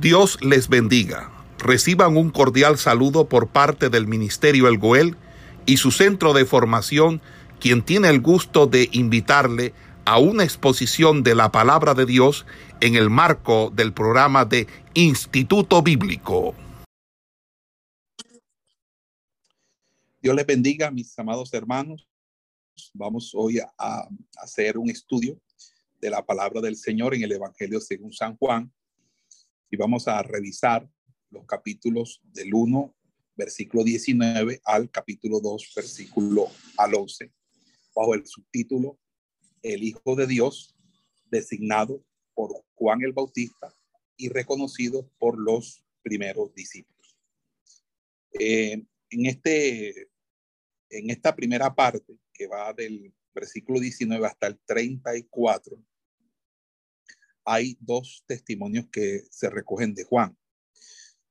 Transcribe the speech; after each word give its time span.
Dios 0.00 0.38
les 0.42 0.68
bendiga. 0.68 1.32
Reciban 1.58 2.18
un 2.18 2.28
cordial 2.28 2.76
saludo 2.76 3.30
por 3.30 3.48
parte 3.48 3.88
del 3.88 4.06
Ministerio 4.06 4.68
El 4.68 4.76
Goel 4.76 5.16
y 5.64 5.78
su 5.78 5.90
centro 5.90 6.34
de 6.34 6.44
formación, 6.44 7.22
quien 7.60 7.82
tiene 7.82 8.10
el 8.10 8.20
gusto 8.20 8.66
de 8.66 8.90
invitarle 8.92 9.72
a 10.04 10.18
una 10.18 10.44
exposición 10.44 11.22
de 11.22 11.34
la 11.34 11.50
palabra 11.50 11.94
de 11.94 12.04
Dios 12.04 12.44
en 12.82 12.94
el 12.94 13.08
marco 13.08 13.72
del 13.74 13.94
programa 13.94 14.44
de 14.44 14.66
Instituto 14.92 15.82
Bíblico. 15.82 16.54
Dios 20.20 20.36
les 20.36 20.46
bendiga, 20.46 20.90
mis 20.90 21.18
amados 21.18 21.54
hermanos. 21.54 22.06
Vamos 22.92 23.32
hoy 23.34 23.60
a, 23.60 24.08
hacer 24.42 24.76
un 24.76 24.90
estudio 24.90 25.40
de 25.98 26.10
la 26.10 26.24
palabra 26.24 26.60
del 26.60 26.76
Señor 26.76 27.14
en 27.14 27.22
el 27.22 27.32
Evangelio 27.32 27.80
según 27.80 28.12
San 28.12 28.36
Juan 28.36 28.70
y 29.70 29.76
vamos 29.76 30.08
a 30.08 30.22
revisar 30.22 30.88
los 31.30 31.44
capítulos 31.46 32.20
del 32.24 32.54
1, 32.54 32.94
versículo 33.36 33.84
19 33.84 34.60
al 34.64 34.90
capítulo 34.90 35.40
2, 35.40 35.72
versículo 35.74 36.48
al 36.76 36.94
11, 36.94 37.32
bajo 37.94 38.14
el 38.14 38.26
subtítulo 38.26 38.98
El 39.62 39.82
Hijo 39.82 40.14
de 40.14 40.26
Dios, 40.26 40.76
designado 41.30 42.04
por 42.34 42.64
Juan 42.74 43.02
el 43.02 43.12
Bautista 43.12 43.74
y 44.16 44.28
reconocido 44.28 45.10
por 45.18 45.38
los 45.38 45.84
primeros 46.02 46.54
discípulos. 46.54 47.18
Eh, 48.38 48.84
en, 49.10 49.26
este, 49.26 50.08
en 50.90 51.10
esta 51.10 51.34
primera 51.34 51.74
parte, 51.74 52.18
que 52.32 52.46
va 52.46 52.72
del 52.72 53.12
versículo 53.34 53.80
19 53.80 54.26
hasta 54.26 54.46
el 54.46 54.58
34, 54.64 55.76
hay 57.46 57.78
dos 57.80 58.24
testimonios 58.26 58.88
que 58.90 59.22
se 59.30 59.48
recogen 59.48 59.94
de 59.94 60.04
Juan. 60.04 60.36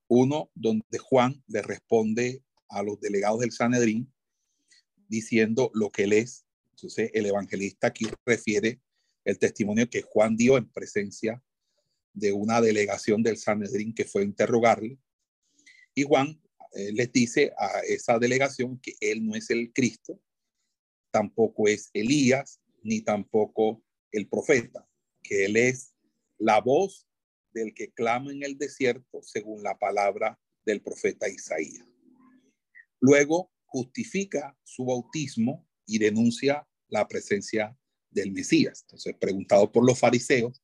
Uno 0.07 0.49
donde 0.55 0.97
Juan 0.97 1.43
le 1.47 1.61
responde 1.61 2.41
a 2.69 2.81
los 2.81 2.99
delegados 3.01 3.41
del 3.41 3.51
Sanedrín 3.51 4.11
diciendo 5.07 5.69
lo 5.73 5.91
que 5.91 6.05
él 6.05 6.13
es. 6.13 6.45
Entonces 6.71 7.11
el 7.13 7.25
evangelista 7.25 7.87
aquí 7.87 8.07
refiere 8.25 8.81
el 9.25 9.37
testimonio 9.37 9.89
que 9.89 10.03
Juan 10.03 10.37
dio 10.37 10.57
en 10.57 10.69
presencia 10.69 11.43
de 12.13 12.31
una 12.31 12.61
delegación 12.61 13.21
del 13.21 13.37
Sanedrín 13.37 13.93
que 13.93 14.05
fue 14.05 14.21
a 14.21 14.25
interrogarle. 14.25 14.97
Y 15.93 16.03
Juan 16.03 16.41
eh, 16.73 16.93
les 16.93 17.11
dice 17.11 17.51
a 17.57 17.79
esa 17.81 18.19
delegación 18.19 18.79
que 18.79 18.93
él 19.01 19.25
no 19.25 19.35
es 19.35 19.49
el 19.49 19.73
Cristo, 19.73 20.21
tampoco 21.11 21.67
es 21.67 21.89
Elías, 21.93 22.61
ni 22.83 23.01
tampoco 23.01 23.83
el 24.11 24.29
profeta, 24.29 24.87
que 25.21 25.45
él 25.45 25.57
es 25.57 25.94
la 26.37 26.61
voz 26.61 27.07
del 27.53 27.73
que 27.73 27.91
clama 27.91 28.31
en 28.31 28.43
el 28.43 28.57
desierto 28.57 29.21
según 29.21 29.63
la 29.63 29.77
palabra 29.77 30.39
del 30.65 30.81
profeta 30.81 31.29
Isaías. 31.29 31.87
Luego 32.99 33.51
justifica 33.65 34.57
su 34.63 34.85
bautismo 34.85 35.67
y 35.85 35.99
denuncia 35.99 36.67
la 36.87 37.07
presencia 37.07 37.77
del 38.09 38.31
Mesías. 38.31 38.81
Entonces, 38.81 39.15
preguntado 39.19 39.71
por 39.71 39.85
los 39.85 39.99
fariseos 39.99 40.61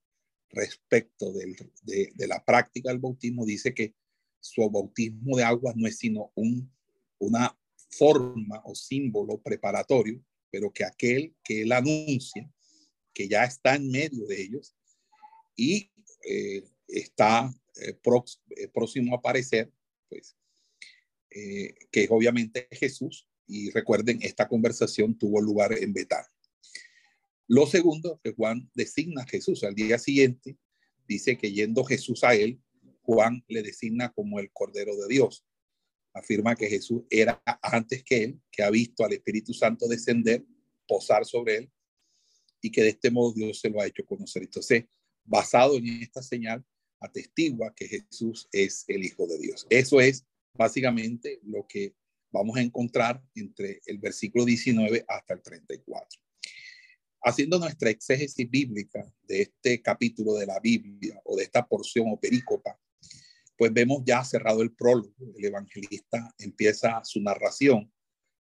respecto 0.49 1.31
de, 1.31 2.11
la 2.27 2.43
práctica 2.43 2.89
del 2.89 2.99
bautismo, 2.99 3.45
dice 3.45 3.73
que 3.73 3.95
su 4.39 4.67
bautismo 4.69 5.37
de 5.37 5.43
agua 5.43 5.73
no 5.75 5.87
es 5.87 5.97
sino 5.97 6.31
un, 6.35 6.73
una 7.19 7.57
forma 7.89 8.61
o 8.65 8.75
símbolo 8.75 9.41
preparatorio, 9.41 10.23
pero 10.49 10.71
que 10.71 10.83
aquel 10.83 11.35
que 11.43 11.61
él 11.61 11.71
anuncia, 11.71 12.49
que 13.13 13.27
ya 13.27 13.43
está 13.43 13.75
en 13.75 13.89
medio 13.89 14.25
de 14.25 14.41
ellos, 14.41 14.75
y 15.55 15.91
eh, 16.25 16.63
está 16.87 17.53
eh, 17.75 17.97
eh, 18.57 18.67
próximo 18.73 19.13
a 19.13 19.17
aparecer, 19.17 19.71
pues, 20.09 20.35
que 21.29 22.03
es 22.03 22.11
obviamente 22.11 22.67
Jesús. 22.71 23.27
Y 23.47 23.69
recuerden, 23.71 24.19
esta 24.21 24.47
conversación 24.47 25.17
tuvo 25.17 25.41
lugar 25.41 25.73
en 25.77 25.93
Betán. 25.93 26.25
Lo 27.47 27.67
segundo, 27.67 28.19
que 28.23 28.33
Juan 28.33 28.69
designa 28.73 29.23
a 29.23 29.27
Jesús 29.27 29.63
al 29.63 29.75
día 29.75 29.97
siguiente, 29.97 30.57
dice 31.07 31.37
que 31.37 31.51
yendo 31.51 31.83
Jesús 31.83 32.23
a 32.23 32.33
él, 32.35 32.61
Juan 33.01 33.43
le 33.47 33.63
designa 33.63 34.11
como 34.13 34.39
el 34.39 34.51
Cordero 34.51 34.95
de 34.95 35.07
Dios. 35.07 35.45
Afirma 36.13 36.55
que 36.55 36.67
Jesús 36.67 37.03
era 37.09 37.41
antes 37.61 38.03
que 38.03 38.23
él, 38.23 38.41
que 38.51 38.63
ha 38.63 38.69
visto 38.69 39.03
al 39.03 39.13
Espíritu 39.13 39.53
Santo 39.53 39.87
descender, 39.87 40.45
posar 40.87 41.25
sobre 41.25 41.57
él, 41.57 41.71
y 42.61 42.71
que 42.71 42.83
de 42.83 42.89
este 42.89 43.11
modo 43.11 43.33
Dios 43.33 43.59
se 43.59 43.69
lo 43.69 43.81
ha 43.81 43.87
hecho 43.87 44.05
conocer. 44.05 44.43
Entonces, 44.43 44.85
basado 45.23 45.77
en 45.77 45.87
esta 45.87 46.21
señal, 46.21 46.65
atestigua 46.99 47.73
que 47.75 47.87
Jesús 47.87 48.47
es 48.51 48.85
el 48.87 49.03
Hijo 49.03 49.25
de 49.27 49.37
Dios. 49.39 49.65
Eso 49.69 49.99
es 49.99 50.25
básicamente 50.53 51.39
lo 51.43 51.65
que 51.67 51.95
vamos 52.31 52.57
a 52.57 52.61
encontrar 52.61 53.21
entre 53.35 53.81
el 53.85 53.97
versículo 53.97 54.45
19 54.45 55.05
hasta 55.07 55.33
el 55.33 55.41
34. 55.41 56.21
Haciendo 57.23 57.59
nuestra 57.59 57.89
exégesis 57.89 58.49
bíblica 58.49 59.13
de 59.23 59.43
este 59.43 59.81
capítulo 59.81 60.33
de 60.35 60.45
la 60.45 60.59
Biblia 60.59 61.21
o 61.25 61.35
de 61.35 61.43
esta 61.43 61.67
porción 61.67 62.07
o 62.09 62.19
perícopa, 62.19 62.79
pues 63.57 63.71
vemos 63.73 64.01
ya 64.05 64.23
cerrado 64.23 64.63
el 64.63 64.73
prólogo. 64.73 65.13
El 65.37 65.45
evangelista 65.45 66.33
empieza 66.39 67.03
su 67.03 67.21
narración 67.21 67.91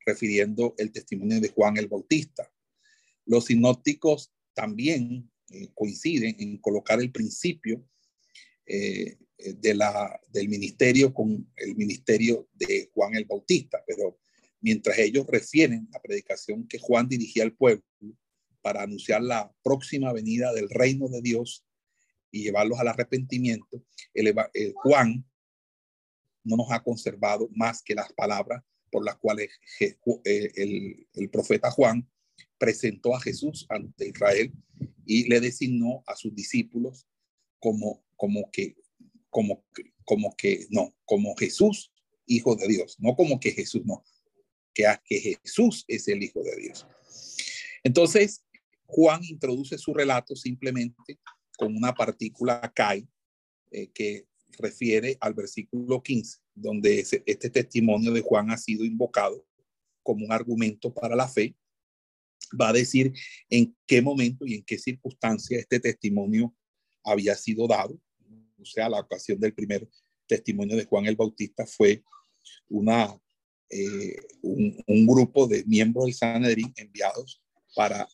refiriendo 0.06 0.74
el 0.78 0.92
testimonio 0.92 1.40
de 1.40 1.50
Juan 1.50 1.76
el 1.76 1.88
Bautista. 1.88 2.50
Los 3.26 3.46
sinópticos 3.46 4.32
también 4.54 5.30
eh, 5.50 5.68
coinciden 5.74 6.36
en 6.38 6.58
colocar 6.58 7.00
el 7.00 7.10
principio 7.10 7.84
eh, 8.66 9.16
de 9.36 9.74
la, 9.74 10.20
del 10.28 10.48
ministerio 10.48 11.12
con 11.12 11.50
el 11.56 11.74
ministerio 11.74 12.48
de 12.52 12.90
Juan 12.94 13.14
el 13.14 13.24
Bautista, 13.24 13.82
pero 13.86 14.20
mientras 14.60 14.98
ellos 14.98 15.26
refieren 15.26 15.88
la 15.92 16.00
predicación 16.00 16.68
que 16.68 16.78
Juan 16.78 17.08
dirigía 17.08 17.42
al 17.42 17.56
pueblo 17.56 17.82
para 18.60 18.82
anunciar 18.82 19.22
la 19.22 19.52
próxima 19.62 20.12
venida 20.12 20.52
del 20.52 20.68
reino 20.68 21.08
de 21.08 21.22
Dios 21.22 21.66
y 22.30 22.42
llevarlos 22.42 22.78
al 22.78 22.88
arrepentimiento, 22.88 23.82
el, 24.14 24.34
Juan 24.74 25.24
no 26.44 26.56
nos 26.56 26.70
ha 26.70 26.82
conservado 26.82 27.48
más 27.54 27.82
que 27.82 27.94
las 27.94 28.12
palabras 28.12 28.62
por 28.90 29.04
las 29.04 29.16
cuales 29.16 29.50
eh, 29.80 29.96
el, 30.54 31.08
el 31.14 31.30
profeta 31.30 31.70
Juan 31.70 32.08
presentó 32.58 33.14
a 33.14 33.20
Jesús 33.20 33.66
ante 33.68 34.08
Israel 34.08 34.52
y 35.04 35.28
le 35.28 35.40
designó 35.40 36.02
a 36.06 36.16
sus 36.16 36.34
discípulos 36.34 37.06
como, 37.58 38.04
como 38.16 38.50
que, 38.50 38.76
como, 39.28 39.64
como 40.04 40.34
que, 40.36 40.66
no, 40.70 40.94
como 41.04 41.34
Jesús, 41.36 41.92
hijo 42.26 42.56
de 42.56 42.68
Dios, 42.68 42.96
no 43.00 43.16
como 43.16 43.40
que 43.40 43.52
Jesús, 43.52 43.82
no, 43.84 44.04
que, 44.72 44.84
que 45.04 45.20
Jesús 45.20 45.84
es 45.88 46.08
el 46.08 46.22
hijo 46.22 46.42
de 46.42 46.56
Dios. 46.56 46.86
Entonces, 47.82 48.44
Juan 48.86 49.22
introduce 49.24 49.78
su 49.78 49.94
relato 49.94 50.34
simplemente 50.34 51.18
con 51.56 51.76
una 51.76 51.94
partícula 51.94 52.72
eh, 53.70 53.88
que 53.92 54.26
refiere 54.58 55.16
al 55.20 55.34
versículo 55.34 56.02
15, 56.02 56.38
donde 56.54 57.00
este 57.00 57.50
testimonio 57.50 58.12
de 58.12 58.22
Juan 58.22 58.50
ha 58.50 58.56
sido 58.56 58.84
invocado 58.84 59.46
como 60.02 60.24
un 60.24 60.32
argumento 60.32 60.92
para 60.92 61.14
la 61.14 61.28
fe 61.28 61.54
va 62.58 62.70
a 62.70 62.72
decir 62.72 63.12
en 63.48 63.76
qué 63.86 64.02
momento 64.02 64.46
y 64.46 64.54
en 64.54 64.64
qué 64.64 64.78
circunstancia 64.78 65.58
este 65.58 65.80
testimonio 65.80 66.54
había 67.04 67.34
sido 67.36 67.66
dado. 67.66 68.00
O 68.60 68.64
sea, 68.64 68.88
la 68.88 69.00
ocasión 69.00 69.40
del 69.40 69.54
primer 69.54 69.88
testimonio 70.26 70.76
de 70.76 70.84
Juan 70.84 71.06
el 71.06 71.16
Bautista 71.16 71.66
fue 71.66 72.02
una, 72.68 73.18
eh, 73.70 74.16
un, 74.42 75.06
grupo 75.06 75.46
de 75.46 75.64
miembros 75.64 76.06
del 76.06 76.14
Sanedrín 76.14 76.72
enviados 76.76 77.42
para 77.74 78.08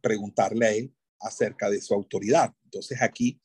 preguntarle 0.00 0.66
a 0.66 0.72
él 0.72 0.94
acerca 1.20 1.70
de 1.70 1.80
su 1.80 1.94
autoridad. 1.94 2.52
Entonces 2.64 3.00
aquí 3.00 3.40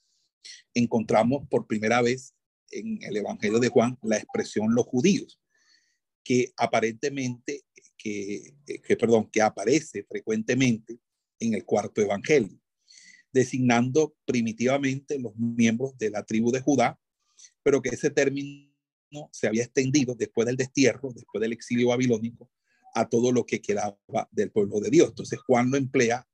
encontramos 0.73 1.47
por 1.49 1.67
primera 1.67 2.01
vez 2.01 2.33
en 2.71 3.01
el 3.03 3.17
Evangelio 3.17 3.59
de 3.59 3.69
Juan 3.69 3.97
la 4.01 4.17
expresión 4.17 4.75
los 4.75 4.85
judíos, 4.85 5.39
que 6.23 6.51
aparentemente 6.57 7.63
que, 7.99 8.55
que, 8.65 8.97
perdón, 8.97 9.29
que 9.29 9.41
aparece 9.41 10.03
frecuentemente 10.03 10.97
en 11.39 11.53
el 11.53 11.65
cuarto 11.65 12.01
evangelio, 12.01 12.59
designando 13.31 14.15
primitivamente 14.25 15.19
los 15.19 15.35
miembros 15.35 15.97
de 15.97 16.09
la 16.09 16.23
tribu 16.23 16.51
de 16.51 16.61
Judá, 16.61 16.99
pero 17.61 17.81
que 17.81 17.89
ese 17.89 18.09
término 18.09 18.69
se 19.31 19.47
había 19.47 19.63
extendido 19.63 20.15
después 20.15 20.45
del 20.47 20.55
destierro, 20.55 21.11
después 21.13 21.41
del 21.41 21.53
exilio 21.53 21.89
babilónico, 21.89 22.49
a 22.95 23.07
todo 23.07 23.31
lo 23.31 23.45
que 23.45 23.61
quedaba 23.61 23.97
del 24.31 24.51
pueblo 24.51 24.79
de 24.79 24.89
Dios. 24.89 25.09
Entonces 25.09 25.39
Juan 25.39 25.69
lo 25.69 25.77
emplea 25.77 26.27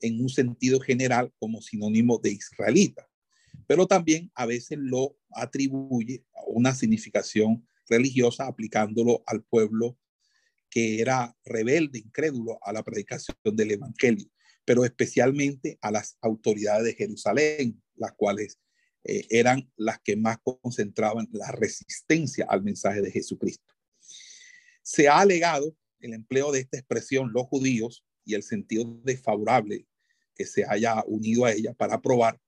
en 0.00 0.20
un 0.20 0.28
sentido 0.28 0.80
general 0.80 1.32
como 1.38 1.62
sinónimo 1.62 2.18
de 2.18 2.32
israelita, 2.32 3.08
pero 3.66 3.86
también 3.86 4.30
a 4.34 4.46
veces 4.46 4.78
lo 4.80 5.16
atribuye 5.30 6.24
a 6.34 6.40
una 6.46 6.74
significación 6.74 7.66
religiosa 7.88 8.46
aplicándolo 8.46 9.22
al 9.26 9.44
pueblo 9.44 9.98
que 10.72 11.02
era 11.02 11.36
rebelde, 11.44 11.98
incrédulo 11.98 12.58
a 12.62 12.72
la 12.72 12.82
predicación 12.82 13.36
del 13.44 13.72
Evangelio, 13.72 14.26
pero 14.64 14.86
especialmente 14.86 15.78
a 15.82 15.90
las 15.90 16.16
autoridades 16.22 16.84
de 16.84 16.94
Jerusalén, 16.94 17.82
las 17.94 18.12
cuales 18.12 18.58
eh, 19.04 19.26
eran 19.28 19.70
las 19.76 20.00
que 20.00 20.16
más 20.16 20.38
concentraban 20.42 21.28
la 21.30 21.52
resistencia 21.52 22.46
al 22.48 22.62
mensaje 22.62 23.02
de 23.02 23.10
Jesucristo. 23.10 23.74
Se 24.80 25.08
ha 25.08 25.18
alegado 25.18 25.76
el 26.00 26.14
empleo 26.14 26.50
de 26.50 26.60
esta 26.60 26.78
expresión 26.78 27.34
los 27.34 27.44
judíos 27.48 28.02
y 28.24 28.32
el 28.32 28.42
sentido 28.42 28.98
desfavorable 29.04 29.86
que 30.34 30.46
se 30.46 30.64
haya 30.66 31.04
unido 31.06 31.44
a 31.44 31.52
ella 31.52 31.74
para 31.74 32.00
probar 32.00 32.40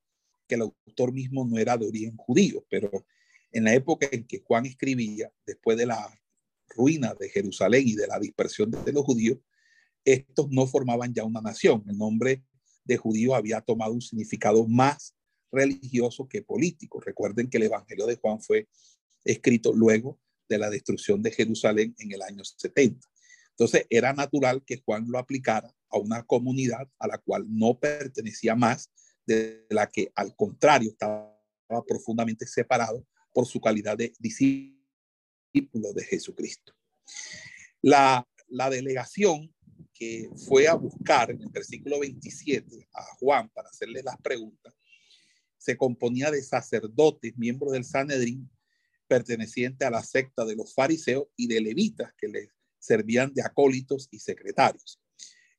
que 0.49 0.55
el 0.55 0.62
autor 0.62 1.12
mismo 1.12 1.44
no 1.47 1.59
era 1.59 1.76
de 1.76 1.88
origen 1.88 2.17
judío, 2.17 2.65
pero 2.71 2.91
en 3.53 3.65
la 3.65 3.75
época 3.75 4.09
en 4.11 4.26
que 4.26 4.43
Juan 4.43 4.65
escribía, 4.65 5.31
después 5.44 5.76
de 5.76 5.85
la 5.85 6.24
ruina 6.69 7.14
de 7.14 7.28
Jerusalén 7.28 7.87
y 7.87 7.94
de 7.94 8.06
la 8.06 8.19
dispersión 8.19 8.70
de 8.70 8.93
los 8.93 9.05
judíos, 9.05 9.38
estos 10.05 10.50
no 10.50 10.66
formaban 10.66 11.14
ya 11.14 11.25
una 11.25 11.40
nación. 11.40 11.84
El 11.88 11.96
nombre 11.99 12.44
de 12.84 12.96
judío 12.96 13.34
había 13.34 13.61
tomado 13.61 13.93
un 13.93 14.02
significado 14.02 14.66
más 14.66 15.14
religioso 15.50 16.28
que 16.28 16.43
político. 16.43 17.00
Recuerden 17.00 17.49
que 17.49 17.56
el 17.56 17.64
Evangelio 17.64 18.06
de 18.06 18.16
Juan 18.16 18.40
fue 18.40 18.69
escrito 19.25 19.72
luego 19.72 20.20
de 20.49 20.58
la 20.58 20.69
destrucción 20.69 21.22
de 21.22 21.31
Jerusalén 21.31 21.94
en 21.99 22.12
el 22.12 22.22
año 22.22 22.44
70. 22.44 23.06
Entonces 23.50 23.87
era 23.88 24.12
natural 24.12 24.64
que 24.64 24.82
Juan 24.84 25.06
lo 25.08 25.19
aplicara 25.19 25.72
a 25.88 25.99
una 25.99 26.25
comunidad 26.25 26.88
a 26.99 27.06
la 27.06 27.19
cual 27.19 27.46
no 27.49 27.78
pertenecía 27.78 28.55
más 28.55 28.90
de 29.26 29.64
la 29.70 29.88
que 29.88 30.12
al 30.14 30.34
contrario 30.37 30.90
estaba 30.90 31.32
profundamente 31.87 32.46
separado 32.46 33.06
por 33.32 33.46
su 33.46 33.61
calidad 33.61 33.96
de 33.96 34.12
discípulo 34.19 34.83
de 35.54 36.04
Jesucristo. 36.04 36.74
La, 37.80 38.26
delegación 38.70 39.52
que 39.92 40.28
fue 40.48 40.66
a 40.66 40.74
buscar 40.74 41.30
en 41.30 41.40
el 41.42 41.48
versículo 41.48 42.00
27 42.00 42.88
a 42.92 43.02
Juan 43.18 43.48
para 43.50 43.68
hacerle 43.68 44.02
las 44.02 44.16
preguntas, 44.18 44.74
se 45.56 45.76
componía 45.76 46.30
de 46.30 46.42
sacerdotes, 46.42 47.36
miembros 47.36 47.72
del 47.72 47.84
Sanedrín, 47.84 48.50
pertenecientes 49.06 49.86
a 49.86 49.90
la 49.90 50.02
secta 50.02 50.44
de 50.44 50.56
los 50.56 50.74
fariseos 50.74 51.26
y 51.36 51.46
de 51.46 51.60
levitas 51.60 52.12
que 52.18 52.28
les 52.28 52.48
servían 52.78 53.32
de 53.32 53.42
acólitos 53.42 54.08
y 54.10 54.18
secretarios. 54.18 55.00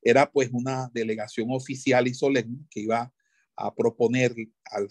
Era 0.02 0.30
pues 0.30 0.50
una 0.52 0.90
delegación 0.92 1.48
oficial 1.50 2.06
y 2.06 2.14
solemne 2.14 2.66
que 2.70 2.80
iba 2.80 3.12
a 3.56 3.74
proponer 3.74 4.34
al, 4.66 4.88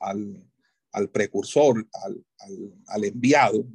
al, 0.00 0.44
precursor, 1.10 1.88
al, 2.88 3.04
enviado, 3.04 3.66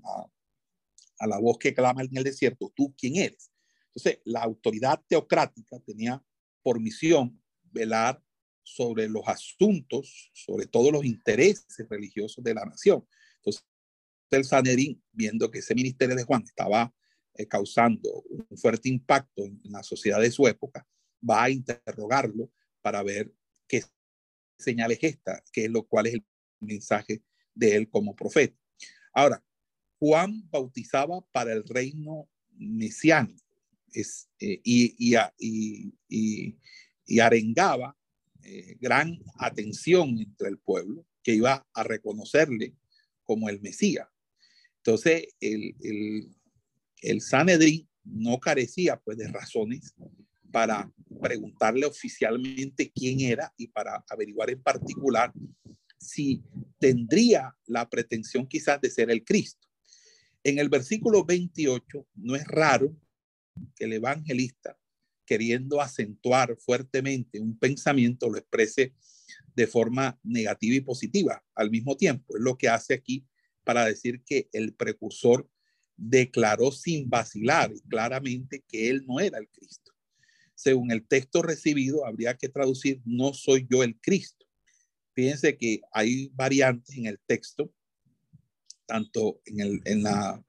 a, 1.19 1.27
la 1.27 1.39
voz 1.39 1.57
que 1.57 1.73
clama 1.73 2.03
en 2.03 2.17
el 2.17 2.23
desierto, 2.23 2.71
¿tú 2.75 2.93
quién 2.97 3.15
eres? 3.15 3.49
Entonces, 3.87 4.21
la 4.25 4.41
autoridad 4.41 5.01
teocrática 5.07 5.79
tenía 5.79 6.21
por 6.61 6.79
misión 6.79 7.41
velar 7.71 8.21
sobre 8.63 9.07
los 9.07 9.27
asuntos, 9.27 10.31
sobre 10.33 10.65
todos 10.65 10.91
los 10.91 11.05
intereses 11.05 11.87
religiosos 11.89 12.43
de 12.43 12.53
la 12.53 12.65
nación. 12.65 13.05
Entonces, 13.37 13.65
el 14.31 14.45
Sanedrín, 14.45 15.03
viendo 15.11 15.51
que 15.51 15.59
ese 15.59 15.75
ministerio 15.75 16.15
de 16.15 16.23
Juan 16.23 16.43
estaba 16.43 16.93
eh, 17.35 17.47
causando 17.47 18.23
un 18.29 18.57
fuerte 18.57 18.89
impacto 18.89 19.43
en, 19.43 19.59
la 19.65 19.83
sociedad 19.83 20.19
de 20.19 20.31
su 20.31 20.47
época, 20.47 20.87
va 21.27 21.43
a 21.43 21.49
interrogarlo 21.49 22.51
para 22.81 23.03
ver 23.03 23.33
qué 23.67 23.83
señales 24.57 24.99
esta, 25.01 25.43
qué 25.51 25.65
es 25.65 25.71
lo 25.71 25.83
cual 25.83 26.07
es 26.07 26.15
el 26.15 26.25
mensaje 26.65 27.21
de 27.54 27.75
él 27.75 27.89
como 27.89 28.15
profeta. 28.15 28.57
Ahora, 29.13 29.44
Juan 30.00 30.50
bautizaba 30.50 31.21
para 31.31 31.54
el 31.54 31.63
reino 31.63 32.27
mesiánico 32.51 33.44
es, 33.94 34.30
eh, 34.39 34.60
y, 34.63 34.95
y, 35.38 36.57
y, 37.06 37.19
arengaba 37.19 37.98
eh, 38.42 38.75
gran 38.80 39.19
atención 39.38 40.19
entre 40.19 40.50
el 40.50 40.57
pueblo 40.57 41.06
que 41.21 41.36
iba 41.36 41.65
a 41.74 41.83
reconocerle 41.83 42.75
como 43.24 43.50
el 43.50 43.62
Mesías. 43.62 44.07
Entonces, 44.77 45.27
el, 45.39 45.75
el, 45.81 46.36
el 47.01 47.21
Sanedrín 47.21 47.88
no 48.04 48.39
carecía 48.39 49.00
pues 49.00 49.18
de 49.18 49.27
razones 49.30 49.95
para 50.51 50.92
preguntarle 51.21 51.86
oficialmente 51.86 52.92
quién 52.92 53.21
era 53.21 53.54
y 53.57 53.68
para 53.68 54.04
averiguar 54.10 54.50
en 54.50 54.62
particular 54.62 55.31
si 56.03 56.44
tendría 56.79 57.55
la 57.65 57.89
pretensión 57.89 58.47
quizás 58.47 58.79
de 58.81 58.89
ser 58.89 59.09
el 59.09 59.23
Cristo. 59.23 59.67
En 60.44 60.59
el 60.59 60.69
versículo 60.69 61.23
28 61.23 62.07
no 62.15 62.35
es 62.35 62.45
raro 62.45 62.95
que 63.75 63.85
el 63.85 63.94
evangelista, 63.94 64.77
queriendo 65.25 65.79
acentuar 65.79 66.57
fuertemente 66.57 67.39
un 67.39 67.57
pensamiento, 67.57 68.29
lo 68.29 68.38
exprese 68.38 68.94
de 69.55 69.67
forma 69.67 70.19
negativa 70.23 70.75
y 70.75 70.81
positiva 70.81 71.44
al 71.55 71.71
mismo 71.71 71.95
tiempo. 71.95 72.35
Es 72.35 72.44
lo 72.44 72.57
que 72.57 72.67
hace 72.67 72.94
aquí 72.94 73.25
para 73.63 73.85
decir 73.85 74.23
que 74.25 74.50
el 74.51 74.73
precursor 74.73 75.50
declaró 75.95 76.71
sin 76.71 77.09
vacilar 77.09 77.71
claramente 77.88 78.63
que 78.67 78.89
él 78.89 79.05
no 79.07 79.19
era 79.19 79.38
el 79.38 79.47
Cristo. 79.50 79.91
Según 80.55 80.91
el 80.91 81.05
texto 81.07 81.41
recibido, 81.41 82.05
habría 82.05 82.35
que 82.35 82.50
traducir, 82.50 83.01
no 83.05 83.33
soy 83.33 83.67
yo 83.69 83.83
el 83.83 84.00
Cristo. 84.00 84.42
Fíjense 85.13 85.57
que 85.57 85.81
hay 85.92 86.30
variantes 86.33 86.95
en 86.98 87.06
el 87.06 87.19
texto, 87.25 87.71
tanto 88.86 89.42
en, 89.45 89.60
el, 89.60 89.81
en, 89.86 90.04
la, 90.04 90.44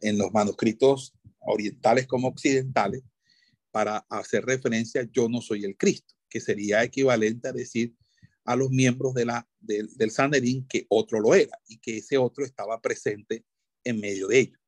en 0.00 0.18
los 0.18 0.32
manuscritos 0.32 1.14
orientales 1.40 2.06
como 2.06 2.28
occidentales, 2.28 3.02
para 3.70 3.98
hacer 4.08 4.44
referencia, 4.44 5.02
yo 5.12 5.28
no 5.28 5.40
soy 5.40 5.64
el 5.64 5.76
Cristo, 5.76 6.14
que 6.28 6.40
sería 6.40 6.84
equivalente 6.84 7.48
a 7.48 7.52
decir 7.52 7.92
a 8.44 8.54
los 8.54 8.70
miembros 8.70 9.14
de 9.14 9.24
la, 9.24 9.48
del 9.60 10.10
Sanedrín 10.10 10.66
que 10.68 10.86
otro 10.88 11.18
lo 11.18 11.34
era 11.34 11.58
y 11.66 11.78
que 11.78 11.96
ese 11.96 12.16
otro 12.16 12.44
estaba 12.44 12.80
presente 12.80 13.44
en 13.82 14.00
medio 14.00 14.28
de 14.28 14.38
ellos. 14.38 14.60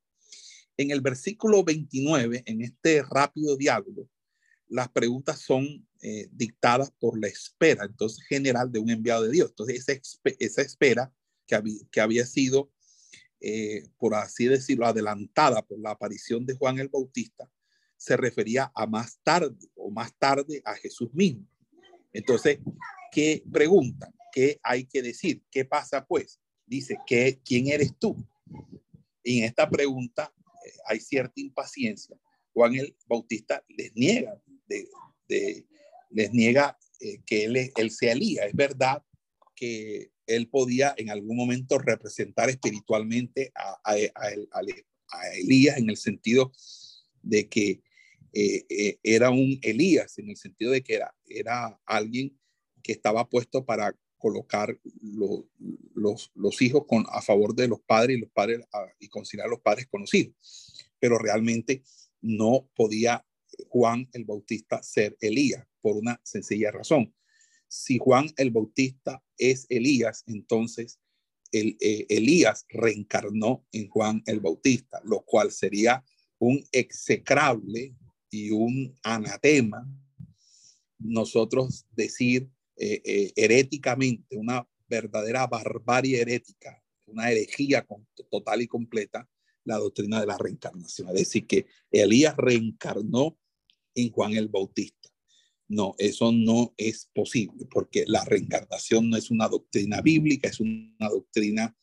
En 0.76 0.90
el 0.90 1.00
versículo 1.00 1.62
29, 1.62 2.42
en 2.46 2.62
este 2.62 3.02
rápido 3.02 3.56
diálogo, 3.56 4.08
las 4.68 4.88
preguntas 4.90 5.40
son 5.40 5.86
eh, 6.02 6.28
dictadas 6.32 6.90
por 6.90 7.20
la 7.20 7.28
espera, 7.28 7.84
entonces, 7.84 8.24
general 8.26 8.70
de 8.70 8.78
un 8.78 8.90
enviado 8.90 9.22
de 9.24 9.30
Dios. 9.30 9.50
Entonces, 9.50 9.88
esa, 9.88 10.00
esa 10.38 10.62
espera 10.62 11.12
que, 11.46 11.54
había, 11.54 11.80
que 11.90 12.00
había 12.00 12.26
sido 12.26 12.70
eh, 13.40 13.84
por 13.98 14.14
así 14.14 14.46
decirlo, 14.46 14.86
adelantada 14.86 15.62
por 15.62 15.78
la 15.78 15.90
aparición 15.90 16.46
de 16.46 16.54
Juan 16.54 16.78
el 16.78 16.88
Bautista, 16.88 17.50
se 17.96 18.16
refería 18.16 18.72
a 18.74 18.86
más 18.86 19.18
tarde 19.22 19.68
o 19.74 19.90
más 19.90 20.14
tarde 20.16 20.62
a 20.64 20.74
Jesús 20.74 21.12
mismo. 21.12 21.46
Entonces, 22.12 22.58
¿qué 23.12 23.42
preguntan? 23.52 24.12
¿Qué 24.32 24.58
hay 24.62 24.86
que 24.86 25.02
decir? 25.02 25.42
¿Qué 25.50 25.64
pasa 25.64 26.04
pues? 26.04 26.40
Dice, 26.66 26.98
¿qué, 27.06 27.40
¿quién 27.44 27.68
eres 27.68 27.96
tú? 27.98 28.16
Y 29.22 29.38
en 29.38 29.44
esta 29.44 29.68
pregunta 29.68 30.32
eh, 30.64 30.72
hay 30.86 31.00
cierta 31.00 31.40
impaciencia. 31.40 32.16
Juan 32.52 32.74
el 32.74 32.96
Bautista 33.06 33.62
les 33.68 33.94
niega, 33.94 34.40
de, 34.66 35.66
les 36.10 36.32
niega 36.32 36.78
eh, 37.00 37.20
que 37.26 37.44
él, 37.44 37.56
él 37.56 37.92
Elías. 38.00 38.46
Es 38.46 38.54
verdad 38.54 39.02
que 39.54 40.10
él 40.26 40.48
podía 40.48 40.94
en 40.96 41.10
algún 41.10 41.36
momento 41.36 41.78
representar 41.78 42.50
espiritualmente 42.50 43.52
a, 43.54 43.78
a, 43.84 43.96
Elías 45.34 45.78
en 45.78 45.88
el 45.88 45.96
sentido 45.96 46.52
de 47.22 47.48
que 47.48 47.82
eh, 48.32 48.66
eh, 48.68 48.98
era 49.02 49.30
un 49.30 49.58
Elías, 49.62 50.18
en 50.18 50.30
el 50.30 50.36
sentido 50.36 50.72
de 50.72 50.82
que 50.82 50.94
era, 50.94 51.14
era 51.26 51.80
alguien 51.86 52.38
que 52.82 52.92
estaba 52.92 53.28
puesto 53.28 53.64
para 53.64 53.96
colocar 54.18 54.78
los, 55.00 56.32
los, 56.34 56.62
hijos 56.62 56.84
con, 56.86 57.06
a 57.10 57.22
favor 57.22 57.54
de 57.54 57.68
los 57.68 57.80
padres 57.80 58.16
y 58.16 58.20
los 58.20 58.30
padres 58.30 58.60
y 58.98 59.08
conciliar 59.08 59.46
a 59.46 59.50
los 59.50 59.60
padres 59.60 59.86
conocidos. 59.86 60.34
Pero 60.98 61.18
realmente 61.18 61.82
no 62.20 62.68
podía 62.74 63.24
Juan 63.68 64.08
el 64.12 64.24
Bautista 64.24 64.82
ser 64.82 65.16
Elías 65.20 65.66
por 65.80 65.96
una 65.96 66.20
sencilla 66.24 66.70
razón 66.70 67.12
si 67.68 67.98
Juan 67.98 68.32
el 68.36 68.50
Bautista 68.50 69.22
es 69.36 69.66
Elías, 69.68 70.24
entonces 70.26 71.00
el, 71.52 71.76
eh, 71.80 72.06
Elías 72.08 72.64
reencarnó 72.68 73.66
en 73.72 73.88
Juan 73.88 74.22
el 74.26 74.40
Bautista, 74.40 75.00
lo 75.04 75.20
cual 75.22 75.52
sería 75.52 76.04
un 76.38 76.62
execrable 76.72 77.94
y 78.30 78.50
un 78.50 78.94
anatema 79.02 79.88
nosotros 80.98 81.86
decir 81.90 82.48
eh, 82.76 83.02
eh, 83.04 83.32
heréticamente, 83.36 84.36
una 84.36 84.68
verdadera 84.88 85.46
barbarie 85.46 86.20
herética, 86.20 86.82
una 87.06 87.30
herejía 87.30 87.86
total 88.30 88.62
y 88.62 88.66
completa, 88.66 89.28
la 89.64 89.76
doctrina 89.78 90.20
de 90.20 90.26
la 90.26 90.38
reencarnación. 90.38 91.08
Es 91.08 91.14
decir, 91.14 91.46
que 91.46 91.66
Elías 91.90 92.36
reencarnó 92.36 93.38
en 93.96 94.12
Juan 94.12 94.34
el 94.34 94.48
Bautista. 94.48 95.10
No, 95.68 95.96
eso 95.98 96.30
no 96.30 96.74
es 96.76 97.10
posible 97.12 97.66
porque 97.68 98.04
la 98.06 98.24
reencarnación 98.24 99.10
no 99.10 99.16
es 99.16 99.32
una 99.32 99.48
doctrina 99.48 100.00
bíblica, 100.00 100.48
es 100.48 100.60
una 100.60 101.08
doctrina 101.08 101.76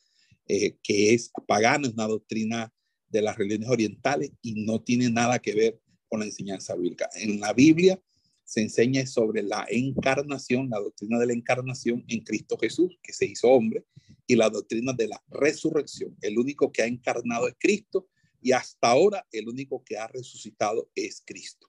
eh, 0.48 0.77
que 0.82 1.13
es 1.13 1.32
pagana, 1.46 1.88
es 1.88 1.93
una 1.93 2.08
doctrina 2.08 2.74
de 3.10 3.22
las 3.22 3.38
religiones 3.38 3.70
orientales 3.70 4.32
y 4.41 4.63
no 4.63 4.82
tiene 4.82 5.10
nada 5.10 5.39
que 5.39 5.53
ver 5.53 5.82
con 6.08 6.22
la 6.22 6.25
enseñanza 6.25 6.75
bíblica. 6.75 7.10
En 7.15 7.41
la 7.41 7.51
Biblia 7.51 8.01
se 8.46 8.62
enseña 8.62 9.05
sobre 9.05 9.43
la 9.43 9.65
encarnación, 9.70 10.70
la 10.70 10.79
doctrina 10.79 11.20
de 11.20 11.27
la 11.27 11.34
encarnación 11.34 12.05
en 12.08 12.22
Cristo 12.22 12.58
Jesús, 12.58 12.98
que 13.01 13.13
se 13.13 13.25
hizo 13.25 13.50
hombre, 13.50 13.86
y 14.27 14.36
la 14.36 14.50
doctrina 14.50 14.93
de 14.93 15.08
la 15.08 15.22
resurrección. 15.27 16.15
El 16.22 16.38
único 16.39 16.72
que 16.72 16.84
ha 16.84 16.88
encarnado 16.88 17.48
es 17.48 17.55
Cristo 17.60 18.08
y 18.41 18.51
hasta 18.51 18.89
ahora 18.89 19.25
el 19.32 19.48
único 19.50 19.84
que 19.84 19.98
ha 19.98 20.08
resucitado 20.08 20.89
es 20.96 21.22
Cristo. 21.25 21.67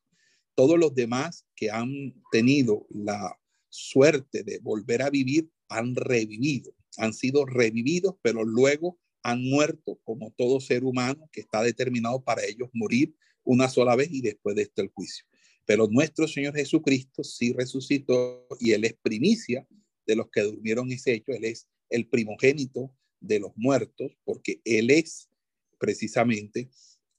Todos 0.55 0.79
los 0.79 0.95
demás 0.95 1.47
que 1.57 1.71
han 1.71 2.15
tenido 2.31 2.87
la 2.91 3.39
suerte 3.69 4.45
de 4.45 4.59
volver 4.61 5.03
a 5.03 5.11
vivir 5.11 5.51
han 5.69 5.97
revivido, 5.97 6.73
han 6.97 7.13
sido 7.13 7.45
revividos, 7.45 8.15
pero 8.23 8.45
luego 8.45 8.99
han 9.23 9.43
muerto 9.43 9.99
como 10.05 10.33
todo 10.37 10.61
ser 10.61 10.85
humano 10.85 11.29
que 11.33 11.41
está 11.41 11.63
determinado 11.63 12.23
para 12.23 12.45
ellos 12.45 12.69
morir 12.73 13.15
una 13.43 13.69
sola 13.69 13.97
vez 13.97 14.11
y 14.13 14.21
después 14.21 14.55
de 14.55 14.63
esto 14.63 14.83
el 14.83 14.89
juicio. 14.89 15.25
Pero 15.67 15.89
nuestro 15.89 16.29
Señor 16.29 16.55
Jesucristo 16.55 17.25
sí 17.25 17.53
resucitó 17.53 18.47
y 18.61 18.73
Él 18.73 18.85
es 18.85 18.95
primicia 18.95 19.67
de 20.07 20.17
los 20.17 20.29
que 20.31 20.43
durmieron 20.43 20.93
ese 20.93 21.15
hecho. 21.15 21.33
Él 21.33 21.45
es 21.45 21.69
el 21.89 22.09
primogénito 22.09 22.95
de 23.21 23.41
los 23.41 23.53
muertos 23.57 24.13
porque 24.25 24.61
Él 24.65 24.91
es 24.91 25.31
precisamente 25.79 26.71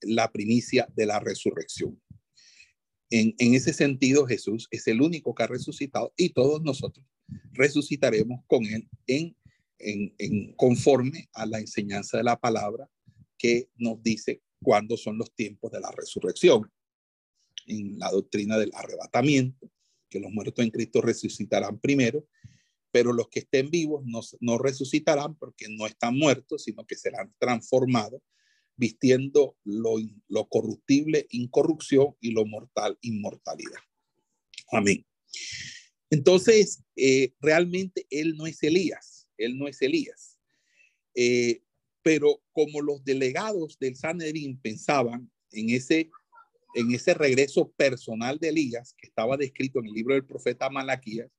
la 0.02 0.32
primicia 0.32 0.88
de 0.96 1.08
la 1.08 1.20
resurrección. 1.20 2.00
En, 3.12 3.36
ese 3.38 3.74
sentido, 3.74 4.26
Jesús 4.26 4.68
es 4.72 4.88
el 4.88 5.02
único 5.02 5.36
que 5.36 5.44
ha 5.44 5.48
resucitado 5.48 6.14
y 6.18 6.30
todos 6.30 6.62
nosotros 6.64 7.06
resucitaremos 7.54 8.42
con 8.48 8.66
Él 8.66 8.90
en, 9.08 9.36
conforme 10.56 11.30
a 11.34 11.46
la 11.46 11.60
enseñanza 11.60 12.18
de 12.18 12.24
la 12.24 12.40
palabra 12.40 12.90
que 13.38 13.70
nos 13.76 14.02
dice 14.02 14.42
cuándo 14.62 14.98
son 14.98 15.18
los 15.18 15.34
tiempos 15.34 15.72
de 15.72 15.80
la 15.80 15.92
resurrección. 15.92 16.72
En 17.68 17.98
la 18.00 18.12
doctrina 18.12 18.58
del 18.58 18.72
arrebatamiento, 18.74 19.72
que 20.10 20.20
los 20.20 20.32
muertos 20.32 20.64
en 20.64 20.72
Cristo 20.72 21.02
resucitarán 21.02 21.80
primero, 21.80 22.28
pero 22.92 23.12
los 23.12 23.28
que 23.30 23.40
estén 23.40 23.70
vivos 23.70 24.04
no, 24.06 24.22
no 24.40 24.58
resucitarán 24.58 25.36
porque 25.36 25.68
no 25.70 25.86
están 25.86 26.18
muertos, 26.18 26.64
sino 26.64 26.86
que 26.86 26.96
serán 26.96 27.34
transformados, 27.38 28.22
vistiendo 28.78 29.58
lo, 29.64 29.96
lo 30.28 30.48
corruptible, 30.48 31.28
incorrupción, 31.30 32.16
y 32.20 32.32
lo 32.32 32.46
mortal, 32.46 32.98
inmortalidad. 33.02 33.80
Amén. 34.72 35.06
Entonces, 36.10 36.84
eh, 36.96 37.34
realmente 37.40 38.06
él 38.10 38.36
no 38.38 38.48
es 38.48 38.62
Elías, 38.64 39.28
él 39.38 39.58
no 39.58 39.68
es 39.68 39.82
Elías. 39.82 40.38
Eh, 41.16 41.62
pero 42.02 42.44
como 42.52 42.82
los 42.82 43.04
delegados 43.04 43.80
del 43.80 43.96
Sanedrín 43.96 44.60
pensaban 44.60 45.32
en 45.52 45.70
ese 45.70 46.10
en 46.76 46.94
ese 46.94 47.14
regreso 47.14 47.72
personal 47.72 48.38
de 48.38 48.50
Elías, 48.50 48.94
que 48.98 49.08
estaba 49.08 49.38
descrito 49.38 49.80
en 49.80 49.86
el 49.86 49.94
libro 49.94 50.14
del 50.14 50.26
profeta 50.26 50.70
Malaquías, 50.70 51.32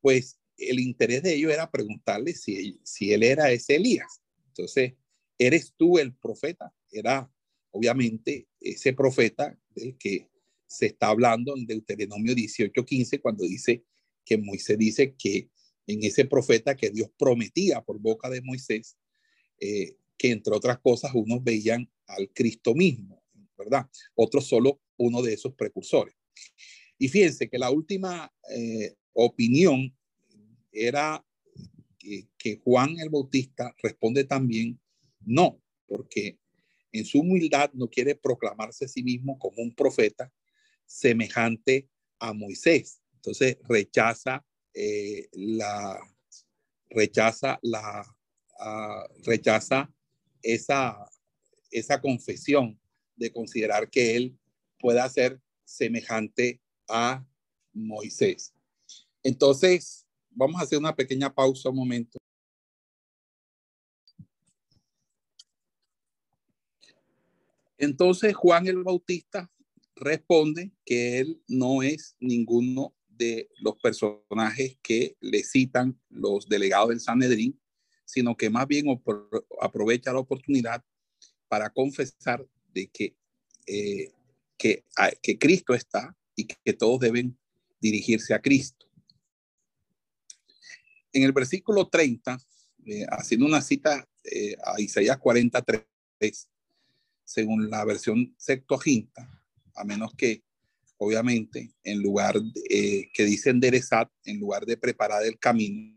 pues 0.00 0.38
el 0.56 0.78
interés 0.78 1.24
de 1.24 1.34
ellos 1.34 1.52
era 1.52 1.70
preguntarle 1.70 2.32
si, 2.34 2.80
si 2.84 3.12
él 3.12 3.24
era 3.24 3.50
ese 3.50 3.76
Elías. 3.76 4.22
Entonces, 4.46 4.94
¿eres 5.38 5.74
tú 5.76 5.98
el 5.98 6.14
profeta? 6.14 6.74
Era 6.90 7.30
obviamente 7.70 8.48
ese 8.60 8.92
profeta 8.92 9.58
del 9.74 9.96
que 9.96 10.28
se 10.66 10.86
está 10.86 11.08
hablando 11.08 11.56
en 11.56 11.66
Deuteronomio 11.66 12.34
18:15, 12.34 13.20
cuando 13.20 13.44
dice 13.44 13.84
que 14.24 14.36
Moisés 14.36 14.76
dice 14.78 15.14
que 15.14 15.48
en 15.86 16.04
ese 16.04 16.26
profeta 16.26 16.76
que 16.76 16.90
Dios 16.90 17.10
prometía 17.18 17.80
por 17.80 17.98
boca 17.98 18.28
de 18.28 18.42
Moisés, 18.42 18.98
eh, 19.58 19.96
que 20.18 20.30
entre 20.30 20.54
otras 20.54 20.78
cosas 20.80 21.12
unos 21.14 21.42
veían 21.42 21.90
al 22.06 22.30
Cristo 22.30 22.74
mismo. 22.74 23.22
¿verdad? 23.58 23.90
Otro 24.14 24.40
solo 24.40 24.80
uno 24.96 25.20
de 25.20 25.34
esos 25.34 25.54
precursores. 25.54 26.14
Y 26.96 27.08
fíjense 27.08 27.48
que 27.48 27.58
la 27.58 27.70
última 27.70 28.32
eh, 28.54 28.94
opinión 29.12 29.94
era 30.72 31.24
que, 31.98 32.28
que, 32.38 32.60
Juan 32.64 32.98
el 33.00 33.10
Bautista 33.10 33.74
responde 33.82 34.24
también 34.24 34.78
no, 35.28 35.60
porque 35.86 36.38
en 36.92 37.04
su 37.04 37.20
humildad 37.20 37.70
no 37.74 37.88
quiere 37.88 38.14
proclamarse 38.14 38.86
a 38.86 38.88
sí 38.88 39.02
mismo 39.02 39.38
como 39.38 39.62
un 39.62 39.74
profeta 39.74 40.32
semejante 40.86 41.88
a 42.18 42.32
Moisés. 42.32 43.00
Entonces 43.14 43.58
rechaza 43.68 44.44
eh, 44.74 45.28
la 45.32 45.98
rechaza 46.90 47.58
la 47.62 48.02
uh, 48.60 49.22
rechaza 49.24 49.92
esa 50.42 50.96
esa 51.70 52.00
confesión 52.00 52.80
de 53.16 53.30
considerar 53.30 53.90
que 53.90 54.16
él 54.16 54.38
pueda 54.78 55.08
ser 55.08 55.40
semejante 55.64 56.60
a 56.88 57.26
Moisés. 57.72 58.54
Entonces, 59.22 60.06
vamos 60.30 60.60
a 60.60 60.64
hacer 60.64 60.78
una 60.78 60.94
pequeña 60.94 61.34
pausa 61.34 61.68
un 61.68 61.76
momento. 61.76 62.18
Entonces 67.78 68.34
Juan 68.34 68.66
el 68.66 68.82
Bautista 68.82 69.50
responde 69.94 70.72
que 70.84 71.20
él 71.20 71.42
no 71.48 71.82
es 71.82 72.16
ninguno 72.20 72.94
de 73.08 73.48
los 73.60 73.76
personajes 73.76 74.78
que 74.82 75.16
le 75.20 75.42
citan 75.42 76.00
los 76.08 76.48
delegados 76.48 76.90
del 76.90 77.00
Sanedrín, 77.00 77.60
sino 78.04 78.36
que 78.36 78.50
más 78.50 78.66
bien 78.66 78.86
aprovecha 79.60 80.12
la 80.12 80.20
oportunidad 80.20 80.84
para 81.48 81.70
confesar 81.70 82.46
de 82.72 82.88
que, 82.88 83.16
eh, 83.66 84.12
que, 84.56 84.84
que 85.22 85.38
Cristo 85.38 85.74
está 85.74 86.16
y 86.36 86.46
que, 86.46 86.72
todos 86.72 87.00
deben 87.00 87.36
dirigirse 87.80 88.34
a 88.34 88.40
Cristo. 88.40 88.86
En 91.12 91.22
el 91.24 91.32
versículo 91.32 91.88
30, 91.88 92.38
eh, 92.86 93.06
haciendo 93.10 93.46
una 93.46 93.60
cita 93.60 94.08
eh, 94.24 94.56
a 94.64 94.80
Isaías 94.80 95.18
43, 95.18 96.48
según 97.28 97.68
la 97.68 97.84
versión 97.84 98.34
Septuaginta, 98.38 99.28
a 99.74 99.84
menos 99.84 100.14
que, 100.14 100.42
obviamente, 100.96 101.74
en 101.84 102.00
lugar 102.02 102.34
que 102.66 103.24
dice 103.24 103.50
enderezar, 103.50 104.10
en 104.24 104.40
lugar 104.40 104.64
de 104.64 104.78
preparar 104.78 105.22
el 105.24 105.38
camino, 105.38 105.94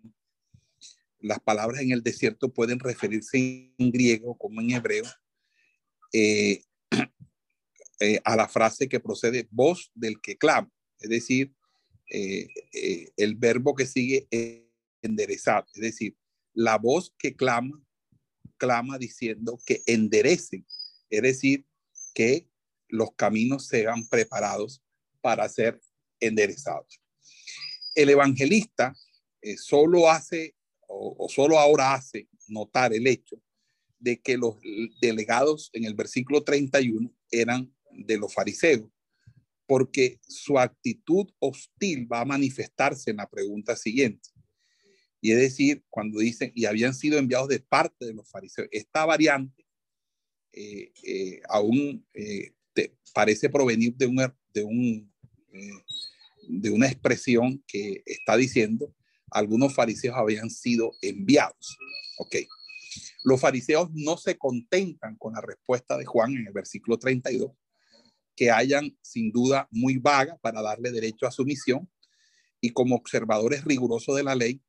las 1.22 1.40
palabras 1.40 1.82
en 1.82 1.92
el 1.92 2.04
desierto 2.04 2.54
pueden 2.54 2.80
referirse 2.80 3.38
en 3.78 3.92
griego 3.92 4.38
como 4.38 4.60
en 4.60 4.72
hebreo 4.72 5.06
eh, 6.12 6.64
eh, 8.02 8.20
a 8.26 8.36
la 8.36 8.50
frase 8.50 8.90
que 8.90 9.00
procede 9.00 9.48
voz 9.52 9.90
del 9.96 10.20
que 10.20 10.38
clama, 10.38 10.70
es 11.00 11.10
decir, 11.10 11.54
eh, 12.10 12.50
el 13.16 13.36
verbo 13.36 13.74
que 13.74 13.86
sigue 13.86 14.28
enderezar, 15.02 15.66
es 15.74 15.82
decir, 15.82 16.18
la 16.54 16.78
voz 16.78 17.16
que 17.18 17.38
clama, 17.38 17.82
clama 18.58 18.98
diciendo 18.98 19.58
que 19.66 19.82
enderecen, 19.86 20.66
es 21.12 21.22
decir, 21.22 21.66
que 22.16 22.48
los 22.88 23.14
caminos 23.16 23.68
sean 23.68 24.08
preparados 24.08 24.82
para 25.22 25.48
ser 25.48 25.80
enderezados. 26.20 27.00
El 27.94 28.10
evangelista 28.10 28.96
solo 29.58 30.10
hace 30.10 30.56
o, 30.88 31.16
o, 31.18 31.30
solo 31.30 31.60
ahora 31.60 31.94
hace 31.94 32.28
notar 32.48 32.94
el 32.94 33.08
hecho 33.08 33.42
de 34.00 34.20
que 34.20 34.38
los 34.38 34.56
delegados 35.00 35.70
en 35.74 35.86
el 35.86 35.94
versículo 35.94 36.44
31 36.44 37.14
eran 37.30 37.74
de 37.92 38.18
los 38.18 38.34
fariseos, 38.34 38.90
porque 39.68 40.20
su 40.28 40.60
actitud 40.60 41.28
hostil 41.40 42.12
va 42.12 42.22
a 42.22 42.26
manifestarse 42.26 43.12
en 43.12 43.18
la 43.18 43.30
pregunta 43.30 43.76
siguiente. 43.76 44.30
Y 45.22 45.32
es 45.32 45.38
decir, 45.38 45.84
cuando 45.90 46.20
dicen, 46.20 46.52
y 46.56 46.66
habían 46.66 46.96
sido 46.96 47.20
enviados 47.20 47.48
de 47.48 47.60
parte 47.60 48.06
de 48.06 48.14
los 48.14 48.30
fariseos, 48.30 48.68
esta 48.72 49.06
variante 49.06 49.66
eh, 50.54 50.92
eh, 51.04 51.42
aún 51.50 52.06
eh, 52.14 52.54
parece 53.14 53.50
provenir 53.50 53.96
de 53.96 54.06
una 54.06 54.34
expresión 56.88 57.64
que 57.68 58.04
está 58.06 58.38
diciendo, 58.38 58.94
algunos 59.30 59.74
fariseos 59.74 60.16
habían 60.18 60.50
sido 60.50 60.92
enviados. 61.02 61.78
Ok. 62.18 62.36
Los 63.24 63.40
fariseos 63.40 63.90
no 63.94 64.18
se 64.18 64.38
contentan 64.38 65.16
con 65.18 65.34
la 65.34 65.42
respuesta 65.42 65.98
de 65.98 66.06
Juan 66.06 66.36
en 66.36 66.48
el 66.48 66.54
versículo 66.54 66.98
32, 66.98 67.52
que 68.36 68.52
hayan 68.52 68.98
sin 69.02 69.32
duda 69.32 69.68
muy 69.72 69.98
vaga 69.98 70.38
para 70.42 70.62
darle 70.62 70.92
derecho 70.92 71.28
a 71.28 71.32
su 71.32 71.46
misión, 71.46 71.90
y 72.60 72.72
como 72.72 72.96
observadores 72.96 73.64
rigurosos 73.66 74.16
de 74.16 74.24
la 74.24 74.36
ley, 74.36 74.62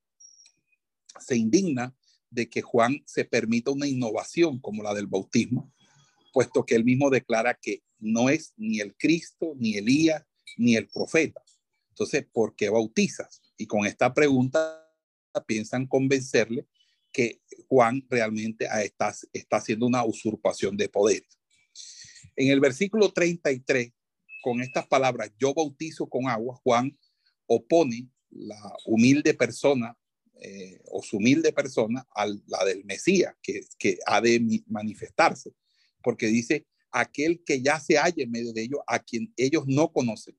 se 1.21 1.37
indigna 1.37 1.95
de 2.33 2.49
que 2.49 2.63
Juan 2.63 3.03
se 3.07 3.25
permita 3.25 3.71
una 3.71 3.87
innovación 3.87 4.59
como 4.59 4.83
la 4.83 4.95
del 4.95 5.07
bautismo, 5.07 5.73
puesto 6.33 6.65
que 6.65 6.75
él 6.75 6.85
mismo 6.85 7.11
declara 7.11 7.55
que 7.55 7.83
no 7.99 8.31
es 8.31 8.55
ni 8.57 8.81
el 8.81 8.97
Cristo, 8.97 9.55
ni 9.57 9.77
Elías, 9.77 10.25
ni 10.57 10.77
el 10.77 10.89
profeta. 10.89 11.43
Entonces, 11.91 12.27
¿por 12.33 12.57
qué 12.57 12.71
bautizas? 12.71 13.43
Y 13.57 13.67
con 13.67 13.87
esta 13.87 14.13
pregunta 14.15 14.83
piensan 15.47 15.87
convencerle 15.87 16.67
que 17.13 17.43
Juan 17.69 18.05
realmente 18.09 18.67
está, 18.83 19.13
haciendo 19.51 19.87
una 19.87 20.05
usurpación 20.05 20.77
de 20.77 20.89
poder. 20.89 21.23
En 22.37 22.49
el 22.49 22.61
versículo 22.61 23.13
33, 23.13 23.93
con 24.43 24.63
estas 24.63 24.87
palabras, 24.87 25.31
yo 25.39 25.53
bautizo 25.53 26.07
con 26.07 26.29
agua, 26.29 26.59
Juan 26.65 26.99
opone 27.47 28.09
la 28.31 28.75
humilde 28.87 29.35
persona 29.35 29.97
eh, 30.41 30.81
o 30.87 31.03
su 31.03 31.19
humilde 31.19 31.53
persona 31.53 32.07
a 32.15 32.27
la 32.27 32.65
del 32.65 32.85
Mesías, 32.85 33.35
que, 33.43 33.61
que 33.79 33.99
ha 34.07 34.21
de 34.21 34.63
manifestarse, 34.67 35.53
porque 36.03 36.27
dice, 36.27 36.67
aquel 36.91 37.43
que 37.45 37.63
ya 37.63 37.81
se 37.81 37.97
halla 37.97 38.23
en 38.23 38.31
medio 38.31 38.53
de 38.53 38.63
ellos, 38.63 38.81
a 38.87 38.99
quien 38.99 39.33
ellos 39.37 39.65
no 39.67 39.93
conocen. 39.93 40.37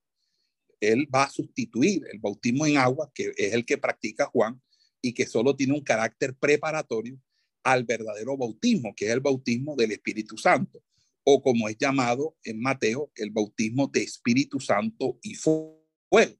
Él 0.79 1.07
va 1.13 1.23
a 1.23 1.29
sustituir 1.29 2.03
el 2.11 2.19
bautismo 2.19 2.65
en 2.65 2.77
agua, 2.77 3.11
que 3.13 3.33
es 3.37 3.53
el 3.53 3.65
que 3.65 3.77
practica 3.77 4.25
Juan, 4.25 4.61
y 5.01 5.13
que 5.13 5.25
solo 5.25 5.55
tiene 5.55 5.73
un 5.73 5.83
carácter 5.83 6.35
preparatorio 6.35 7.19
al 7.63 7.83
verdadero 7.83 8.37
bautismo, 8.37 8.93
que 8.95 9.05
es 9.05 9.11
el 9.11 9.21
bautismo 9.21 9.75
del 9.75 9.91
Espíritu 9.91 10.37
Santo, 10.37 10.83
o 11.23 11.41
como 11.41 11.69
es 11.69 11.77
llamado 11.77 12.37
en 12.43 12.59
Mateo, 12.59 13.11
el 13.15 13.31
bautismo 13.31 13.87
de 13.87 14.03
Espíritu 14.03 14.59
Santo 14.59 15.19
y 15.21 15.35
fuego. 15.35 16.37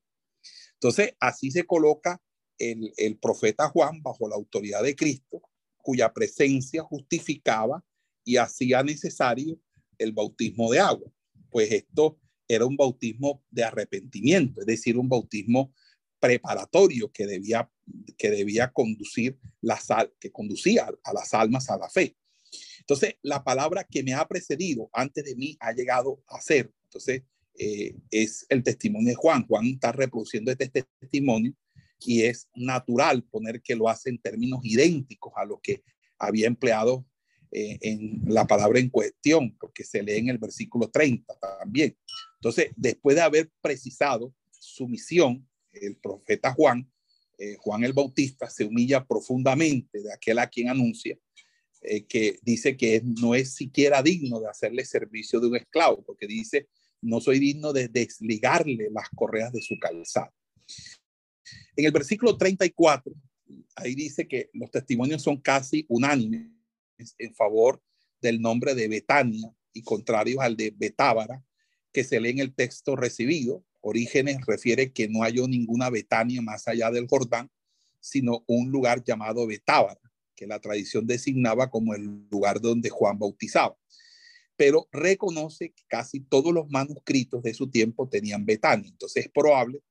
Entonces, 0.73 1.15
así 1.19 1.49
se 1.49 1.63
coloca 1.63 2.21
el, 2.57 3.17
profeta 3.17 3.69
Juan 3.69 4.01
bajo 4.01 4.27
la 4.27 4.35
autoridad 4.35 4.83
de 4.83 4.95
Cristo, 4.95 5.41
cuya 5.77 6.13
presencia 6.13 6.83
justificaba 6.83 7.83
y 8.23 8.37
hacía 8.37 8.83
necesario 8.83 9.59
el 9.97 10.13
bautismo 10.13 10.71
de 10.71 10.79
agua. 10.79 11.11
Pues 11.49 11.71
esto 11.71 12.19
era 12.47 12.65
un 12.65 12.77
bautismo 12.77 13.43
de 13.49 13.63
arrepentimiento, 13.63 14.61
es 14.61 14.67
decir, 14.67 14.97
un 14.97 15.09
bautismo 15.09 15.73
preparatorio 16.19 17.11
que 17.11 17.25
debía, 17.25 17.69
que 18.17 18.29
debía 18.29 18.71
conducir 18.71 19.37
la 19.61 19.77
sal, 19.77 20.13
que 20.19 20.31
conducía 20.31 20.89
a 21.03 21.13
las 21.13 21.33
almas 21.33 21.69
a 21.69 21.77
la 21.77 21.89
fe. 21.89 22.15
Entonces, 22.79 23.15
la 23.21 23.43
palabra 23.43 23.83
que 23.83 24.03
me 24.03 24.13
ha 24.13 24.27
precedido 24.27 24.89
antes 24.93 25.23
de 25.23 25.35
mí 25.35 25.57
ha 25.59 25.73
llegado 25.73 26.23
a 26.27 26.39
ser. 26.41 26.71
Entonces, 26.85 27.23
eh, 27.55 27.95
es 28.09 28.45
el 28.49 28.63
testimonio 28.63 29.09
de 29.09 29.15
Juan. 29.15 29.45
Juan 29.47 29.65
está 29.65 29.91
reproduciendo 29.91 30.51
este 30.51 30.69
testimonio 30.99 31.53
y 31.99 32.23
es 32.23 32.49
natural 32.55 33.23
poner 33.23 33.61
que 33.61 33.75
lo 33.75 33.89
hace 33.89 34.09
en 34.09 34.17
términos 34.19 34.59
idénticos 34.63 35.33
a 35.35 35.45
lo 35.45 35.59
que 35.61 35.83
había 36.17 36.47
empleado 36.47 37.05
eh, 37.51 37.77
en 37.81 38.23
la 38.25 38.47
palabra 38.47 38.79
en 38.79 38.89
cuestión, 38.89 39.55
porque 39.59 39.83
se 39.83 40.01
lee 40.01 40.17
en 40.17 40.29
el 40.29 40.37
versículo 40.37 40.89
30 40.89 41.37
también. 41.59 41.95
Entonces, 42.35 42.71
después 42.75 43.15
de 43.15 43.21
haber 43.21 43.51
precisado 43.61 44.33
su 44.51 44.87
misión, 44.87 45.47
el 45.71 45.97
profeta 45.97 46.51
Juan, 46.53 46.89
eh, 47.37 47.55
Juan 47.59 47.83
el 47.83 47.93
Bautista, 47.93 48.49
se 48.49 48.65
humilla 48.65 49.05
profundamente 49.05 50.01
de 50.01 50.13
aquel 50.13 50.39
a 50.39 50.47
quien 50.47 50.69
anuncia, 50.69 51.17
eh, 51.81 52.05
que 52.05 52.39
dice 52.41 52.77
que 52.77 53.01
no 53.03 53.35
es 53.35 53.53
siquiera 53.53 54.01
digno 54.01 54.39
de 54.39 54.49
hacerle 54.49 54.85
servicio 54.85 55.39
de 55.39 55.47
un 55.47 55.57
esclavo, 55.57 56.03
porque 56.03 56.25
dice, 56.25 56.69
no 57.01 57.19
soy 57.19 57.39
digno 57.39 57.73
de 57.73 57.87
desligarle 57.87 58.89
las 58.91 59.09
correas 59.09 59.51
de 59.51 59.61
su 59.61 59.77
calzado. 59.79 60.33
En 61.75 61.85
el 61.85 61.91
versículo 61.91 62.37
34, 62.37 63.13
ahí 63.75 63.95
dice 63.95 64.27
que 64.27 64.49
los 64.53 64.71
testimonios 64.71 65.21
son 65.21 65.37
casi 65.37 65.85
unánimes 65.89 66.49
en 67.17 67.33
favor 67.33 67.81
del 68.21 68.41
nombre 68.41 68.75
de 68.75 68.87
Betania 68.87 69.53
y 69.73 69.81
contrarios 69.81 70.39
al 70.39 70.55
de 70.55 70.71
Betábara, 70.75 71.43
que 71.91 72.03
se 72.03 72.19
lee 72.19 72.29
en 72.29 72.39
el 72.39 72.53
texto 72.53 72.95
recibido. 72.95 73.63
Orígenes 73.81 74.37
refiere 74.45 74.91
que 74.93 75.07
no 75.07 75.21
halló 75.21 75.47
ninguna 75.47 75.89
Betania 75.89 76.41
más 76.41 76.67
allá 76.67 76.89
del 76.91 77.07
Jordán, 77.07 77.49
sino 77.99 78.43
un 78.47 78.69
lugar 78.71 79.03
llamado 79.03 79.47
Betábara, 79.47 79.99
que 80.35 80.47
la 80.47 80.59
tradición 80.59 81.05
designaba 81.05 81.69
como 81.69 81.93
el 81.93 82.27
lugar 82.29 82.61
donde 82.61 82.89
Juan 82.89 83.17
bautizaba. 83.19 83.75
Pero 84.55 84.87
reconoce 84.91 85.71
que 85.71 85.83
casi 85.87 86.19
todos 86.19 86.53
los 86.53 86.69
manuscritos 86.69 87.41
de 87.43 87.53
su 87.53 87.69
tiempo 87.69 88.07
tenían 88.07 88.45
Betania. 88.45 88.89
Entonces 88.89 89.25
es 89.25 89.31
probable 89.31 89.81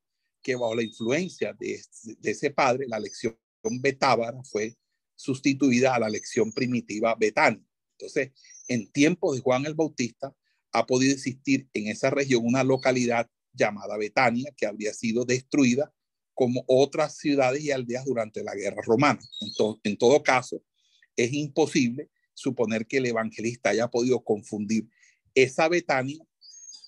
que 0.42 0.56
bajo 0.56 0.74
la 0.74 0.82
influencia 0.82 1.52
de, 1.52 1.80
de 2.18 2.30
ese 2.30 2.50
padre, 2.50 2.86
la 2.88 2.98
lección 2.98 3.36
Betábara 3.80 4.42
fue 4.42 4.76
sustituida 5.14 5.94
a 5.94 6.00
la 6.00 6.08
lección 6.08 6.52
primitiva 6.52 7.14
Betania. 7.14 7.64
Entonces, 7.98 8.32
en 8.68 8.90
tiempos 8.90 9.36
de 9.36 9.42
Juan 9.42 9.66
el 9.66 9.74
Bautista, 9.74 10.34
ha 10.72 10.86
podido 10.86 11.12
existir 11.12 11.68
en 11.74 11.88
esa 11.88 12.10
región 12.10 12.44
una 12.44 12.64
localidad 12.64 13.30
llamada 13.52 13.96
Betania 13.96 14.52
que 14.56 14.66
habría 14.66 14.92
sido 14.94 15.24
destruida 15.24 15.92
como 16.34 16.64
otras 16.66 17.16
ciudades 17.18 17.62
y 17.62 17.70
aldeas 17.70 18.04
durante 18.04 18.42
la 18.42 18.54
guerra 18.54 18.82
romana. 18.84 19.20
Entonces, 19.40 19.80
en 19.84 19.96
todo 19.98 20.22
caso, 20.22 20.62
es 21.14 21.32
imposible 21.32 22.10
suponer 22.34 22.86
que 22.86 22.96
el 22.96 23.06
evangelista 23.06 23.70
haya 23.70 23.88
podido 23.88 24.24
confundir 24.24 24.88
esa 25.34 25.68
Betania 25.68 26.24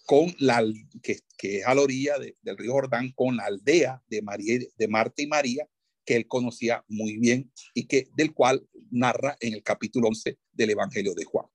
con 0.07 0.35
la 0.38 0.62
que, 1.03 1.21
es 1.38 1.67
a 1.67 1.75
la 1.75 1.83
orilla 1.83 2.14
del 2.19 2.59
río 2.59 2.73
Jordán 2.73 3.12
con 3.12 3.37
la 3.37 3.45
aldea 3.45 4.03
de 4.07 4.23
María 4.23 4.59
de 4.77 4.88
Marta 4.88 5.23
y 5.23 5.27
María 5.27 5.67
que 6.05 6.17
él 6.17 6.29
conocía 6.29 6.85
muy 6.88 7.17
bien 7.17 7.51
y 7.73 7.87
que 7.87 8.09
del 8.17 8.33
cual 8.35 8.67
narra 8.90 9.37
en 9.40 9.55
el 9.55 9.62
capítulo 9.62 10.09
11 10.09 10.38
del 10.53 10.71
Evangelio 10.71 11.14
de 11.14 11.25
Juan. 11.25 11.47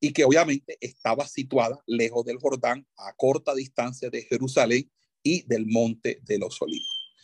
Y 0.00 0.12
que 0.12 0.24
obviamente 0.24 0.76
estaba 0.80 1.26
situada 1.26 1.80
lejos 1.86 2.24
del 2.24 2.38
Jordán, 2.38 2.86
a 2.96 3.14
corta 3.14 3.54
distancia 3.54 4.10
de 4.10 4.22
Jerusalén 4.22 4.90
y 5.22 5.42
del 5.46 5.66
monte 5.66 6.18
de 6.22 6.38
los 6.38 6.60
olivos. 6.60 7.14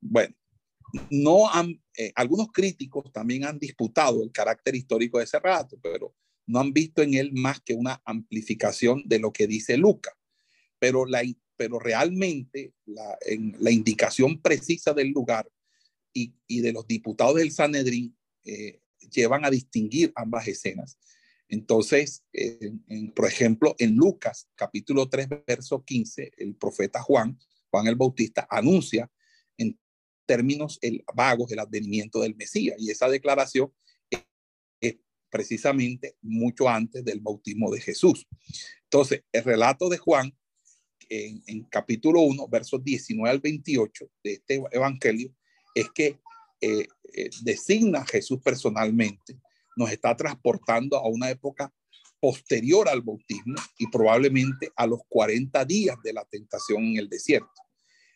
Bueno, 0.00 0.34
no 1.10 1.50
han, 1.50 1.82
eh, 1.96 2.12
algunos 2.14 2.48
críticos 2.52 3.10
también 3.12 3.44
han 3.44 3.58
disputado 3.58 4.22
el 4.22 4.30
carácter 4.30 4.74
histórico 4.74 5.18
de 5.18 5.24
ese 5.24 5.38
relato, 5.38 5.78
pero 5.82 6.14
no 6.48 6.60
han 6.60 6.72
visto 6.72 7.02
en 7.02 7.14
él 7.14 7.30
más 7.32 7.60
que 7.60 7.74
una 7.74 8.02
amplificación 8.04 9.02
de 9.06 9.20
lo 9.20 9.32
que 9.32 9.46
dice 9.46 9.76
Lucas. 9.76 10.14
Pero, 10.78 11.04
la, 11.04 11.22
pero 11.56 11.78
realmente 11.78 12.72
la, 12.86 13.70
indicación 13.70 14.40
precisa 14.40 14.94
del 14.94 15.10
lugar 15.10 15.48
y, 16.12 16.32
de 16.48 16.72
los 16.72 16.86
diputados 16.88 17.36
del 17.36 17.52
Sanedrín 17.52 18.16
eh, 18.44 18.80
llevan 19.12 19.44
a 19.44 19.50
distinguir 19.50 20.10
ambas 20.16 20.48
escenas. 20.48 20.98
Entonces, 21.48 22.24
por 23.14 23.26
ejemplo, 23.26 23.74
en 23.78 23.94
Lucas 23.94 24.48
capítulo 24.54 25.08
3, 25.08 25.28
verso 25.46 25.84
15, 25.84 26.32
el 26.36 26.54
profeta 26.54 27.02
Juan, 27.02 27.38
Juan 27.70 27.86
el 27.86 27.96
Bautista, 27.96 28.46
anuncia 28.50 29.10
en 29.56 29.78
términos 30.26 30.78
el, 30.82 31.04
vagos 31.14 31.52
el 31.52 31.58
advenimiento 31.58 32.20
del 32.20 32.36
Mesías. 32.36 32.76
Y 32.78 32.90
esa 32.90 33.08
declaración 33.08 33.72
precisamente 35.30 36.16
mucho 36.22 36.68
antes 36.68 37.04
del 37.04 37.20
bautismo 37.20 37.70
de 37.70 37.80
Jesús. 37.80 38.26
Entonces, 38.84 39.22
el 39.32 39.44
relato 39.44 39.88
de 39.88 39.98
Juan 39.98 40.36
en, 41.08 41.42
en 41.46 41.64
capítulo 41.64 42.20
1, 42.20 42.48
versos 42.48 42.82
19 42.82 43.30
al 43.30 43.40
28 43.40 44.10
de 44.22 44.32
este 44.32 44.62
evangelio, 44.72 45.34
es 45.74 45.90
que 45.90 46.18
eh, 46.60 46.86
eh, 47.14 47.30
designa 47.42 48.00
a 48.00 48.06
Jesús 48.06 48.40
personalmente, 48.42 49.38
nos 49.76 49.92
está 49.92 50.16
transportando 50.16 50.96
a 50.96 51.08
una 51.08 51.30
época 51.30 51.72
posterior 52.20 52.88
al 52.88 53.00
bautismo 53.00 53.54
y 53.78 53.86
probablemente 53.86 54.72
a 54.76 54.86
los 54.86 55.00
40 55.08 55.64
días 55.64 55.96
de 56.02 56.12
la 56.12 56.24
tentación 56.24 56.84
en 56.84 56.96
el 56.96 57.08
desierto. 57.08 57.62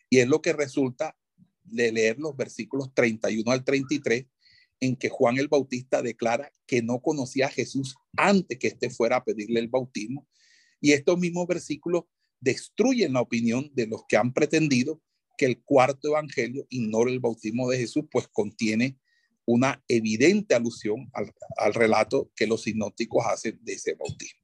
Y 0.09 0.19
es 0.19 0.27
lo 0.27 0.41
que 0.41 0.51
resulta 0.51 1.17
de 1.63 1.91
leer 1.91 2.19
los 2.19 2.35
versículos 2.35 2.93
31 2.93 3.49
al 3.49 3.63
33, 3.63 4.25
en 4.83 4.97
que 4.97 5.07
Juan 5.07 5.37
el 5.37 5.47
Bautista 5.47 6.01
declara 6.01 6.51
que 6.67 6.81
no 6.81 7.01
conocía 7.01 7.45
a 7.45 7.49
Jesús 7.49 7.95
antes 8.17 8.59
que 8.59 8.67
éste 8.67 8.89
fuera 8.89 9.15
a 9.15 9.23
pedirle 9.23 9.61
el 9.61 9.69
bautismo. 9.69 10.27
Y 10.81 10.91
estos 10.91 11.17
mismos 11.17 11.47
versículos 11.47 12.03
destruyen 12.41 13.13
la 13.13 13.21
opinión 13.21 13.71
de 13.73 13.87
los 13.87 14.01
que 14.09 14.17
han 14.17 14.33
pretendido 14.33 15.01
que 15.37 15.45
el 15.45 15.63
cuarto 15.63 16.09
evangelio 16.09 16.67
ignora 16.69 17.11
el 17.11 17.21
bautismo 17.21 17.69
de 17.69 17.77
Jesús, 17.77 18.03
pues 18.11 18.27
contiene 18.27 18.99
una 19.45 19.81
evidente 19.87 20.53
alusión 20.53 21.09
al, 21.13 21.73
relato 21.73 22.29
que 22.35 22.45
los 22.45 22.63
sinópticos 22.63 23.25
hacen 23.25 23.57
de 23.61 23.73
ese 23.73 23.93
bautismo. 23.93 24.41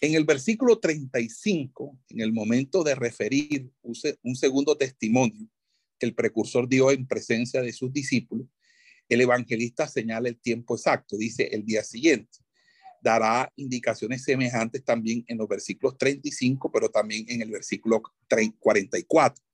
En 0.00 0.14
el 0.14 0.24
versículo 0.24 0.80
35, 0.80 1.96
en 2.08 2.20
el 2.20 2.32
momento 2.32 2.82
de 2.82 2.96
referir 2.96 3.70
un 3.82 4.34
segundo 4.34 4.76
testimonio 4.76 5.48
que 5.96 6.06
el 6.06 6.14
precursor 6.14 6.68
dio 6.68 6.90
en 6.90 7.06
presencia 7.06 7.62
de 7.62 7.72
sus 7.72 7.92
discípulos, 7.92 8.48
el 9.08 9.20
evangelista 9.20 9.86
señala 9.88 10.28
el 10.28 10.38
tiempo 10.38 10.76
exacto, 10.76 11.16
dice 11.16 11.48
el 11.52 11.64
día 11.64 11.82
siguiente. 11.84 12.38
Dará 13.00 13.52
indicaciones 13.56 14.24
semejantes 14.24 14.82
también 14.82 15.24
en 15.28 15.38
los 15.38 15.46
versículos 15.46 15.98
35, 15.98 16.72
pero 16.72 16.88
también 16.88 17.26
en 17.28 17.42
el 17.42 17.50
versículo 17.50 18.02
44 18.58 19.44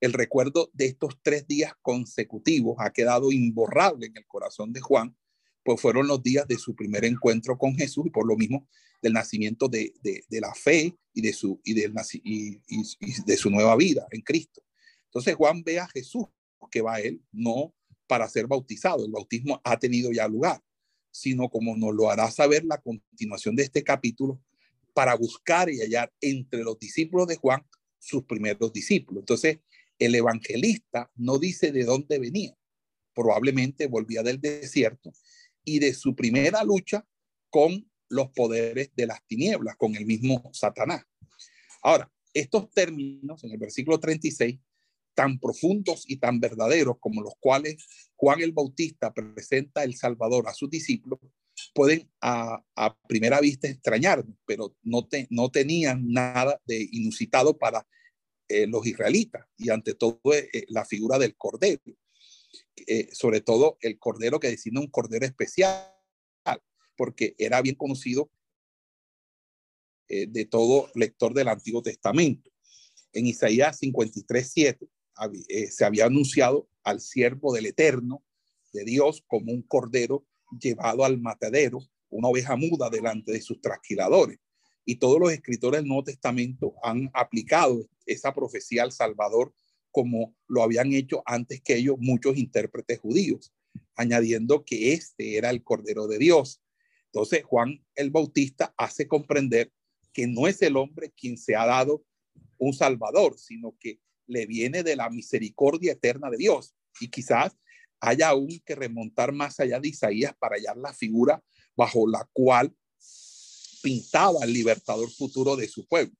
el 0.00 0.12
recuerdo 0.12 0.70
de 0.72 0.86
estos 0.86 1.18
tres 1.22 1.46
días 1.46 1.72
consecutivos 1.82 2.76
ha 2.78 2.92
quedado 2.92 3.32
imborrable 3.32 4.06
en 4.06 4.16
el 4.16 4.26
corazón 4.26 4.72
de 4.72 4.80
Juan, 4.80 5.16
pues 5.64 5.80
fueron 5.80 6.06
los 6.06 6.22
días 6.22 6.46
de 6.46 6.56
su 6.56 6.74
primer 6.74 7.04
encuentro 7.04 7.58
con 7.58 7.74
Jesús 7.74 8.06
y 8.06 8.10
por 8.10 8.26
lo 8.26 8.36
mismo 8.36 8.68
del 9.02 9.12
nacimiento 9.12 9.68
de, 9.68 9.92
la 10.30 10.54
fe 10.54 10.96
y 11.12 11.20
de, 11.20 11.32
su, 11.32 11.60
y, 11.64 11.74
del, 11.74 11.92
y, 12.22 12.60
de 13.26 13.36
su 13.36 13.50
nueva 13.50 13.76
vida 13.76 14.06
en 14.10 14.22
Cristo. 14.22 14.62
Entonces 15.06 15.34
Juan 15.34 15.62
ve 15.64 15.78
a 15.78 15.88
Jesús 15.88 16.26
que 16.70 16.80
va 16.80 16.94
a 16.94 17.00
él, 17.00 17.22
no 17.32 17.74
para 18.08 18.28
ser 18.28 18.48
bautizado, 18.48 19.04
el 19.04 19.12
bautismo 19.12 19.60
ha 19.62 19.78
tenido 19.78 20.10
ya 20.10 20.26
lugar, 20.26 20.60
sino 21.12 21.48
como 21.48 21.76
nos 21.76 21.94
lo 21.94 22.10
hará 22.10 22.30
saber 22.30 22.64
la 22.64 22.78
continuación 22.78 23.54
de 23.54 23.62
este 23.64 23.84
capítulo, 23.84 24.40
para 24.94 25.14
buscar 25.14 25.70
y 25.70 25.78
hallar 25.78 26.12
entre 26.20 26.64
los 26.64 26.76
discípulos 26.78 27.28
de 27.28 27.36
Juan 27.36 27.64
sus 28.00 28.24
primeros 28.24 28.72
discípulos. 28.72 29.22
Entonces, 29.22 29.60
el 29.98 30.14
evangelista 30.14 31.10
no 31.14 31.38
dice 31.38 31.70
de 31.70 31.84
dónde 31.84 32.18
venía, 32.18 32.56
probablemente 33.14 33.86
volvía 33.86 34.22
del 34.22 34.40
desierto 34.40 35.12
y 35.64 35.78
de 35.78 35.94
su 35.94 36.16
primera 36.16 36.64
lucha 36.64 37.06
con 37.50 37.88
los 38.08 38.30
poderes 38.30 38.90
de 38.96 39.06
las 39.06 39.24
tinieblas, 39.26 39.76
con 39.76 39.94
el 39.94 40.06
mismo 40.06 40.50
Satanás. 40.52 41.04
Ahora, 41.82 42.10
estos 42.32 42.70
términos 42.70 43.44
en 43.44 43.52
el 43.52 43.58
versículo 43.58 44.00
36, 44.00 44.58
tan 45.18 45.40
profundos 45.40 46.04
y 46.06 46.18
tan 46.18 46.38
verdaderos 46.38 46.98
como 47.00 47.22
los 47.22 47.32
cuales 47.40 47.84
Juan 48.14 48.40
el 48.40 48.52
Bautista 48.52 49.12
presenta 49.12 49.82
el 49.82 49.96
Salvador 49.96 50.46
a 50.46 50.54
sus 50.54 50.70
discípulos, 50.70 51.18
pueden 51.74 52.08
a, 52.20 52.62
primera 53.08 53.40
vista 53.40 53.66
extrañarnos, 53.66 54.36
pero 54.46 54.76
no, 54.84 55.08
no 55.30 55.50
tenían 55.50 56.06
nada 56.06 56.60
de 56.66 56.88
inusitado 56.92 57.58
para 57.58 57.84
eh, 58.48 58.68
los 58.68 58.86
israelitas 58.86 59.44
y 59.56 59.70
ante 59.70 59.94
todo 59.94 60.20
eh, 60.32 60.66
la 60.68 60.84
figura 60.84 61.18
del 61.18 61.34
cordero, 61.34 61.82
eh, 62.86 63.08
sobre 63.10 63.40
todo 63.40 63.76
el 63.80 63.98
cordero 63.98 64.38
que 64.38 64.50
designa 64.50 64.78
un 64.78 64.86
cordero 64.86 65.26
especial, 65.26 65.92
porque 66.96 67.34
era 67.38 67.60
bien 67.60 67.74
conocido 67.74 68.30
de 70.08 70.46
todo 70.46 70.90
lector 70.94 71.34
del 71.34 71.48
Antiguo 71.48 71.82
Testamento. 71.82 72.50
En 73.12 73.26
Isaías 73.26 73.78
53, 73.78 74.50
7 74.52 74.88
se 75.70 75.84
había 75.84 76.06
anunciado 76.06 76.68
al 76.82 77.00
siervo 77.00 77.52
del 77.52 77.66
Eterno, 77.66 78.24
de 78.72 78.84
Dios, 78.84 79.24
como 79.26 79.52
un 79.52 79.62
cordero 79.62 80.26
llevado 80.60 81.04
al 81.04 81.18
matadero, 81.18 81.80
una 82.10 82.28
oveja 82.28 82.56
muda 82.56 82.90
delante 82.90 83.32
de 83.32 83.40
sus 83.40 83.60
trasquiladores. 83.60 84.38
Y 84.84 84.96
todos 84.96 85.20
los 85.20 85.32
escritores 85.32 85.80
del 85.80 85.88
Nuevo 85.88 86.04
Testamento 86.04 86.74
han 86.82 87.10
aplicado 87.12 87.86
esa 88.06 88.34
profecía 88.34 88.82
al 88.82 88.92
Salvador 88.92 89.54
como 89.90 90.34
lo 90.46 90.62
habían 90.62 90.92
hecho 90.92 91.22
antes 91.26 91.60
que 91.60 91.76
ellos 91.76 91.96
muchos 91.98 92.36
intérpretes 92.36 92.98
judíos, 92.98 93.52
añadiendo 93.96 94.64
que 94.64 94.92
este 94.92 95.36
era 95.36 95.50
el 95.50 95.62
Cordero 95.62 96.06
de 96.06 96.18
Dios. 96.18 96.62
Entonces 97.06 97.44
Juan 97.44 97.84
el 97.94 98.10
Bautista 98.10 98.74
hace 98.76 99.08
comprender 99.08 99.72
que 100.12 100.26
no 100.26 100.46
es 100.46 100.62
el 100.62 100.76
hombre 100.76 101.12
quien 101.16 101.36
se 101.36 101.56
ha 101.56 101.66
dado 101.66 102.04
un 102.58 102.72
Salvador, 102.72 103.38
sino 103.38 103.76
que 103.78 104.00
le 104.28 104.46
viene 104.46 104.82
de 104.82 104.94
la 104.94 105.10
misericordia 105.10 105.92
eterna 105.92 106.30
de 106.30 106.36
Dios. 106.36 106.74
Y 107.00 107.08
quizás 107.08 107.56
haya 108.00 108.28
aún 108.28 108.60
que 108.64 108.76
remontar 108.76 109.32
más 109.32 109.58
allá 109.58 109.80
de 109.80 109.88
Isaías 109.88 110.34
para 110.38 110.56
hallar 110.56 110.76
la 110.76 110.92
figura 110.92 111.42
bajo 111.76 112.06
la 112.06 112.28
cual 112.32 112.74
pintaba 113.82 114.44
el 114.44 114.52
libertador 114.52 115.10
futuro 115.10 115.56
de 115.56 115.68
su 115.68 115.86
pueblo. 115.86 116.14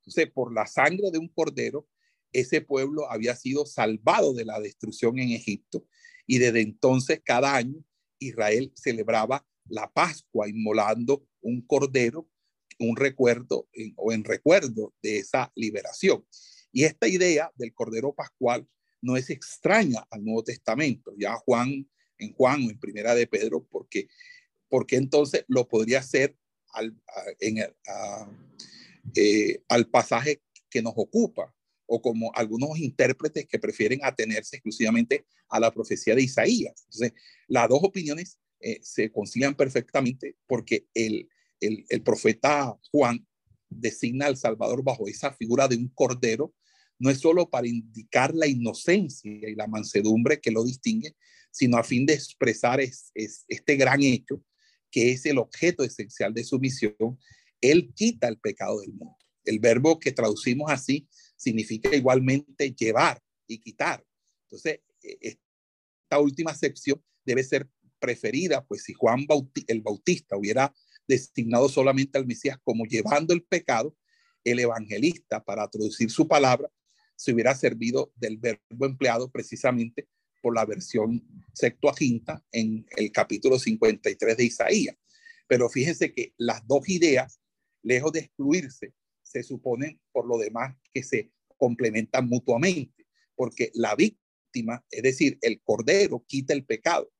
Entonces, 0.00 0.30
por 0.32 0.52
la 0.52 0.66
sangre 0.66 1.10
de 1.10 1.18
un 1.18 1.28
cordero, 1.28 1.86
ese 2.32 2.60
pueblo 2.60 3.10
había 3.10 3.34
sido 3.36 3.66
salvado 3.66 4.34
de 4.34 4.44
la 4.44 4.60
destrucción 4.60 5.18
en 5.18 5.30
Egipto 5.30 5.86
y 6.26 6.38
desde 6.38 6.60
entonces 6.60 7.20
cada 7.24 7.56
año 7.56 7.82
Israel 8.18 8.72
celebraba 8.74 9.46
la 9.66 9.90
Pascua 9.90 10.48
inmolando 10.48 11.26
un 11.40 11.62
cordero, 11.62 12.28
un 12.78 12.96
recuerdo 12.96 13.68
o 13.96 14.12
en 14.12 14.24
recuerdo 14.24 14.94
de 15.02 15.18
esa 15.18 15.52
liberación. 15.54 16.24
Y 16.78 16.84
esta 16.84 17.08
idea 17.08 17.50
del 17.56 17.74
cordero 17.74 18.14
pascual 18.14 18.64
no 19.02 19.16
es 19.16 19.30
extraña 19.30 20.06
al 20.12 20.24
Nuevo 20.24 20.44
Testamento, 20.44 21.12
ya 21.18 21.34
Juan, 21.34 21.90
en 22.18 22.32
Juan 22.34 22.64
o 22.64 22.70
en 22.70 22.78
Primera 22.78 23.16
de 23.16 23.26
Pedro, 23.26 23.66
porque, 23.68 24.06
porque 24.68 24.94
entonces 24.94 25.44
lo 25.48 25.66
podría 25.66 25.98
hacer 25.98 26.36
eh, 29.16 29.62
al 29.68 29.88
pasaje 29.88 30.40
que 30.70 30.80
nos 30.80 30.92
ocupa, 30.94 31.52
o 31.86 32.00
como 32.00 32.30
algunos 32.36 32.78
intérpretes 32.78 33.48
que 33.48 33.58
prefieren 33.58 33.98
atenerse 34.04 34.54
exclusivamente 34.54 35.26
a 35.48 35.58
la 35.58 35.74
profecía 35.74 36.14
de 36.14 36.22
Isaías. 36.22 36.84
Entonces, 36.84 37.12
las 37.48 37.68
dos 37.68 37.80
opiniones 37.82 38.38
eh, 38.60 38.78
se 38.82 39.10
concilian 39.10 39.56
perfectamente 39.56 40.36
porque 40.46 40.86
el, 40.94 41.28
el, 41.58 41.84
el 41.88 42.02
profeta 42.04 42.78
Juan 42.92 43.26
designa 43.68 44.26
al 44.26 44.36
Salvador 44.36 44.84
bajo 44.84 45.08
esa 45.08 45.32
figura 45.32 45.66
de 45.66 45.74
un 45.74 45.88
cordero 45.88 46.54
no 46.98 47.10
es 47.10 47.20
solo 47.20 47.48
para 47.48 47.66
indicar 47.66 48.34
la 48.34 48.46
inocencia 48.46 49.30
y 49.30 49.54
la 49.54 49.66
mansedumbre 49.66 50.40
que 50.40 50.50
lo 50.50 50.64
distingue, 50.64 51.14
sino 51.50 51.76
a 51.76 51.84
fin 51.84 52.06
de 52.06 52.14
expresar 52.14 52.80
es, 52.80 53.12
este 53.14 53.76
gran 53.76 54.02
hecho 54.02 54.42
que 54.90 55.12
es 55.12 55.26
el 55.26 55.38
objeto 55.38 55.84
esencial 55.84 56.32
de 56.32 56.44
su 56.44 56.58
misión. 56.58 57.18
Él 57.60 57.92
quita 57.94 58.28
el 58.28 58.38
pecado 58.38 58.80
del 58.80 58.92
mundo. 58.92 59.16
El 59.44 59.58
verbo 59.58 59.98
que 59.98 60.12
traducimos 60.12 60.70
así 60.70 61.08
significa 61.36 61.94
igualmente 61.94 62.74
llevar 62.74 63.22
y 63.46 63.58
quitar. 63.58 64.04
Entonces, 64.44 64.80
e, 65.02 65.18
esta 65.20 66.18
última 66.18 66.54
sección 66.54 67.02
debe 67.24 67.44
ser 67.44 67.68
preferida, 67.98 68.64
pues 68.64 68.84
si 68.84 68.94
Juan 68.94 69.26
el 69.66 69.82
Bautista 69.82 70.36
hubiera 70.36 70.74
designado 71.06 71.68
solamente 71.68 72.18
al 72.18 72.26
Mesías 72.26 72.58
como 72.62 72.84
llevando 72.84 73.34
el 73.34 73.42
pecado, 73.42 73.96
el 74.44 74.60
evangelista, 74.60 75.44
para 75.44 75.68
traducir 75.68 76.10
su 76.10 76.26
palabra, 76.26 76.70
se 77.18 77.32
hubiera 77.32 77.52
servido 77.56 78.12
del 78.14 78.38
verbo 78.38 78.86
empleado 78.86 79.28
precisamente 79.28 80.08
por 80.40 80.54
la 80.54 80.64
versión 80.64 81.20
Septuaginta 81.52 82.44
en 82.52 82.86
el 82.96 83.10
capítulo 83.10 83.58
53 83.58 84.36
de 84.36 84.44
Isaías. 84.44 84.96
Pero 85.48 85.68
fíjense 85.68 86.14
que 86.14 86.32
las 86.36 86.64
dos 86.68 86.88
ideas, 86.88 87.40
lejos 87.82 88.12
de 88.12 88.20
excluirse, 88.20 88.94
se 89.22 89.42
suponen 89.42 90.00
por 90.12 90.28
lo 90.28 90.38
demás 90.38 90.76
que 90.94 91.02
se 91.02 91.32
complementan 91.56 92.28
mutuamente, 92.28 93.04
porque 93.34 93.72
la 93.74 93.96
víctima, 93.96 94.84
es 94.88 95.02
decir, 95.02 95.38
el 95.42 95.60
cordero, 95.62 96.24
quita 96.24 96.54
el 96.54 96.64
pecado, 96.64 97.10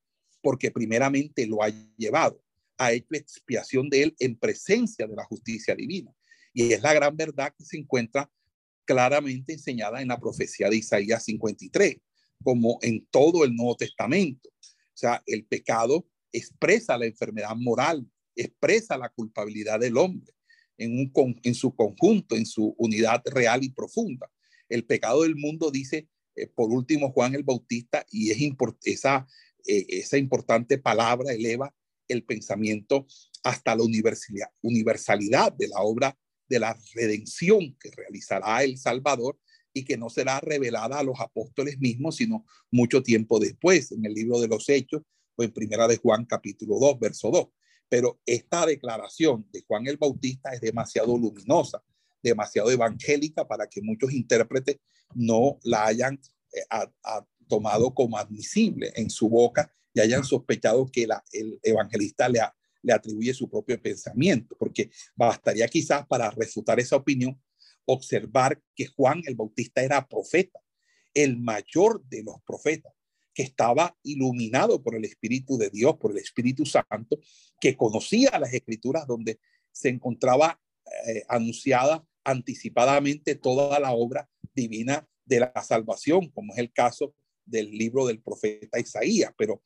porque 0.40 0.70
primeramente 0.70 1.44
lo 1.48 1.60
ha 1.60 1.70
llevado, 1.96 2.40
ha 2.76 2.92
hecho 2.92 3.08
expiación 3.14 3.90
de 3.90 4.04
él 4.04 4.16
en 4.20 4.38
presencia 4.38 5.08
de 5.08 5.16
la 5.16 5.24
justicia 5.24 5.74
divina. 5.74 6.14
Y 6.52 6.72
es 6.72 6.82
la 6.82 6.94
gran 6.94 7.16
verdad 7.16 7.52
que 7.58 7.64
se 7.64 7.76
encuentra 7.76 8.30
claramente 8.88 9.52
enseñada 9.52 10.00
en 10.00 10.08
la 10.08 10.18
profecía 10.18 10.70
de 10.70 10.76
Isaías 10.76 11.22
53, 11.24 11.98
como 12.42 12.78
en 12.80 13.06
todo 13.10 13.44
el 13.44 13.54
Nuevo 13.54 13.76
Testamento. 13.76 14.48
O 14.48 14.94
sea, 14.94 15.22
el 15.26 15.44
pecado 15.44 16.08
expresa 16.32 16.96
la 16.96 17.04
enfermedad 17.04 17.54
moral, 17.54 18.10
expresa 18.34 18.96
la 18.96 19.10
culpabilidad 19.10 19.78
del 19.78 19.98
hombre 19.98 20.32
en, 20.78 20.98
un, 20.98 21.40
en 21.42 21.54
su 21.54 21.76
conjunto, 21.76 22.34
en 22.34 22.46
su 22.46 22.74
unidad 22.78 23.22
real 23.26 23.62
y 23.62 23.68
profunda. 23.68 24.30
El 24.70 24.86
pecado 24.86 25.22
del 25.22 25.36
mundo 25.36 25.70
dice, 25.70 26.08
eh, 26.34 26.46
por 26.46 26.70
último, 26.70 27.12
Juan 27.12 27.34
el 27.34 27.42
Bautista, 27.42 28.06
y 28.10 28.30
es 28.30 28.38
esa, 28.84 29.26
eh, 29.66 29.84
esa 29.90 30.16
importante 30.16 30.78
palabra 30.78 31.34
eleva 31.34 31.74
el 32.08 32.24
pensamiento 32.24 33.06
hasta 33.42 33.76
la 33.76 33.82
universalidad 34.62 35.52
de 35.52 35.68
la 35.68 35.82
obra 35.82 36.18
de 36.48 36.58
la 36.58 36.78
redención 36.94 37.76
que 37.78 37.90
realizará 37.90 38.62
el 38.62 38.78
Salvador 38.78 39.38
y 39.72 39.84
que 39.84 39.96
no 39.96 40.08
será 40.10 40.40
revelada 40.40 40.98
a 40.98 41.02
los 41.02 41.20
apóstoles 41.20 41.78
mismos, 41.78 42.16
sino 42.16 42.44
mucho 42.70 43.02
tiempo 43.02 43.38
después, 43.38 43.92
en 43.92 44.04
el 44.04 44.14
libro 44.14 44.40
de 44.40 44.48
los 44.48 44.68
Hechos 44.68 45.02
o 45.36 45.42
en 45.42 45.52
Primera 45.52 45.86
de 45.86 45.98
Juan 45.98 46.24
capítulo 46.24 46.78
2, 46.78 46.98
verso 46.98 47.30
2. 47.30 47.48
Pero 47.88 48.20
esta 48.26 48.66
declaración 48.66 49.46
de 49.52 49.62
Juan 49.66 49.86
el 49.86 49.96
Bautista 49.96 50.52
es 50.52 50.60
demasiado 50.60 51.16
luminosa, 51.16 51.82
demasiado 52.22 52.70
evangélica 52.70 53.46
para 53.46 53.68
que 53.68 53.80
muchos 53.80 54.12
intérpretes 54.12 54.78
no 55.14 55.58
la 55.62 55.86
hayan 55.86 56.20
eh, 56.52 56.86
tomado 57.46 57.94
como 57.94 58.18
admisible 58.18 58.92
en 58.94 59.10
su 59.10 59.28
boca 59.28 59.72
y 59.94 60.00
hayan 60.00 60.24
sospechado 60.24 60.90
que 60.90 61.06
la, 61.06 61.24
el 61.32 61.58
evangelista 61.62 62.28
le 62.28 62.40
ha 62.40 62.54
le 62.82 62.92
atribuye 62.92 63.34
su 63.34 63.48
propio 63.48 63.80
pensamiento, 63.80 64.56
porque 64.58 64.90
bastaría 65.14 65.68
quizás 65.68 66.06
para 66.06 66.30
refutar 66.30 66.78
esa 66.80 66.96
opinión 66.96 67.40
observar 67.84 68.60
que 68.74 68.86
Juan 68.86 69.22
el 69.26 69.34
Bautista 69.34 69.82
era 69.82 70.06
profeta, 70.06 70.60
el 71.14 71.38
mayor 71.38 72.04
de 72.04 72.22
los 72.22 72.36
profetas, 72.46 72.92
que 73.34 73.42
estaba 73.42 73.96
iluminado 74.02 74.82
por 74.82 74.94
el 74.94 75.04
Espíritu 75.04 75.56
de 75.56 75.70
Dios, 75.70 75.96
por 75.96 76.10
el 76.10 76.18
Espíritu 76.18 76.66
Santo, 76.66 77.18
que 77.60 77.76
conocía 77.76 78.38
las 78.38 78.52
escrituras 78.52 79.06
donde 79.06 79.38
se 79.70 79.88
encontraba 79.88 80.60
eh, 81.06 81.22
anunciada 81.28 82.04
anticipadamente 82.24 83.36
toda 83.36 83.78
la 83.78 83.92
obra 83.92 84.28
divina 84.54 85.08
de 85.24 85.40
la 85.40 85.52
salvación, 85.62 86.28
como 86.30 86.52
es 86.52 86.58
el 86.58 86.72
caso 86.72 87.14
del 87.44 87.70
libro 87.70 88.06
del 88.06 88.20
profeta 88.20 88.78
Isaías, 88.78 89.32
pero, 89.36 89.62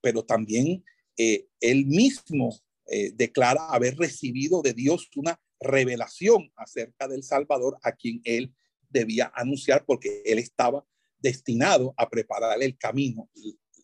pero 0.00 0.24
también 0.24 0.84
eh, 1.16 1.46
él 1.60 1.86
mismo 1.86 2.58
eh, 2.86 3.12
declara 3.14 3.68
haber 3.68 3.96
recibido 3.96 4.62
de 4.62 4.72
Dios 4.72 5.08
una 5.16 5.40
revelación 5.60 6.52
acerca 6.56 7.06
del 7.08 7.22
Salvador 7.22 7.78
a 7.82 7.92
quien 7.92 8.20
él 8.24 8.54
debía 8.88 9.32
anunciar 9.34 9.84
porque 9.84 10.22
él 10.24 10.38
estaba 10.38 10.84
destinado 11.18 11.94
a 11.96 12.08
preparar 12.08 12.60
el 12.62 12.76
camino, 12.76 13.30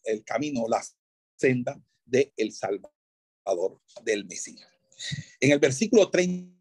el 0.04 0.24
camino, 0.24 0.66
la 0.68 0.82
senda 1.36 1.80
del 2.04 2.32
el 2.36 2.52
Salvador 2.52 3.80
del 4.02 4.26
Mesías. 4.26 4.68
En 5.40 5.52
el 5.52 5.60
versículo 5.60 6.10
30 6.10 6.58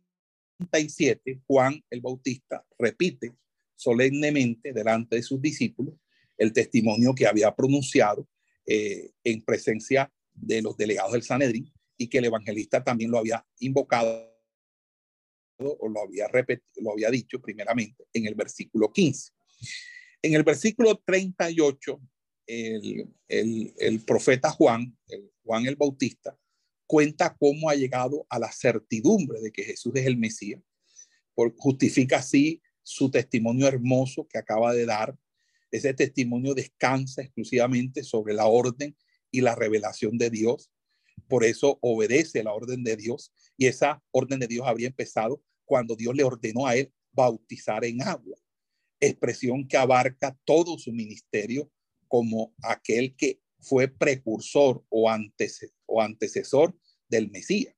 37, 0.57 1.41
Juan 1.47 1.83
el 1.89 2.01
Bautista 2.01 2.65
repite 2.77 3.35
solemnemente 3.75 4.73
delante 4.73 5.17
de 5.17 5.23
sus 5.23 5.41
discípulos 5.41 5.95
el 6.37 6.51
testimonio 6.51 7.13
que 7.13 7.27
había 7.27 7.55
pronunciado 7.55 8.27
eh, 8.65 9.11
en 9.23 9.43
presencia 9.43 10.11
de 10.37 10.61
los 10.61 10.77
delegados 10.77 11.13
del 11.13 11.23
Sanedrín 11.23 11.71
y 11.97 12.07
que 12.07 12.19
el 12.19 12.25
evangelista 12.25 12.83
también 12.83 13.11
lo 13.11 13.17
había 13.17 13.45
invocado 13.59 14.33
o 15.59 15.89
lo 15.89 16.01
había, 16.01 16.27
lo 16.77 16.91
había 16.91 17.09
dicho 17.09 17.41
primeramente 17.41 18.05
en 18.13 18.27
el 18.27 18.35
versículo 18.35 18.91
15. 18.91 19.31
En 20.21 20.33
el 20.35 20.43
versículo 20.43 21.01
38, 21.03 22.01
el, 22.47 23.09
el, 23.27 23.73
el 23.77 24.05
profeta 24.05 24.51
Juan, 24.51 24.95
Juan 25.43 25.65
el 25.65 25.75
Bautista, 25.75 26.37
cuenta 26.85 27.35
cómo 27.37 27.69
ha 27.69 27.75
llegado 27.75 28.25
a 28.29 28.39
la 28.39 28.51
certidumbre 28.51 29.41
de 29.41 29.51
que 29.51 29.63
Jesús 29.63 29.93
es 29.95 30.05
el 30.05 30.17
Mesías. 30.17 30.61
Por, 31.33 31.55
justifica 31.57 32.17
así 32.17 32.61
su 32.81 33.11
testimonio 33.11 33.67
hermoso 33.67 34.27
que 34.27 34.37
acaba 34.37 34.73
de 34.73 34.85
dar. 34.85 35.17
Ese 35.69 35.93
testimonio 35.93 36.53
descansa 36.53 37.21
exclusivamente 37.21 38.03
sobre 38.03 38.33
la 38.33 38.47
orden 38.47 38.95
y 39.37 39.41
la 39.41 39.53
revelación 39.53 40.17
de 40.17 40.31
Dios. 40.31 40.71
Por 41.27 41.43
eso 41.43 41.77
obedece 41.81 42.43
la 42.43 42.53
orden 42.53 42.83
de 42.83 42.95
Dios 42.95 43.31
y 43.55 43.67
esa 43.67 44.03
orden 44.11 44.39
de 44.39 44.47
Dios 44.47 44.65
habría 44.65 44.87
empezado 44.87 45.43
cuando 45.63 45.95
Dios 45.95 46.15
le 46.15 46.23
ordenó 46.23 46.65
a 46.65 46.75
él 46.75 46.91
bautizar 47.11 47.85
en 47.85 48.01
agua, 48.01 48.35
expresión 48.99 49.67
que 49.67 49.77
abarca 49.77 50.35
todo 50.43 50.79
su 50.79 50.91
ministerio 50.91 51.71
como 52.07 52.55
aquel 52.63 53.15
que 53.15 53.39
fue 53.59 53.87
precursor 53.87 54.83
o, 54.89 55.11
o 55.85 56.01
antecesor 56.01 56.75
del 57.07 57.29
Mesías. 57.29 57.75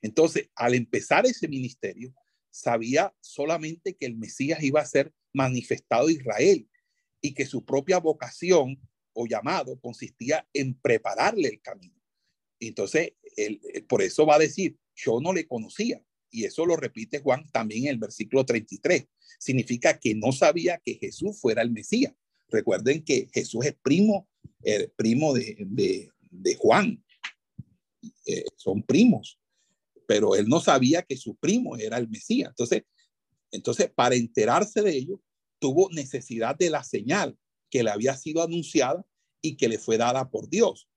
Entonces, 0.00 0.48
al 0.54 0.74
empezar 0.74 1.26
ese 1.26 1.46
ministerio, 1.46 2.14
sabía 2.50 3.14
solamente 3.20 3.94
que 3.96 4.06
el 4.06 4.16
Mesías 4.16 4.62
iba 4.62 4.80
a 4.80 4.86
ser 4.86 5.12
manifestado 5.34 6.06
a 6.06 6.12
Israel 6.12 6.66
y 7.20 7.34
que 7.34 7.44
su 7.44 7.66
propia 7.66 7.98
vocación 7.98 8.80
o 9.16 9.26
llamado 9.26 9.80
consistía 9.80 10.46
en 10.52 10.74
prepararle 10.74 11.48
el 11.48 11.60
camino. 11.60 11.94
Entonces, 12.60 13.14
él, 13.36 13.60
por 13.88 14.02
eso 14.02 14.26
va 14.26 14.36
a 14.36 14.40
decir, 14.40 14.76
yo 14.94 15.20
no 15.20 15.32
le 15.32 15.46
conocía. 15.46 16.02
Y 16.30 16.44
eso 16.44 16.66
lo 16.66 16.76
repite 16.76 17.20
Juan 17.20 17.48
también 17.50 17.84
en 17.84 17.90
el 17.92 17.98
versículo 17.98 18.44
33. 18.44 19.06
Significa 19.38 19.98
que 19.98 20.14
no 20.14 20.32
sabía 20.32 20.80
que 20.84 20.94
Jesús 20.94 21.40
fuera 21.40 21.62
el 21.62 21.70
Mesías. 21.70 22.12
Recuerden 22.48 23.02
que 23.04 23.28
Jesús 23.32 23.64
es 23.64 23.74
primo, 23.82 24.28
el 24.62 24.90
primo 24.90 25.32
de, 25.32 25.56
de, 26.30 26.54
Juan. 26.56 27.02
Eh, 28.26 28.44
son 28.56 28.82
primos, 28.82 29.40
pero 30.06 30.34
él 30.34 30.46
no 30.46 30.60
sabía 30.60 31.02
que 31.02 31.16
su 31.16 31.36
primo 31.36 31.76
era 31.76 31.96
el 31.96 32.08
Mesías. 32.08 32.50
Entonces, 32.50 32.82
entonces, 33.50 33.90
para 33.94 34.14
enterarse 34.14 34.82
de 34.82 34.94
ello, 34.94 35.22
tuvo 35.58 35.88
necesidad 35.90 36.54
de 36.56 36.68
la 36.68 36.84
señal 36.84 37.38
que 37.70 37.82
le 37.82 37.90
había 37.90 38.16
sido 38.16 38.42
anunciada 38.42 39.04
y 39.40 39.56
que 39.56 39.68
le 39.68 39.78
fue 39.78 39.96
dada 39.98 40.30
por 40.30 40.48
Dios. 40.48 40.88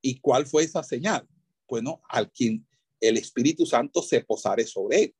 ¿Y 0.00 0.20
cuál 0.20 0.46
fue 0.46 0.64
esa 0.64 0.82
señal? 0.82 1.28
Bueno, 1.68 2.00
al 2.08 2.30
quien 2.30 2.66
el 3.00 3.16
Espíritu 3.16 3.66
Santo 3.66 4.02
se 4.02 4.22
posare 4.22 4.66
sobre 4.66 5.04
él. 5.04 5.14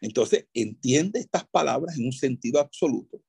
Entonces, 0.00 0.46
entiende 0.54 1.20
estas 1.20 1.46
palabras 1.48 1.98
en 1.98 2.06
un 2.06 2.12
sentido 2.12 2.58
absoluto 2.58 3.22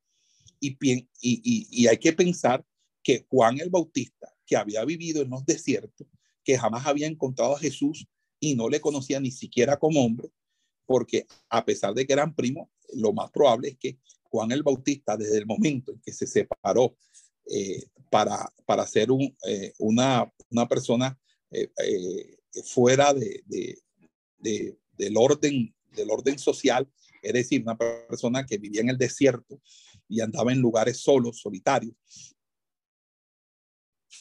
y, 0.62 0.78
y, 0.80 1.08
y, 1.20 1.88
hay 1.88 1.98
que 1.98 2.14
pensar 2.14 2.64
que 3.04 3.26
Juan 3.30 3.60
el 3.60 3.70
Bautista, 3.70 4.34
que 4.46 4.56
había 4.56 4.86
vivido 4.86 5.24
en 5.24 5.32
los 5.32 5.44
desiertos, 5.44 6.08
que 6.44 6.58
jamás 6.58 6.86
había 6.86 7.08
encontrado 7.08 7.56
a 7.56 7.60
Jesús 7.60 8.08
y 8.40 8.56
no 8.56 8.70
le 8.70 8.80
conocía 8.80 9.20
ni 9.20 9.32
siquiera 9.32 9.78
como 9.78 10.06
hombre, 10.06 10.30
porque 10.86 11.26
a 11.50 11.66
pesar 11.66 11.96
de 11.96 12.06
que 12.06 12.14
eran 12.14 12.36
primos, 12.36 12.70
lo 12.94 13.12
más 13.12 13.32
probable 13.32 13.70
es 13.70 13.78
que 13.78 13.98
Juan 14.32 14.52
el 14.52 14.64
Bautista, 14.64 15.18
desde 15.18 15.38
el 15.38 15.46
momento 15.46 15.92
en 15.92 16.00
que 16.00 16.14
se 16.14 16.26
separó 16.26 16.96
eh, 17.52 17.86
para, 18.10 18.52
para 18.66 18.88
ser 18.88 19.12
un, 19.12 19.36
eh, 19.48 19.74
una, 19.80 20.32
una, 20.50 20.68
persona 20.68 21.20
eh, 21.52 21.70
fuera 22.64 23.14
de, 23.14 23.44
de, 24.40 24.78
del, 24.98 25.18
orden, 25.18 25.76
del 25.96 26.10
orden 26.10 26.40
social, 26.40 26.90
es 27.22 27.34
decir, 27.34 27.62
una 27.62 27.78
persona 27.78 28.46
que 28.46 28.58
vivía 28.58 28.82
en 28.82 28.90
el 28.90 28.98
desierto 28.98 29.62
y 30.08 30.22
andaba 30.22 30.52
en 30.54 30.60
lugares 30.60 30.98
solos, 30.98 31.40
solitarios, 31.40 31.96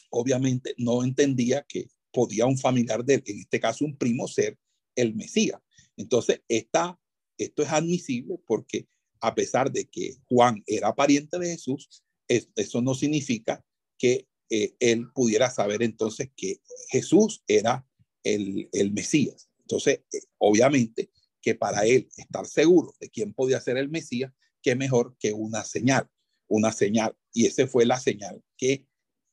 obviamente 0.09 0.75
no 0.77 1.03
entendía 1.03 1.65
que 1.67 1.87
podía 2.11 2.45
un 2.45 2.57
familiar 2.57 3.03
de 3.03 3.15
en 3.25 3.39
este 3.39 3.59
caso 3.59 3.85
un 3.85 3.97
primo, 3.97 4.27
ser 4.27 4.57
el 4.95 5.15
Mesías. 5.15 5.61
Entonces, 5.95 6.41
esta, 6.47 6.99
esto 7.37 7.63
es 7.63 7.69
admisible 7.69 8.37
porque 8.45 8.87
a 9.21 9.35
pesar 9.35 9.71
de 9.71 9.85
que 9.85 10.15
Juan 10.27 10.63
era 10.65 10.93
pariente 10.95 11.37
de 11.39 11.51
Jesús, 11.51 12.03
eso 12.27 12.81
no 12.81 12.95
significa 12.95 13.63
que 13.97 14.27
eh, 14.49 14.75
él 14.79 15.11
pudiera 15.13 15.49
saber 15.49 15.83
entonces 15.83 16.29
que 16.35 16.61
Jesús 16.89 17.43
era 17.47 17.87
el, 18.23 18.69
el 18.73 18.91
Mesías. 18.91 19.49
Entonces, 19.59 20.01
eh, 20.11 20.21
obviamente 20.37 21.11
que 21.41 21.55
para 21.55 21.85
él 21.85 22.09
estar 22.17 22.45
seguro 22.45 22.93
de 22.99 23.09
quién 23.09 23.33
podía 23.33 23.61
ser 23.61 23.77
el 23.77 23.89
Mesías, 23.89 24.31
qué 24.61 24.75
mejor 24.75 25.15
que 25.19 25.33
una 25.33 25.63
señal, 25.63 26.07
una 26.47 26.71
señal. 26.71 27.15
Y 27.33 27.45
esa 27.45 27.67
fue 27.67 27.85
la 27.85 27.99
señal 27.99 28.43
que 28.57 28.85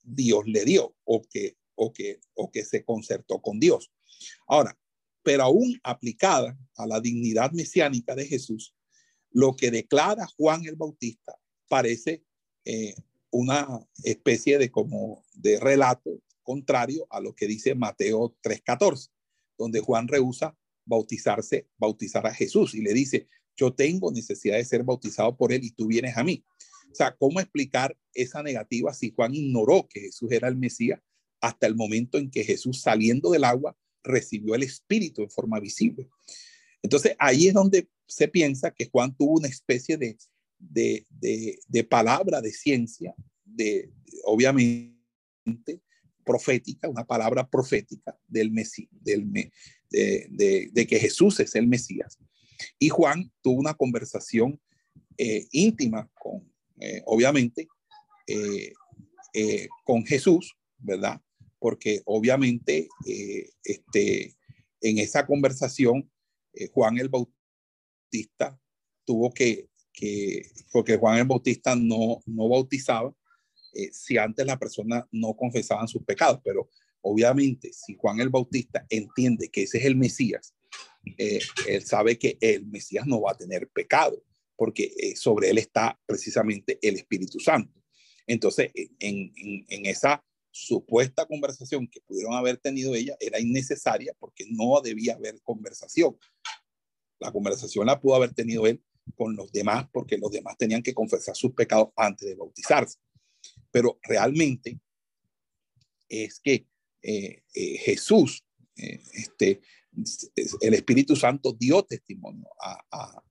Dios 0.02 0.46
le 0.46 0.64
dio 0.64 0.96
o 1.04 1.22
que, 1.22 1.56
o 1.74 1.92
que, 1.92 2.20
o 2.34 2.50
que 2.50 2.64
se 2.64 2.84
concertó 2.84 3.40
con 3.42 3.60
Dios. 3.60 3.92
Ahora, 4.46 4.78
pero 5.22 5.42
aún 5.42 5.78
aplicada 5.82 6.58
a 6.76 6.86
la 6.86 7.00
dignidad 7.00 7.52
mesiánica 7.52 8.14
de 8.14 8.26
Jesús, 8.26 8.74
lo 9.30 9.56
que 9.56 9.70
declara 9.70 10.26
Juan 10.36 10.64
el 10.64 10.76
Bautista 10.76 11.36
parece 11.68 12.24
eh, 12.64 12.94
una 13.30 13.66
especie 14.04 14.58
de 14.58 14.70
como 14.70 15.24
de 15.34 15.60
relato 15.60 16.22
contrario 16.42 17.06
a 17.10 17.20
lo 17.20 17.34
que 17.34 17.46
dice 17.46 17.74
Mateo 17.74 18.36
3:14, 18.42 19.10
donde 19.58 19.80
Juan 19.80 20.08
rehúsa 20.08 20.56
bautizarse, 20.86 21.68
bautizar 21.76 22.26
a 22.26 22.34
Jesús 22.34 22.74
y 22.74 22.80
le 22.80 22.94
dice, 22.94 23.28
yo 23.56 23.74
tengo 23.74 24.10
necesidad 24.10 24.56
de 24.56 24.64
ser 24.64 24.82
bautizado 24.84 25.36
por 25.36 25.52
él 25.52 25.62
y 25.62 25.72
tú 25.72 25.86
vienes 25.86 26.16
a 26.16 26.24
mí. 26.24 26.44
O 26.90 26.94
sea, 26.94 27.14
¿cómo 27.14 27.40
explicar 27.40 27.96
esa 28.14 28.42
negativa 28.42 28.94
si 28.94 29.12
Juan 29.14 29.34
ignoró 29.34 29.86
que 29.88 30.00
Jesús 30.00 30.32
era 30.32 30.48
el 30.48 30.56
Mesías 30.56 31.00
hasta 31.40 31.66
el 31.66 31.76
momento 31.76 32.18
en 32.18 32.30
que 32.30 32.44
Jesús 32.44 32.80
saliendo 32.80 33.30
del 33.30 33.44
agua 33.44 33.76
recibió 34.02 34.54
el 34.54 34.62
Espíritu 34.62 35.22
en 35.22 35.30
forma 35.30 35.60
visible? 35.60 36.08
Entonces 36.82 37.14
ahí 37.18 37.48
es 37.48 37.54
donde 37.54 37.88
se 38.06 38.28
piensa 38.28 38.70
que 38.70 38.88
Juan 38.88 39.14
tuvo 39.16 39.38
una 39.38 39.48
especie 39.48 39.96
de, 39.96 40.16
de, 40.58 41.06
de, 41.66 41.84
palabra 41.84 42.40
de 42.40 42.52
ciencia, 42.52 43.14
de 43.44 43.90
obviamente 44.24 44.96
profética, 46.24 46.88
una 46.88 47.06
palabra 47.06 47.48
profética 47.48 48.18
del, 48.26 48.50
Mesías, 48.50 48.90
del 48.92 49.30
de, 49.90 50.68
de, 50.72 50.86
que 50.86 50.98
Jesús 50.98 51.40
es 51.40 51.54
el 51.54 51.66
Mesías. 51.66 52.18
Y 52.78 52.88
Juan 52.88 53.32
tuvo 53.42 53.58
una 53.58 53.74
conversación 53.74 54.60
eh, 55.16 55.46
íntima 55.52 56.08
con, 56.14 56.52
eh, 56.80 57.02
obviamente, 57.06 57.68
eh, 58.26 58.72
con 59.84 60.04
Jesús, 60.04 60.54
¿verdad? 60.78 61.20
Porque 61.58 62.02
obviamente 62.04 62.88
este, 63.64 64.36
en 64.80 64.98
esa 64.98 65.26
conversación 65.26 66.10
Juan 66.72 66.98
el 66.98 67.08
Bautista 67.08 68.60
tuvo 69.04 69.32
que, 69.32 69.68
que, 69.92 70.42
porque 70.72 70.96
Juan 70.96 71.18
el 71.18 71.26
Bautista 71.26 71.76
no, 71.76 72.20
no 72.26 72.48
bautizaba 72.48 73.14
si 73.92 74.18
antes 74.18 74.44
la 74.44 74.58
persona 74.58 75.06
no 75.12 75.34
confesaba 75.36 75.86
sus 75.86 76.02
pecados, 76.02 76.40
pero 76.42 76.68
obviamente 77.00 77.72
si 77.72 77.94
Juan 77.94 78.18
el 78.18 78.28
Bautista 78.28 78.84
entiende 78.88 79.50
que 79.50 79.62
ese 79.62 79.78
es 79.78 79.84
el 79.84 79.94
Mesías, 79.94 80.54
él 81.16 81.84
sabe 81.84 82.18
que 82.18 82.36
el 82.40 82.66
Mesías 82.66 83.06
no 83.06 83.20
va 83.20 83.32
a 83.32 83.36
tener 83.36 83.68
pecado 83.68 84.22
porque 84.58 84.92
eh, 84.98 85.14
sobre 85.14 85.50
él 85.50 85.58
está 85.58 85.98
precisamente 86.04 86.80
el 86.82 86.96
Espíritu 86.96 87.38
Santo. 87.38 87.80
Entonces, 88.26 88.72
en, 88.98 89.32
esa 89.86 90.22
supuesta 90.58 91.26
conversación 91.26 91.86
que 91.86 92.00
pudieron 92.00 92.34
haber 92.34 92.58
tenido 92.58 92.94
ella 92.94 93.16
era 93.20 93.40
innecesaria 93.40 94.14
porque 94.18 94.44
no 94.50 94.80
debía 94.80 95.14
haber 95.14 95.40
conversación. 95.42 96.18
La 97.20 97.32
conversación 97.32 97.86
la 97.86 98.00
pudo 98.00 98.16
haber 98.16 98.34
tenido 98.34 98.66
él 98.66 98.82
con 99.14 99.36
los 99.36 99.52
demás 99.52 99.86
porque 99.92 100.18
los 100.18 100.30
demás 100.30 100.56
tenían 100.58 100.82
que 100.82 100.94
confesar 100.94 101.36
sus 101.36 101.52
pecados 101.52 101.90
antes 101.96 102.28
de 102.28 102.34
bautizarse. 102.34 102.98
Pero 103.70 103.98
realmente 104.02 104.78
es 106.08 106.40
que 106.40 106.66
eh, 107.02 107.42
eh, 107.54 107.78
Jesús, 107.78 108.44
este, 108.74 109.60
el 110.60 110.74
Espíritu 110.74 111.16
Santo 111.16 111.52
dio 111.52 111.82
testimonio 111.82 112.48
a, 112.60 113.22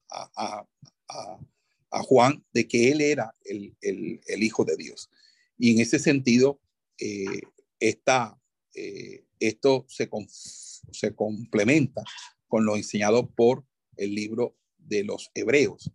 a, 1.90 2.04
Juan 2.04 2.46
de 2.54 2.68
que 2.68 2.92
él 2.92 3.02
era 3.02 3.34
el, 3.44 4.44
Hijo 4.44 4.64
de 4.64 4.78
Dios. 4.78 5.10
Y 5.58 5.74
en 5.74 5.82
ese 5.82 6.00
sentido, 6.00 6.62
eh, 6.98 7.42
eh, 8.74 9.26
esto 9.40 9.86
se, 9.88 10.10
complementa 11.16 12.04
con 12.48 12.66
lo 12.66 12.76
enseñado 12.76 13.30
por 13.30 13.66
el 13.96 14.16
libro 14.16 14.58
de 14.78 15.04
los 15.04 15.30
hebreos 15.34 15.92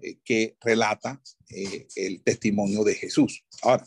eh, 0.00 0.18
que 0.24 0.56
relata 0.60 1.22
el 1.48 2.22
testimonio 2.22 2.84
de 2.84 2.94
Jesús. 2.94 3.44
Ahora, 3.62 3.84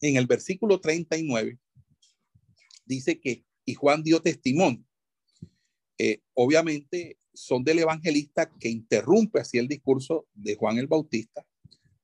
en 0.00 0.16
el 0.16 0.26
versículo 0.26 0.80
39 0.80 1.58
dice 2.84 3.20
que, 3.20 3.44
y 3.64 3.74
Juan 3.74 4.02
dio 4.02 4.20
testimonio. 4.20 4.84
Obviamente 6.34 7.18
son 7.32 7.64
del 7.64 7.80
evangelista 7.80 8.50
que 8.58 8.68
interrumpe 8.68 9.40
así 9.40 9.58
el 9.58 9.68
discurso 9.68 10.26
de 10.34 10.56
Juan 10.56 10.78
el 10.78 10.86
Bautista 10.86 11.44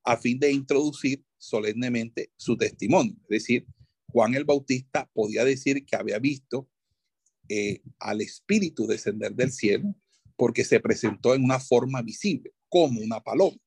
a 0.05 0.17
fin 0.17 0.39
de 0.39 0.53
introducir 0.53 1.25
solemnemente 1.45 2.31
su 2.37 2.57
testimonio. 2.57 3.15
Es 3.23 3.29
decir, 3.29 3.67
Juan 4.09 4.35
el 4.35 4.45
Bautista 4.45 5.11
podía 5.13 5.45
decir 5.45 5.85
que 5.85 5.97
había 5.97 6.19
visto 6.19 6.69
eh, 7.49 7.83
al 7.99 8.21
Espíritu 8.21 8.87
descender 8.87 9.35
del 9.35 9.53
cielo 9.53 9.95
porque 10.37 10.65
se 10.65 10.81
presentó 10.81 11.35
en 11.35 11.45
una 11.45 11.61
forma 11.61 12.03
visible, 12.03 12.53
como 12.69 13.01
una 13.01 13.21
paloma. 13.21 13.59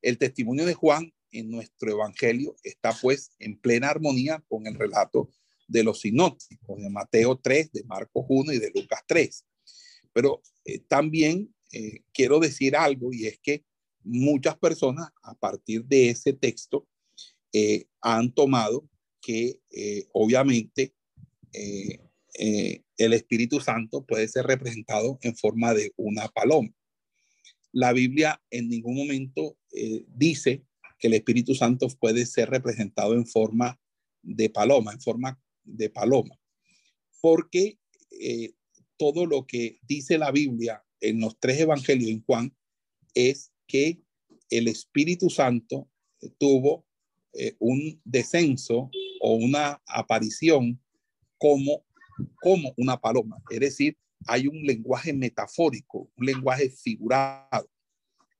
El 0.00 0.18
testimonio 0.18 0.66
de 0.66 0.74
Juan 0.74 1.12
en 1.30 1.50
nuestro 1.50 1.92
Evangelio 1.92 2.56
está 2.62 2.92
pues 3.00 3.30
en 3.38 3.58
plena 3.58 3.88
armonía 3.88 4.44
con 4.48 4.66
el 4.66 4.74
relato 4.74 5.30
de 5.66 5.82
los 5.82 6.00
sinópticos 6.00 6.82
de 6.82 6.90
Mateo 6.90 7.38
3, 7.38 7.72
de 7.72 7.84
Marcos 7.84 8.26
1 8.28 8.52
y 8.52 8.58
de 8.58 8.70
Lucas 8.74 9.00
3. 9.06 9.44
Pero 10.12 10.42
eh, 10.64 10.80
también 10.80 11.54
eh, 11.72 12.02
quiero 12.12 12.38
decir 12.38 12.76
algo 12.76 13.12
y 13.12 13.26
es 13.26 13.38
que 13.38 13.64
muchas 14.04 14.56
personas 14.58 15.08
a 15.22 15.34
partir 15.34 15.84
de 15.84 16.10
ese 16.10 16.32
texto 16.32 16.86
eh, 17.52 17.86
han 18.00 18.32
tomado 18.32 18.88
que 19.20 19.60
obviamente 20.12 20.94
el 21.52 23.12
Espíritu 23.12 23.60
Santo 23.60 24.04
puede 24.04 24.26
ser 24.26 24.46
representado 24.46 25.18
en 25.22 25.36
forma 25.36 25.74
de 25.74 25.92
una 25.96 26.26
paloma. 26.26 26.70
La 27.70 27.92
Biblia 27.92 28.42
en 28.50 28.68
ningún 28.68 28.96
momento 28.96 29.56
dice 30.08 30.64
que 30.98 31.06
el 31.06 31.14
Espíritu 31.14 31.54
Santo 31.54 31.86
puede 32.00 32.26
ser 32.26 32.50
representado 32.50 33.14
en 33.14 33.26
forma 33.26 33.80
de 34.22 34.50
paloma, 34.50 34.92
en 34.92 35.00
forma 35.00 35.40
de 35.64 35.90
paloma, 35.90 36.38
porque 37.20 37.78
eh, 38.10 38.54
todo 38.96 39.26
lo 39.26 39.46
que 39.46 39.78
dice 39.82 40.18
la 40.18 40.30
Biblia 40.30 40.84
en 41.00 41.20
los 41.20 41.38
tres 41.38 41.60
evangelios 41.60 42.10
en 42.10 42.22
Juan 42.22 42.56
es 43.14 43.51
que 43.72 44.02
el 44.50 44.68
Espíritu 44.68 45.30
Santo 45.30 45.88
tuvo 46.38 46.86
eh, 47.32 47.56
un 47.58 47.98
descenso 48.04 48.90
o 49.22 49.34
una 49.36 49.82
aparición 49.86 50.78
como, 51.38 51.82
como 52.42 52.74
una 52.76 53.00
paloma. 53.00 53.38
Es 53.48 53.60
decir, 53.60 53.96
hay 54.26 54.46
un 54.46 54.62
lenguaje 54.62 55.14
metafórico, 55.14 56.10
un 56.14 56.26
lenguaje 56.26 56.68
figurado. 56.68 57.66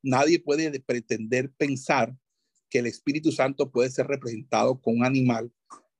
Nadie 0.03 0.39
puede 0.39 0.79
pretender 0.81 1.51
pensar 1.53 2.15
que 2.69 2.81
el 2.81 2.87
Espíritu 2.87 3.33
Santo 3.33 3.71
puede 3.71 3.91
ser 3.91 4.07
representado 4.07 4.79
con 4.83 4.99
un 4.99 5.05
animal 5.07 5.51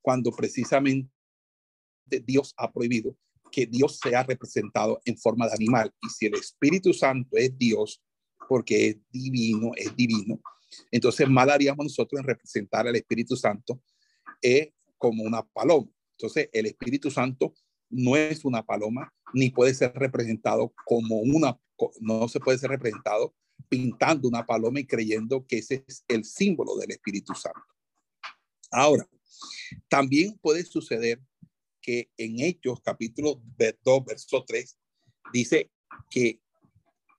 cuando 0.03 0.31
precisamente 0.31 1.11
Dios 2.27 2.53
ha 2.59 2.71
prohibido 2.71 3.17
que 3.51 3.65
Dios 3.65 3.99
sea 3.99 4.25
representado 4.25 5.01
en 5.07 5.17
forma 5.17 5.47
de 5.47 5.55
animal. 5.55 5.95
Y 6.03 6.09
si 6.11 6.27
el 6.27 6.35
Espíritu 6.35 6.93
Santo 6.93 7.37
es 7.37 7.57
Dios, 7.57 8.03
porque 8.49 8.89
es 8.89 8.97
divino, 9.11 9.73
es 9.77 9.95
divino, 9.97 10.41
entonces 10.91 11.29
mal 11.29 11.51
haríamos 11.51 11.85
nosotros 11.85 12.21
en 12.21 12.27
representar 12.27 12.87
al 12.87 12.97
Espíritu 12.97 13.37
Santo 13.37 13.83
eh, 14.41 14.73
como 14.99 15.25
una 15.25 15.43
paloma. 15.43 15.91
Entonces 16.17 16.49
el 16.53 16.67
Espíritu 16.67 17.11
Santo 17.11 17.55
no 17.91 18.17
es 18.17 18.45
una 18.45 18.65
paloma, 18.65 19.13
ni 19.35 19.51
puede 19.51 19.75
ser 19.75 19.93
representado 19.95 20.73
como 20.85 21.19
una, 21.21 21.59
no 22.01 22.29
se 22.29 22.41
puede 22.41 22.59
ser 22.59 22.71
representado 22.71 23.35
pintando 23.69 24.29
una 24.29 24.47
paloma 24.47 24.81
y 24.81 24.87
creyendo 24.87 25.47
que 25.47 25.59
ese 25.59 25.85
es 25.87 26.05
el 26.09 26.25
símbolo 26.25 26.77
del 26.77 26.91
Espíritu 26.91 27.35
Santo. 27.35 27.61
Ahora, 28.71 29.07
también 29.89 30.39
puede 30.39 30.65
suceder 30.65 31.21
que 31.81 32.11
en 32.17 32.41
Hechos 32.41 32.81
capítulo 32.81 33.43
2, 33.83 34.05
verso 34.05 34.45
3, 34.47 34.79
dice 35.33 35.71
que 36.09 36.41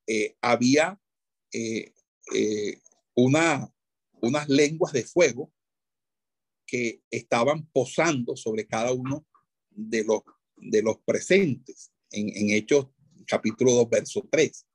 eh, 0.07 0.35
había 0.41 0.99
eh, 1.53 1.93
eh, 2.33 2.81
una, 3.15 3.71
unas 4.21 4.49
lenguas 4.49 4.93
de 4.93 5.03
fuego 5.03 5.51
que 6.65 7.01
estaban 7.11 7.67
posando 7.67 8.35
sobre 8.35 8.65
cada 8.65 8.91
uno 8.91 9.25
de 9.69 10.03
los, 10.03 10.21
de 10.57 10.81
los 10.81 10.97
presentes 11.05 11.91
en, 12.11 12.29
en 12.35 12.49
Hechos 12.51 12.87
capítulo 13.25 13.73
2, 13.73 13.89
verso 13.89 14.27
3. 14.29 14.65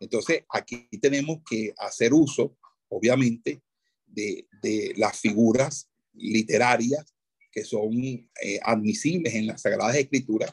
Entonces, 0.00 0.44
aquí 0.48 0.88
tenemos 1.00 1.40
que 1.48 1.74
hacer 1.78 2.12
uso, 2.12 2.56
obviamente, 2.88 3.62
de, 4.06 4.46
las 4.96 5.18
figuras 5.18 5.88
literarias 6.12 7.14
que 7.52 7.64
son 7.64 7.92
eh, 8.02 8.60
admisibles 8.62 9.34
en 9.34 9.46
las 9.46 9.62
Sagradas 9.62 9.96
Escrituras 9.96 10.52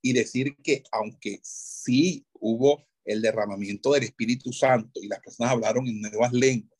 y 0.00 0.12
decir 0.12 0.56
que 0.62 0.82
aunque 0.92 1.40
sí 1.42 2.24
hubo 2.34 2.86
el 3.04 3.22
derramamiento 3.22 3.92
del 3.92 4.04
Espíritu 4.04 4.52
Santo 4.52 5.00
y 5.02 5.08
las 5.08 5.20
personas 5.20 5.52
hablaron 5.52 5.86
en 5.86 6.00
nuevas 6.00 6.32
lenguas 6.32 6.78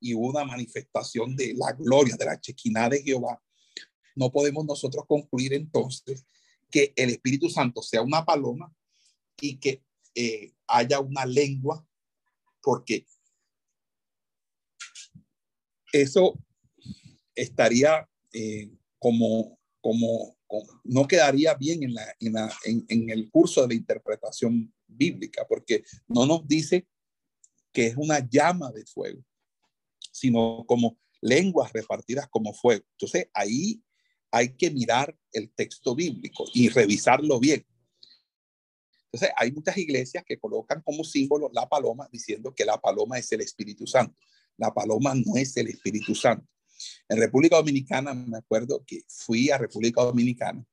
y 0.00 0.14
hubo 0.14 0.30
una 0.30 0.44
manifestación 0.44 1.36
de 1.36 1.54
la 1.54 1.72
gloria, 1.72 2.16
de 2.16 2.24
la 2.24 2.40
chequina 2.40 2.88
de 2.88 3.02
Jehová, 3.02 3.40
no 4.14 4.30
podemos 4.32 4.64
nosotros 4.64 5.04
concluir 5.06 5.52
entonces 5.54 6.26
que 6.70 6.92
el 6.96 7.10
Espíritu 7.10 7.48
Santo 7.48 7.82
sea 7.82 8.02
una 8.02 8.24
paloma 8.24 8.72
y 9.40 9.58
que 9.58 9.82
eh, 10.14 10.52
haya 10.66 11.00
una 11.00 11.24
lengua, 11.24 11.86
porque 12.62 13.06
eso 15.92 16.38
estaría 17.34 18.08
eh, 18.32 18.70
como, 18.98 19.58
como, 19.80 20.36
no 20.84 21.08
quedaría 21.08 21.54
bien 21.54 21.82
en, 21.82 21.94
la, 21.94 22.16
en, 22.20 22.32
la, 22.32 22.52
en, 22.64 23.10
el 23.10 23.30
curso 23.30 23.62
de 23.62 23.68
la 23.68 23.74
interpretación 23.74 24.72
bíblica, 24.90 25.46
porque 25.48 25.84
no 26.08 26.26
nos 26.26 26.46
dice 26.46 26.86
que 27.72 27.86
es 27.86 27.96
una 27.96 28.28
llama 28.28 28.70
de 28.72 28.84
fuego, 28.84 29.24
sino 30.12 30.64
como 30.66 30.98
lenguas 31.20 31.72
repartidas 31.72 32.28
como 32.28 32.52
fuego. 32.52 32.84
Entonces 32.92 33.28
ahí 33.34 33.82
hay 34.30 34.56
que 34.56 34.70
mirar 34.70 35.16
el 35.32 35.52
texto 35.52 35.94
bíblico 35.94 36.44
y 36.54 36.68
revisarlo 36.68 37.40
bien. 37.40 37.66
Entonces, 39.12 39.34
hay 39.36 39.50
muchas 39.50 39.76
iglesias 39.76 40.22
que 40.24 40.38
colocan 40.38 40.82
como 40.82 41.02
símbolo 41.02 41.50
la 41.52 41.68
paloma, 41.68 42.08
diciendo 42.12 42.54
que 42.54 42.64
la 42.64 42.80
paloma 42.80 43.18
es 43.18 43.32
el 43.32 43.40
Espíritu 43.40 43.84
Santo. 43.84 44.16
La 44.56 44.72
paloma 44.72 45.14
no 45.14 45.36
es 45.36 45.56
el 45.56 45.66
Espíritu 45.66 46.14
Santo. 46.14 46.46
En 47.08 47.18
República 47.18 47.56
Dominicana, 47.56 48.14
me 48.14 48.38
acuerdo 48.38 48.84
que 48.86 49.02
fui 49.08 49.50
a 49.50 49.58
República 49.58 50.02
Dominicana 50.02 50.64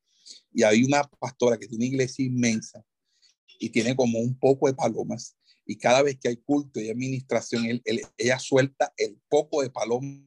y 0.52 0.62
hay 0.62 0.84
una 0.84 1.02
pastora 1.02 1.58
que 1.58 1.66
tiene 1.66 1.86
una 1.86 1.94
iglesia 1.94 2.24
inmensa 2.24 2.84
y 3.58 3.70
tiene 3.70 3.96
como 3.96 4.18
un 4.18 4.38
poco 4.38 4.68
de 4.68 4.74
palomas. 4.74 5.36
Y 5.66 5.76
cada 5.76 6.02
vez 6.02 6.18
que 6.18 6.28
hay 6.28 6.36
culto 6.36 6.80
y 6.80 6.90
administración, 6.90 7.82
ella 8.16 8.38
suelta 8.38 8.92
el 8.96 9.20
poco 9.28 9.62
de 9.62 9.70
paloma 9.70 10.24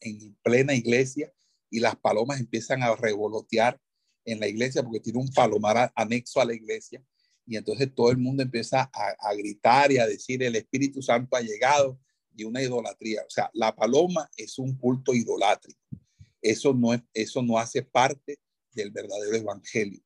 en 0.00 0.36
plena 0.42 0.74
iglesia 0.74 1.32
y 1.70 1.80
las 1.80 1.96
palomas 1.96 2.40
empiezan 2.40 2.82
a 2.82 2.94
revolotear 2.94 3.80
en 4.24 4.40
la 4.40 4.48
iglesia 4.48 4.82
porque 4.82 5.00
tiene 5.00 5.18
un 5.18 5.30
palomar 5.30 5.92
anexo 5.94 6.40
a 6.40 6.44
la 6.44 6.54
iglesia 6.54 7.04
y 7.46 7.56
entonces 7.56 7.94
todo 7.94 8.10
el 8.10 8.18
mundo 8.18 8.42
empieza 8.42 8.90
a, 8.92 9.34
gritar 9.34 9.92
y 9.92 9.98
a 9.98 10.06
decir 10.06 10.42
el 10.42 10.56
Espíritu 10.56 11.00
Santo 11.00 11.36
ha 11.36 11.40
llegado 11.40 11.98
y 12.34 12.44
una 12.44 12.60
idolatría. 12.60 13.22
O 13.22 13.30
sea, 13.30 13.50
la 13.54 13.74
paloma 13.74 14.28
es 14.36 14.58
un 14.58 14.76
culto 14.76 15.14
idolátrico. 15.14 15.80
Eso 16.42 16.74
no, 16.74 16.92
es, 16.92 17.02
eso 17.14 17.42
no 17.42 17.58
hace 17.58 17.82
parte 17.82 18.38
del 18.72 18.90
verdadero 18.90 19.36
evangelio. 19.36 20.02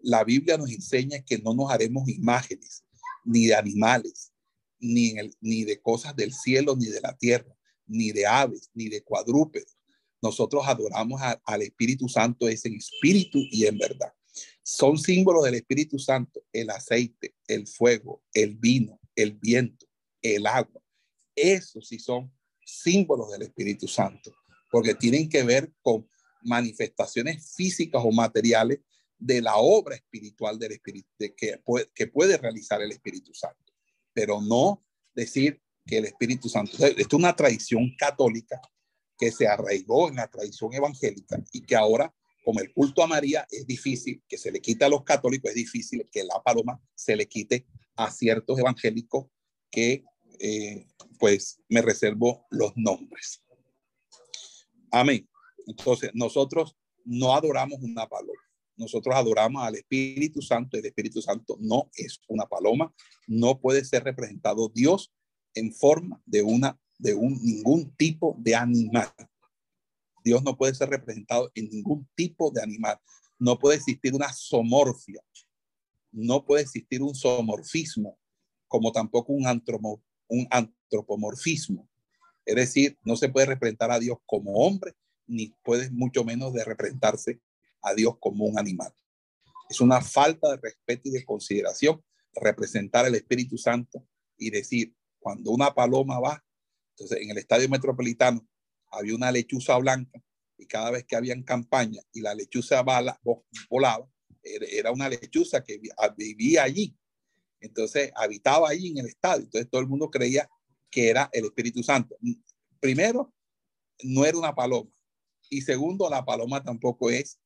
La 0.00 0.24
Biblia 0.24 0.56
nos 0.56 0.70
enseña 0.70 1.22
que 1.22 1.38
no 1.38 1.54
nos 1.54 1.70
haremos 1.70 2.08
imágenes 2.08 2.84
ni 3.24 3.46
de 3.46 3.54
animales, 3.54 4.32
ni, 4.78 5.64
de 5.64 5.80
cosas 5.80 6.14
del 6.14 6.32
cielo, 6.32 6.76
ni 6.76 6.86
de 6.86 7.00
la 7.00 7.16
tierra, 7.16 7.54
ni 7.86 8.12
de 8.12 8.26
aves, 8.26 8.70
ni 8.74 8.88
de 8.88 9.02
cuadrúpedos 9.02 9.78
nosotros 10.20 10.64
adoramos 10.66 11.20
al 11.44 11.62
Espíritu 11.62 12.08
Santo 12.08 12.48
es 12.48 12.64
en 12.64 12.74
espíritu 12.74 13.38
y 13.50 13.66
en 13.66 13.78
verdad. 13.78 14.12
Son 14.62 14.98
símbolos 14.98 15.44
del 15.44 15.54
Espíritu 15.54 15.98
Santo, 15.98 16.42
el 16.52 16.70
aceite, 16.70 17.34
el 17.46 17.66
fuego, 17.66 18.22
el 18.32 18.56
vino, 18.56 19.00
el 19.14 19.32
viento, 19.32 19.86
el 20.20 20.46
agua. 20.46 20.82
Esos 21.34 21.88
sí 21.88 21.98
son 21.98 22.32
símbolos 22.64 23.30
del 23.30 23.42
Espíritu 23.42 23.88
Santo, 23.88 24.34
porque 24.70 24.94
tienen 24.94 25.28
que 25.28 25.42
ver 25.42 25.72
con 25.80 26.08
manifestaciones 26.42 27.54
físicas 27.54 28.02
o 28.04 28.12
materiales 28.12 28.80
de 29.18 29.42
la 29.42 29.56
obra 29.56 29.96
espiritual 29.96 30.58
del 30.58 30.72
Espíritu, 30.72 31.08
que, 31.36 31.58
puede, 31.64 31.90
que 31.94 32.06
puede 32.06 32.36
realizar 32.36 32.80
el 32.82 32.92
Espíritu 32.92 33.34
Santo, 33.34 33.72
pero 34.12 34.40
no 34.40 34.84
decir 35.14 35.60
que 35.84 35.98
el 35.98 36.04
Espíritu 36.04 36.48
Santo, 36.48 36.72
esto 36.72 37.00
es 37.00 37.12
una 37.12 37.34
tradición 37.34 37.94
católica 37.96 38.60
que 39.18 39.32
se 39.32 39.48
arraigó 39.48 40.08
en 40.08 40.16
la 40.16 40.30
tradición 40.30 40.72
evangélica 40.72 41.42
y 41.52 41.62
que 41.62 41.74
ahora 41.74 42.14
como 42.48 42.60
el 42.60 42.72
culto 42.72 43.02
a 43.02 43.06
María 43.06 43.46
es 43.50 43.66
difícil 43.66 44.22
que 44.26 44.38
se 44.38 44.50
le 44.50 44.62
quite 44.62 44.82
a 44.82 44.88
los 44.88 45.04
católicos, 45.04 45.50
es 45.50 45.54
difícil 45.54 46.08
que 46.10 46.24
la 46.24 46.42
paloma 46.42 46.80
se 46.94 47.14
le 47.14 47.28
quite 47.28 47.66
a 47.94 48.10
ciertos 48.10 48.58
evangélicos 48.58 49.26
que 49.70 50.02
eh, 50.38 50.86
pues 51.18 51.60
me 51.68 51.82
reservo 51.82 52.46
los 52.48 52.72
nombres. 52.74 53.42
Amén. 54.90 55.28
Entonces, 55.66 56.10
nosotros 56.14 56.74
no 57.04 57.34
adoramos 57.34 57.80
una 57.82 58.08
paloma. 58.08 58.40
Nosotros 58.78 59.14
adoramos 59.14 59.62
al 59.62 59.74
Espíritu 59.74 60.40
Santo. 60.40 60.78
El 60.78 60.86
Espíritu 60.86 61.20
Santo 61.20 61.58
no 61.60 61.90
es 61.94 62.20
una 62.28 62.46
paloma. 62.46 62.94
No 63.26 63.60
puede 63.60 63.84
ser 63.84 64.04
representado 64.04 64.70
Dios 64.72 65.12
en 65.54 65.74
forma 65.74 66.22
de 66.24 66.42
una 66.42 66.78
de 66.98 67.14
un 67.14 67.40
ningún 67.42 67.94
tipo 67.96 68.36
de 68.38 68.54
animal. 68.54 69.08
Dios 70.24 70.42
no 70.42 70.56
puede 70.56 70.74
ser 70.74 70.90
representado 70.90 71.50
en 71.54 71.68
ningún 71.68 72.08
tipo 72.14 72.50
de 72.50 72.62
animal. 72.62 72.98
No 73.38 73.58
puede 73.58 73.76
existir 73.76 74.14
una 74.14 74.32
somorfia. 74.32 75.22
No 76.10 76.44
puede 76.44 76.62
existir 76.62 77.02
un 77.02 77.14
somorfismo, 77.14 78.18
como 78.66 78.92
tampoco 78.92 79.32
un, 79.32 79.46
un 80.28 80.48
antropomorfismo. 80.50 81.88
Es 82.44 82.56
decir, 82.56 82.98
no 83.04 83.16
se 83.16 83.28
puede 83.28 83.46
representar 83.46 83.90
a 83.90 83.98
Dios 83.98 84.18
como 84.26 84.52
hombre, 84.52 84.94
ni 85.26 85.54
puede 85.62 85.90
mucho 85.90 86.24
menos 86.24 86.52
de 86.52 86.64
representarse 86.64 87.40
a 87.82 87.94
Dios 87.94 88.16
como 88.20 88.44
un 88.44 88.58
animal. 88.58 88.92
Es 89.68 89.80
una 89.80 90.00
falta 90.00 90.50
de 90.50 90.56
respeto 90.56 91.08
y 91.08 91.12
de 91.12 91.24
consideración 91.24 92.02
representar 92.34 93.04
al 93.04 93.14
Espíritu 93.14 93.58
Santo 93.58 94.06
y 94.36 94.50
decir, 94.50 94.94
cuando 95.18 95.50
una 95.50 95.74
paloma 95.74 96.20
va, 96.20 96.44
entonces 96.90 97.20
en 97.20 97.30
el 97.30 97.38
estadio 97.38 97.68
metropolitano 97.68 98.46
había 98.90 99.14
una 99.14 99.30
lechuza 99.30 99.76
blanca 99.78 100.22
y 100.56 100.66
cada 100.66 100.90
vez 100.90 101.04
que 101.04 101.16
habían 101.16 101.42
campaña 101.42 102.00
y 102.12 102.20
la 102.20 102.34
lechuza 102.34 102.82
volaba, 103.68 104.08
era 104.42 104.92
una 104.92 105.08
lechuza 105.08 105.62
que 105.62 105.80
vivía 106.16 106.62
allí. 106.62 106.96
Entonces 107.60 108.12
habitaba 108.14 108.68
allí 108.68 108.88
en 108.88 108.98
el 108.98 109.06
estadio. 109.06 109.44
Entonces 109.44 109.68
todo 109.70 109.80
el 109.80 109.88
mundo 109.88 110.10
creía 110.10 110.48
que 110.90 111.08
era 111.08 111.28
el 111.32 111.46
Espíritu 111.46 111.82
Santo. 111.82 112.16
Primero, 112.80 113.32
no 114.02 114.24
era 114.24 114.38
una 114.38 114.54
paloma. 114.54 114.90
Y 115.50 115.62
segundo, 115.62 116.08
la 116.08 116.24
paloma 116.24 116.62
tampoco 116.62 117.10
es, 117.10 117.40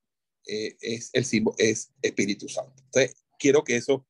eh, 0.47 0.77
es 0.81 1.11
el 1.13 1.25
símbolo, 1.25 1.57
es 1.59 1.93
Espíritu 2.03 2.49
Santo. 2.49 2.83
Entonces, 2.85 3.15
quiero 3.39 3.65
que 3.65 3.77
eso 3.77 4.07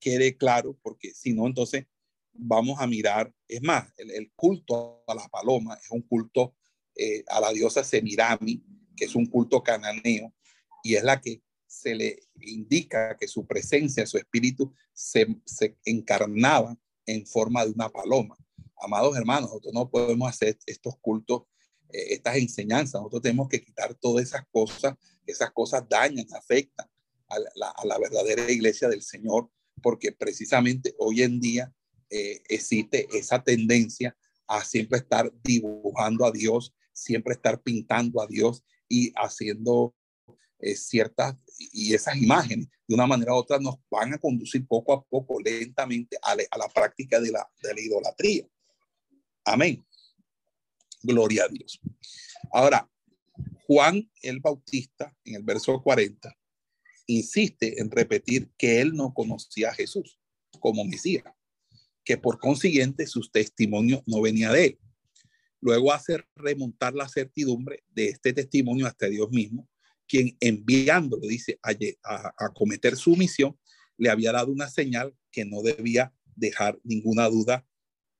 quede 0.00 0.36
claro, 0.36 0.78
porque 0.82 1.12
si 1.14 1.32
no, 1.32 1.46
entonces 1.46 1.86
vamos 2.32 2.80
a 2.80 2.86
mirar, 2.86 3.32
es 3.48 3.62
más, 3.62 3.92
el, 3.96 4.30
culto 4.34 5.02
a 5.06 5.14
la 5.14 5.28
paloma 5.28 5.78
es 5.82 5.90
un 5.90 6.02
culto 6.02 6.54
eh, 6.94 7.24
a 7.28 7.40
la 7.40 7.52
diosa 7.52 7.82
Semirami, 7.82 8.62
que 8.96 9.06
es 9.06 9.14
un 9.14 9.26
culto 9.26 9.62
cananeo, 9.62 10.34
y 10.82 10.94
es 10.94 11.02
la 11.02 11.20
que 11.20 11.42
se 11.66 11.94
le 11.94 12.20
indica 12.40 13.16
que 13.16 13.28
su 13.28 13.46
presencia, 13.46 14.06
su 14.06 14.18
espíritu, 14.18 14.72
se, 14.92 15.26
se 15.44 15.76
encarnaba 15.84 16.76
en 17.06 17.26
forma 17.26 17.64
de 17.64 17.72
una 17.72 17.88
paloma. 17.88 18.36
Amados 18.78 19.16
hermanos, 19.16 19.50
nosotros 19.50 19.74
no 19.74 19.90
podemos 19.90 20.28
hacer 20.28 20.58
estos 20.66 20.96
cultos, 20.98 21.42
eh, 21.92 22.14
estas 22.14 22.36
enseñanzas, 22.36 23.00
nosotros 23.00 23.22
tenemos 23.22 23.48
que 23.48 23.62
quitar 23.62 23.94
todas 23.94 24.24
esas 24.26 24.42
cosas, 24.50 24.94
esas 25.26 25.50
cosas 25.52 25.84
dañan, 25.88 26.26
afectan 26.34 26.86
a 27.28 27.38
la, 27.56 27.70
a 27.70 27.86
la 27.86 27.98
verdadera 27.98 28.50
iglesia 28.50 28.88
del 28.88 29.02
Señor, 29.02 29.50
porque 29.82 30.12
precisamente 30.12 30.94
hoy 30.98 31.22
en 31.22 31.40
día 31.40 31.72
eh, 32.10 32.42
existe 32.48 33.06
esa 33.16 33.42
tendencia 33.42 34.16
a 34.46 34.64
siempre 34.64 34.98
estar 34.98 35.32
dibujando 35.42 36.24
a 36.24 36.30
Dios, 36.30 36.72
siempre 36.92 37.34
estar 37.34 37.60
pintando 37.62 38.20
a 38.20 38.26
Dios 38.26 38.64
y 38.88 39.12
haciendo 39.16 39.94
eh, 40.58 40.76
ciertas, 40.76 41.36
y 41.58 41.94
esas 41.94 42.16
imágenes 42.16 42.68
de 42.86 42.94
una 42.94 43.06
manera 43.06 43.32
u 43.32 43.36
otra 43.36 43.58
nos 43.58 43.76
van 43.90 44.14
a 44.14 44.18
conducir 44.18 44.66
poco 44.66 44.92
a 44.92 45.04
poco, 45.04 45.40
lentamente, 45.40 46.16
a, 46.22 46.34
la 46.34 46.68
práctica 46.72 47.20
de 47.20 47.32
la, 47.32 47.48
de 47.62 47.74
la 47.74 47.80
idolatría. 47.80 48.46
Amén. 49.44 49.85
Gloria 51.06 51.44
a 51.44 51.48
Dios. 51.48 51.80
Ahora, 52.52 52.90
Juan 53.66 54.10
el 54.22 54.40
Bautista, 54.40 55.14
en 55.24 55.36
el 55.36 55.42
verso 55.42 55.80
40, 55.82 56.36
insiste 57.06 57.80
en 57.80 57.90
repetir 57.90 58.50
que 58.58 58.80
él 58.80 58.94
no 58.94 59.14
conocía 59.14 59.70
a 59.70 59.74
Jesús 59.74 60.18
como 60.60 60.84
Mesías 60.84 61.24
que 62.06 62.16
por 62.16 62.38
consiguiente 62.38 63.06
sus 63.06 63.30
testimonios 63.32 64.00
no 64.06 64.22
venía 64.22 64.52
de 64.52 64.64
él. 64.64 64.78
Luego 65.60 65.92
hace 65.92 66.22
remontar 66.36 66.94
la 66.94 67.08
certidumbre 67.08 67.82
de 67.88 68.08
este 68.08 68.32
testimonio 68.32 68.86
hasta 68.86 69.08
Dios 69.08 69.28
mismo, 69.30 69.68
quien 70.06 70.36
enviándolo, 70.38 71.26
dice, 71.26 71.58
a, 71.62 72.52
cometer 72.54 72.96
su 72.96 73.16
misión, 73.16 73.58
le 73.98 74.08
había 74.08 74.30
dado 74.30 74.52
una 74.52 74.68
señal 74.68 75.16
que 75.32 75.44
no 75.44 75.62
debía 75.62 76.14
dejar 76.36 76.78
ninguna 76.84 77.28
duda 77.28 77.66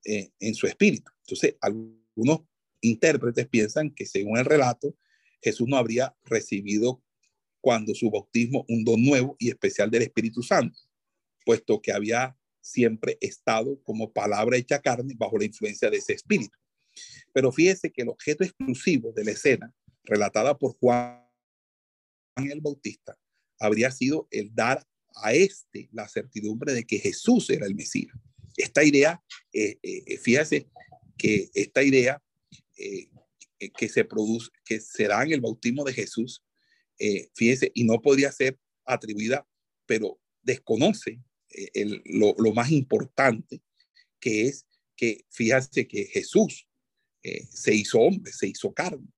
eh, 0.04 0.30
en 0.40 0.54
su 0.56 0.66
espíritu. 0.66 1.12
Entonces, 1.20 1.54
algunos 1.60 2.40
intérpretes 2.88 3.46
piensan 3.48 3.90
que 3.90 4.06
según 4.06 4.38
el 4.38 4.44
relato, 4.44 4.94
Jesús 5.42 5.68
no 5.68 5.76
habría 5.76 6.14
recibido 6.24 7.02
cuando 7.60 7.94
su 7.94 8.10
bautismo 8.10 8.64
un 8.68 8.84
don 8.84 9.04
nuevo 9.04 9.36
y 9.38 9.48
especial 9.48 9.90
del 9.90 10.02
Espíritu 10.02 10.42
Santo, 10.42 10.78
puesto 11.44 11.80
que 11.80 11.92
había 11.92 12.36
siempre 12.60 13.16
estado 13.20 13.80
como 13.82 14.12
palabra 14.12 14.56
hecha 14.56 14.80
carne 14.80 15.14
bajo 15.16 15.38
la 15.38 15.44
influencia 15.44 15.90
de 15.90 15.98
ese 15.98 16.12
espíritu. 16.12 16.56
Pero 17.32 17.52
fíjese 17.52 17.92
que 17.92 18.02
el 18.02 18.08
objeto 18.08 18.44
exclusivo 18.44 19.12
de 19.12 19.24
la 19.24 19.32
escena 19.32 19.74
relatada 20.04 20.56
por 20.56 20.76
Juan 20.78 21.22
el 22.36 22.60
Bautista 22.60 23.16
habría 23.58 23.90
sido 23.90 24.28
el 24.30 24.54
dar 24.54 24.86
a 25.16 25.32
este 25.32 25.88
la 25.92 26.08
certidumbre 26.08 26.74
de 26.74 26.84
que 26.84 26.98
Jesús 26.98 27.48
era 27.50 27.66
el 27.66 27.74
Mesías. 27.74 28.14
Esta 28.56 28.84
idea, 28.84 29.22
eh, 29.52 29.78
eh, 29.82 30.18
fíjese 30.18 30.68
que 31.16 31.50
esta 31.54 31.82
idea 31.82 32.22
eh, 32.76 33.08
que 33.76 33.88
se 33.88 34.04
produce, 34.04 34.50
que 34.64 34.80
será 34.80 35.22
en 35.22 35.32
el 35.32 35.40
bautismo 35.40 35.84
de 35.84 35.94
Jesús, 35.94 36.42
fíjese, 37.34 37.72
y 37.74 37.84
no 37.84 38.00
podría 38.00 38.32
ser 38.32 38.58
atribuida, 38.84 39.46
pero 39.86 40.18
desconoce 40.42 41.20
lo, 42.04 42.52
más 42.52 42.70
importante, 42.70 43.62
que 44.20 44.46
es 44.46 44.66
que 44.96 45.24
fíjate 45.30 45.86
que 45.86 46.04
Jesús 46.06 46.66
eh, 47.22 47.44
se 47.50 47.74
hizo 47.74 47.98
hombre, 48.00 48.32
se 48.32 48.48
hizo 48.48 48.72
carne. 48.72 49.08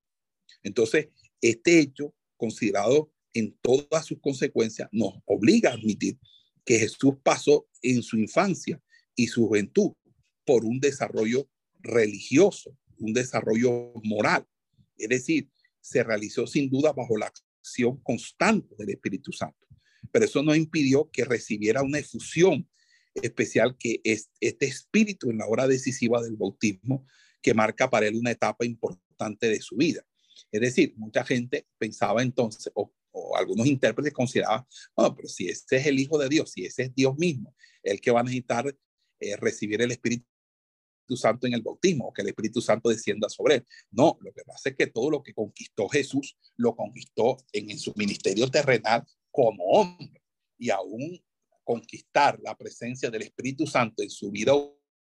Entonces, 0.63 1.09
este 1.41 1.79
hecho, 1.79 2.15
considerado 2.37 3.13
en 3.33 3.55
todas 3.61 4.05
sus 4.05 4.19
consecuencias, 4.19 4.89
nos 4.91 5.13
obliga 5.25 5.69
a 5.69 5.73
admitir 5.73 6.17
que 6.65 6.79
Jesús 6.79 7.13
pasó 7.23 7.67
en 7.81 8.01
su 8.01 8.17
infancia 8.17 8.81
y 9.15 9.27
su 9.27 9.47
juventud 9.47 9.93
por 10.43 10.65
un 10.65 10.79
desarrollo 10.79 11.47
religioso, 11.79 12.75
un 12.99 13.13
desarrollo 13.13 13.93
moral. 14.03 14.45
Es 14.97 15.09
decir, 15.09 15.49
se 15.81 16.03
realizó 16.03 16.45
sin 16.45 16.69
duda 16.69 16.93
bajo 16.93 17.17
la 17.17 17.31
acción 17.61 17.97
constante 18.03 18.75
del 18.77 18.89
Espíritu 18.89 19.31
Santo 19.31 19.69
pero 20.11 20.25
eso 20.25 20.43
no 20.43 20.55
impidió 20.55 21.09
que 21.11 21.25
recibiera 21.25 21.81
una 21.81 21.99
efusión 21.99 22.67
especial 23.15 23.77
que 23.77 24.01
es 24.03 24.29
este 24.39 24.65
espíritu 24.65 25.29
en 25.29 25.39
la 25.39 25.47
hora 25.47 25.67
decisiva 25.67 26.21
del 26.21 26.35
bautismo 26.35 27.05
que 27.41 27.53
marca 27.53 27.89
para 27.89 28.07
él 28.07 28.15
una 28.15 28.31
etapa 28.31 28.65
importante 28.65 29.47
de 29.47 29.61
su 29.61 29.75
vida. 29.75 30.05
Es 30.51 30.61
decir, 30.61 30.93
mucha 30.97 31.23
gente 31.23 31.67
pensaba 31.77 32.21
entonces, 32.21 32.71
o, 32.73 32.93
algunos 33.35 33.67
intérpretes 33.67 34.13
consideraban, 34.13 34.65
bueno, 34.95 35.15
pero 35.15 35.27
si 35.27 35.49
ese 35.49 35.77
es 35.77 35.87
el 35.87 35.99
Hijo 35.99 36.17
de 36.17 36.29
Dios, 36.29 36.51
si 36.51 36.65
ese 36.65 36.83
es 36.83 36.95
Dios 36.95 37.17
mismo, 37.17 37.55
el 37.83 37.99
que 37.99 38.11
va 38.11 38.21
a 38.21 38.23
necesitar 38.23 38.73
eh, 39.19 39.35
recibir 39.37 39.81
el 39.81 39.91
Espíritu 39.91 40.25
Santo 41.15 41.47
en 41.47 41.53
el 41.53 41.61
bautismo, 41.61 42.07
o 42.07 42.13
que 42.13 42.21
el 42.21 42.29
Espíritu 42.29 42.61
Santo 42.61 42.89
descienda 42.89 43.29
sobre 43.29 43.55
él. 43.55 43.65
No, 43.91 44.17
lo 44.21 44.31
que 44.33 44.43
pasa 44.43 44.69
es 44.69 44.75
que 44.75 44.87
todo 44.87 45.09
lo 45.09 45.23
que 45.23 45.33
conquistó 45.33 45.87
Jesús 45.89 46.37
lo 46.57 46.75
conquistó 46.75 47.37
en, 47.53 47.69
en 47.71 47.79
su 47.79 47.93
ministerio 47.95 48.49
terrenal 48.49 49.05
como 49.31 49.63
hombre 49.65 50.21
y 50.57 50.69
aún 50.69 51.21
conquistar 51.63 52.39
la 52.41 52.57
presencia 52.57 53.09
del 53.09 53.23
Espíritu 53.23 53.67
Santo 53.67 54.01
en 54.01 54.09
su 54.09 54.31
vida 54.31 54.53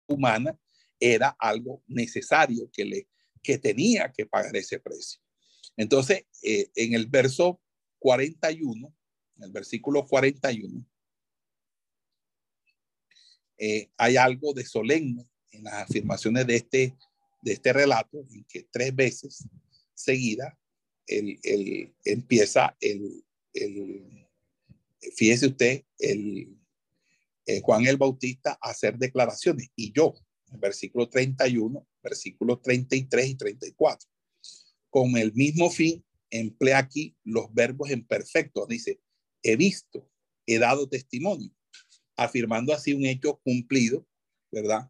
humana 0.07 0.57
era 0.99 1.35
algo 1.39 1.83
necesario 1.87 2.69
que 2.71 2.85
le 2.85 3.07
que 3.45 3.59
tenía 3.59 4.11
que 4.11 4.25
pagar 4.25 4.55
ese 4.57 4.79
precio. 4.79 5.21
Entonces, 5.77 6.25
eh, 6.41 6.71
en 6.75 6.93
el 6.93 7.05
verso 7.05 7.61
41, 7.99 8.93
en 9.37 9.43
el 9.43 9.51
versículo 9.51 10.07
41, 10.07 10.83
eh, 13.57 13.91
hay 13.97 14.17
algo 14.17 14.53
de 14.53 14.65
solemne 14.65 15.29
en 15.55 15.63
las 15.63 15.73
afirmaciones 15.73 16.45
de 16.47 16.55
este, 16.55 16.95
de 17.41 17.53
este 17.53 17.73
relato, 17.73 18.25
en 18.31 18.43
que 18.45 18.67
tres 18.71 18.95
veces 18.95 19.47
seguida 19.93 20.57
el, 21.07 21.39
el, 21.43 21.93
empieza 22.03 22.75
el, 22.79 23.23
el, 23.53 24.27
fíjese 25.15 25.47
usted, 25.47 25.83
el, 25.99 26.57
eh, 27.45 27.61
Juan 27.61 27.85
el 27.85 27.97
Bautista 27.97 28.57
hacer 28.61 28.97
declaraciones 28.97 29.69
y 29.75 29.91
yo, 29.91 30.15
en 30.51 30.59
versículo 30.59 31.09
31, 31.09 31.87
versículos 32.01 32.61
33 32.61 33.29
y 33.29 33.35
34, 33.35 34.09
con 34.89 35.17
el 35.17 35.33
mismo 35.33 35.69
fin 35.69 36.03
emplea 36.29 36.79
aquí 36.79 37.15
los 37.23 37.53
verbos 37.53 37.91
en 37.91 38.05
perfecto. 38.05 38.65
Dice, 38.65 38.99
he 39.43 39.55
visto, 39.55 40.09
he 40.45 40.57
dado 40.57 40.89
testimonio, 40.89 41.51
afirmando 42.15 42.73
así 42.73 42.93
un 42.93 43.05
hecho 43.05 43.39
cumplido, 43.43 44.07
¿verdad? 44.51 44.89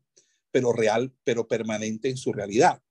Pero 0.56 0.72
real, 0.72 1.14
pero 1.26 1.50
permanente 1.50 2.10
en 2.10 2.16
su 2.16 2.32
realidad. 2.32 2.82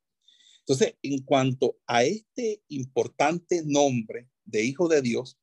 Entonces, 0.59 0.97
en 1.01 1.23
cuanto 1.23 1.79
a 1.87 2.05
este 2.05 2.63
importante 2.69 3.63
nombre 3.65 4.29
de 4.45 4.63
Hijo 4.63 4.87
de 4.87 5.01
Dios, 5.01 5.39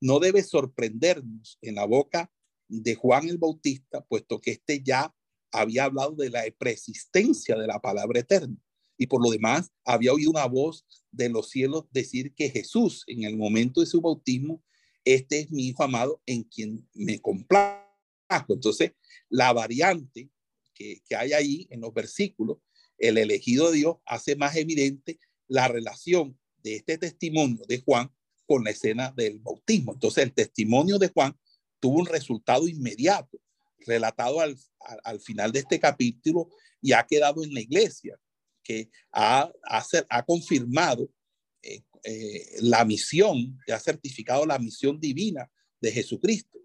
no 0.00 0.20
debe 0.20 0.44
sorprendernos 0.44 1.58
en 1.60 1.74
la 1.74 1.84
boca 1.84 2.30
de 2.68 2.94
Juan 2.94 3.28
el 3.28 3.38
Bautista, 3.38 4.04
puesto 4.04 4.40
que 4.40 4.52
éste 4.52 4.84
ya 4.84 5.12
había 5.50 5.82
hablado 5.82 6.12
de 6.12 6.30
la 6.30 6.44
preexistencia 6.56 7.56
de 7.56 7.66
la 7.66 7.80
palabra 7.80 8.20
eterna. 8.20 8.56
Y 8.96 9.08
por 9.08 9.20
lo 9.20 9.32
demás, 9.32 9.72
había 9.84 10.12
oído 10.12 10.30
una 10.30 10.46
voz 10.46 10.86
de 11.10 11.28
los 11.28 11.50
cielos 11.50 11.86
decir 11.90 12.34
que 12.34 12.50
Jesús, 12.50 13.02
en 13.08 13.24
el 13.24 13.36
momento 13.36 13.80
de 13.80 13.86
su 13.86 14.00
bautismo, 14.00 14.62
este 15.04 15.40
es 15.40 15.50
mi 15.50 15.66
Hijo 15.66 15.82
amado 15.82 16.22
en 16.24 16.44
quien 16.44 16.88
me 16.94 17.20
complazco. 17.20 18.54
Entonces, 18.54 18.92
la 19.28 19.52
variante 19.52 20.30
que, 20.78 21.16
hay 21.16 21.32
ahí 21.32 21.66
en 21.70 21.80
los 21.80 21.92
versículos, 21.92 22.58
el 22.98 23.18
elegido 23.18 23.70
Dios 23.70 23.96
hace 24.06 24.36
más 24.36 24.56
evidente 24.56 25.18
la 25.46 25.68
relación 25.68 26.38
de 26.62 26.76
este 26.76 26.98
testimonio 26.98 27.64
de 27.66 27.80
Juan 27.80 28.12
con 28.46 28.64
la 28.64 28.70
escena 28.70 29.12
del 29.16 29.38
bautismo. 29.40 29.92
Entonces, 29.92 30.24
el 30.24 30.32
testimonio 30.32 30.98
de 30.98 31.08
Juan 31.08 31.36
tuvo 31.80 31.98
un 31.98 32.06
resultado 32.06 32.66
inmediato, 32.68 33.40
relatado 33.86 34.40
al, 34.40 34.56
al, 35.04 35.20
final 35.20 35.52
de 35.52 35.60
este 35.60 35.78
capítulo 35.78 36.48
y 36.80 36.92
ha 36.92 37.06
quedado 37.06 37.44
en 37.44 37.54
la 37.54 37.60
iglesia, 37.60 38.18
que 38.62 38.90
ha, 39.12 39.50
ha, 39.64 39.86
ha 40.10 40.24
confirmado 40.24 41.10
eh, 41.62 41.82
eh, 42.04 42.46
la 42.60 42.84
misión, 42.84 43.58
que 43.66 43.72
ha 43.72 43.80
certificado 43.80 44.44
la 44.46 44.58
misión 44.58 45.00
divina 45.00 45.50
de 45.80 45.92
Jesucristo. 45.92 46.58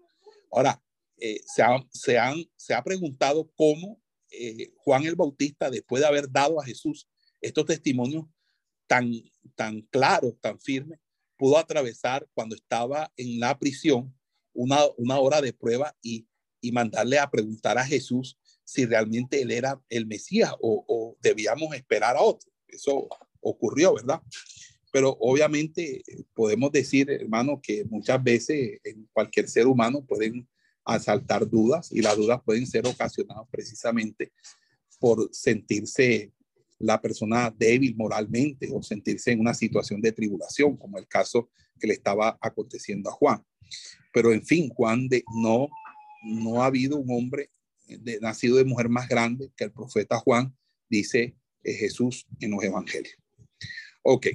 Ahora, 0.50 0.82
eh, 1.18 1.40
se, 1.46 1.62
ha, 1.62 1.78
se, 1.90 2.18
han, 2.18 2.44
se 2.56 2.74
ha 2.74 2.82
preguntado 2.82 3.50
cómo 3.54 4.00
Juan 4.76 5.04
el 5.04 5.16
Bautista, 5.16 5.70
después 5.70 6.00
de 6.00 6.08
haber 6.08 6.30
dado 6.30 6.60
a 6.60 6.64
Jesús 6.64 7.08
estos 7.40 7.66
testimonios 7.66 8.26
tan, 8.86 9.12
tan 9.54 9.82
claros, 9.82 10.34
tan 10.40 10.58
firmes, 10.58 10.98
pudo 11.36 11.58
atravesar 11.58 12.26
cuando 12.34 12.54
estaba 12.54 13.12
en 13.16 13.40
la 13.40 13.58
prisión 13.58 14.14
una, 14.52 14.78
una 14.96 15.18
hora 15.18 15.40
de 15.40 15.52
prueba 15.52 15.94
y, 16.00 16.26
y 16.60 16.72
mandarle 16.72 17.18
a 17.18 17.30
preguntar 17.30 17.76
a 17.76 17.84
Jesús 17.84 18.38
si 18.64 18.86
realmente 18.86 19.42
él 19.42 19.50
era 19.50 19.80
el 19.88 20.06
Mesías 20.06 20.52
o, 20.60 20.84
o 20.88 21.16
debíamos 21.20 21.74
esperar 21.74 22.16
a 22.16 22.22
otro. 22.22 22.50
Eso 22.68 23.08
ocurrió, 23.40 23.94
¿verdad? 23.94 24.22
Pero 24.90 25.16
obviamente 25.20 26.02
podemos 26.34 26.70
decir, 26.70 27.10
hermano, 27.10 27.60
que 27.60 27.84
muchas 27.84 28.22
veces 28.22 28.80
en 28.84 29.08
cualquier 29.12 29.48
ser 29.48 29.66
humano 29.66 30.04
pueden 30.04 30.48
asaltar 30.84 31.48
dudas 31.48 31.90
y 31.92 32.02
las 32.02 32.16
dudas 32.16 32.40
pueden 32.44 32.66
ser 32.66 32.86
ocasionadas 32.86 33.46
precisamente 33.50 34.32
por 34.98 35.28
sentirse 35.32 36.32
la 36.78 37.00
persona 37.00 37.54
débil 37.56 37.94
moralmente 37.96 38.68
o 38.72 38.82
sentirse 38.82 39.32
en 39.32 39.40
una 39.40 39.54
situación 39.54 40.00
de 40.00 40.12
tribulación, 40.12 40.76
como 40.76 40.98
el 40.98 41.06
caso 41.06 41.48
que 41.78 41.86
le 41.86 41.94
estaba 41.94 42.38
aconteciendo 42.40 43.10
a 43.10 43.12
Juan. 43.12 43.44
Pero 44.12 44.32
en 44.32 44.44
fin, 44.44 44.68
Juan 44.68 45.08
de, 45.08 45.24
no, 45.34 45.68
no 46.22 46.62
ha 46.62 46.66
habido 46.66 46.96
un 46.96 47.10
hombre 47.10 47.50
de, 47.86 48.20
nacido 48.20 48.56
de 48.56 48.64
mujer 48.64 48.88
más 48.88 49.08
grande 49.08 49.50
que 49.56 49.64
el 49.64 49.72
profeta 49.72 50.18
Juan, 50.18 50.56
dice 50.88 51.36
eh, 51.62 51.72
Jesús 51.74 52.26
en 52.40 52.50
los 52.50 52.62
evangelios. 52.62 53.16
Ok, 54.02 54.26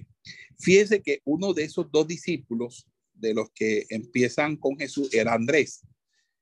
fíjese 0.57 1.01
que 1.01 1.21
uno 1.25 1.53
de 1.53 1.63
esos 1.63 1.91
dos 1.91 2.07
discípulos 2.07 2.87
de 3.13 3.33
los 3.33 3.51
que 3.51 3.85
empiezan 3.89 4.55
con 4.55 4.77
Jesús 4.77 5.13
era 5.13 5.33
Andrés, 5.33 5.81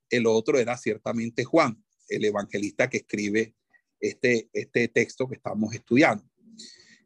el 0.09 0.25
otro 0.25 0.59
era 0.59 0.77
ciertamente 0.77 1.43
Juan, 1.43 1.83
el 2.09 2.25
evangelista 2.25 2.89
que 2.89 2.97
escribe 2.97 3.55
este, 3.99 4.49
este 4.53 4.87
texto 4.87 5.27
que 5.27 5.35
estamos 5.35 5.73
estudiando, 5.73 6.23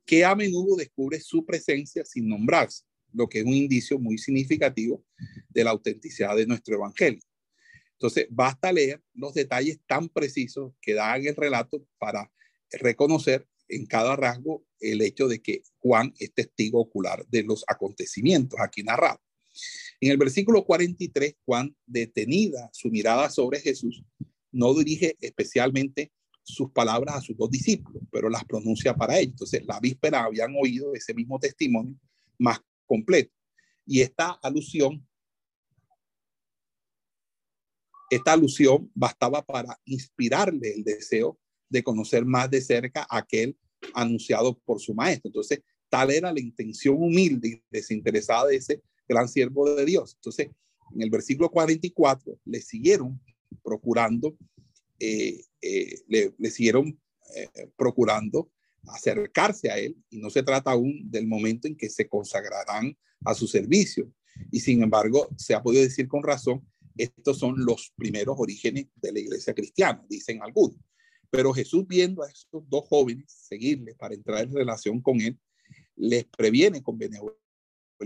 que 0.06 0.26
a 0.26 0.36
menudo 0.36 0.76
descubre 0.76 1.20
su 1.20 1.46
presencia 1.46 2.06
sin 2.06 2.28
nombrarse, 2.28 2.84
lo 3.14 3.28
que 3.28 3.40
es 3.40 3.46
un 3.46 3.54
indicio 3.54 4.00
muy 4.00 4.18
significativo 4.18 5.04
de 5.50 5.64
la 5.64 5.72
autenticidad 5.72 6.36
de 6.36 6.46
nuestro 6.46 6.76
evangelio. 6.76 7.22
Entonces, 7.94 8.28
basta 8.30 8.72
leer 8.72 9.02
los 9.14 9.34
detalles 9.34 9.80
tan 9.86 10.10
precisos 10.10 10.74
que 10.82 10.94
dan 10.94 11.26
el 11.26 11.36
relato 11.36 11.86
para 12.00 12.32
reconocer 12.72 13.48
en 13.68 13.86
cada 13.86 14.16
rasgo 14.16 14.66
el 14.80 15.02
hecho 15.02 15.28
de 15.28 15.42
que 15.42 15.62
Juan 15.78 16.14
es 16.20 16.34
testigo 16.34 16.80
ocular 16.80 17.26
de 17.28 17.44
los 17.44 17.64
acontecimientos 17.68 18.60
aquí 18.60 18.84
narrados. 18.84 19.22
En 20.00 20.12
el 20.12 20.18
versículo 20.18 20.66
43, 20.66 21.36
Juan, 21.46 21.76
detenida 21.86 22.70
su 22.74 22.90
mirada 22.90 23.30
sobre 23.30 23.60
Jesús, 23.60 24.04
no 24.52 24.74
dirige 24.74 25.16
especialmente 25.22 26.12
sus 26.44 26.72
palabras 26.72 27.16
a 27.16 27.22
sus 27.22 27.38
dos 27.38 27.50
discípulos, 27.50 28.04
pero 28.12 28.30
las 28.30 28.46
pronuncia 28.46 28.96
para 28.96 29.18
ellos. 29.20 29.34
Entonces, 29.34 29.66
la 29.66 29.80
víspera 29.80 30.24
habían 30.24 30.54
oído 30.62 30.94
ese 30.94 31.14
mismo 31.14 31.40
testimonio 31.40 31.96
más 32.38 32.60
completo. 32.86 33.32
Y 33.86 34.02
esta 34.02 34.32
alusión, 34.42 35.08
esta 38.10 38.34
alusión 38.34 38.92
bastaba 38.94 39.44
para 39.44 39.80
inspirarle 39.86 40.74
el 40.74 40.84
deseo 40.84 41.40
de 41.70 41.84
conocer 41.84 42.26
más 42.26 42.50
de 42.50 42.62
cerca 42.62 43.06
a 43.10 43.20
aquel 43.20 43.58
anunciado 43.94 44.58
por 44.60 44.80
su 44.80 44.94
maestro. 44.94 45.30
Entonces, 45.30 45.62
tal 45.90 46.12
era 46.12 46.34
la 46.34 46.40
intención 46.40 46.96
humilde 47.02 47.48
y 47.48 47.64
desinteresada 47.70 48.48
de 48.48 48.56
ese 48.58 48.82
gran 49.12 49.28
siervo 49.28 49.76
de 49.76 49.86
Dios. 49.86 50.16
Entonces, 50.16 50.48
en 50.94 51.02
el 51.02 51.10
versículo 51.10 51.50
44, 51.50 52.40
le 52.46 52.62
siguieron 52.62 53.22
procurando 53.64 54.36
eh, 55.04 55.42
eh, 55.64 55.96
le, 56.08 56.52
siguieron 56.52 57.00
eh, 57.36 57.48
procurando 57.76 58.52
acercarse 58.88 59.72
a 59.72 59.80
él 59.80 59.98
y 60.12 60.20
no 60.20 60.30
se 60.30 60.44
trata 60.44 60.72
aún 60.72 61.10
del 61.10 61.26
momento 61.26 61.68
en 61.68 61.76
que 61.76 61.90
se 61.90 62.08
consagrarán 62.08 62.96
a 63.26 63.34
su 63.34 63.48
servicio. 63.48 64.12
Y 64.52 64.60
sin 64.60 64.84
embargo, 64.84 65.28
se 65.38 65.56
ha 65.56 65.64
podido 65.64 65.82
decir 65.82 66.08
con 66.08 66.22
razón, 66.22 66.68
estos 66.96 67.40
son 67.40 67.66
los 67.66 67.92
primeros 67.96 68.36
orígenes 68.38 68.90
de 68.96 69.12
la 69.12 69.20
iglesia 69.20 69.56
cristiana, 69.56 70.06
dicen 70.08 70.40
algunos. 70.44 70.78
Pero 71.32 71.52
Jesús 71.52 71.88
viendo 71.88 72.22
a 72.22 72.30
estos 72.30 72.64
dos 72.70 72.88
jóvenes 72.88 73.26
seguirle 73.32 73.96
para 73.96 74.14
entrar 74.14 74.44
en 74.44 74.54
relación 74.54 75.02
con 75.02 75.20
él, 75.20 75.40
les 75.96 76.26
previene 76.26 76.84
con 76.84 77.00
benevolencia 77.00 77.41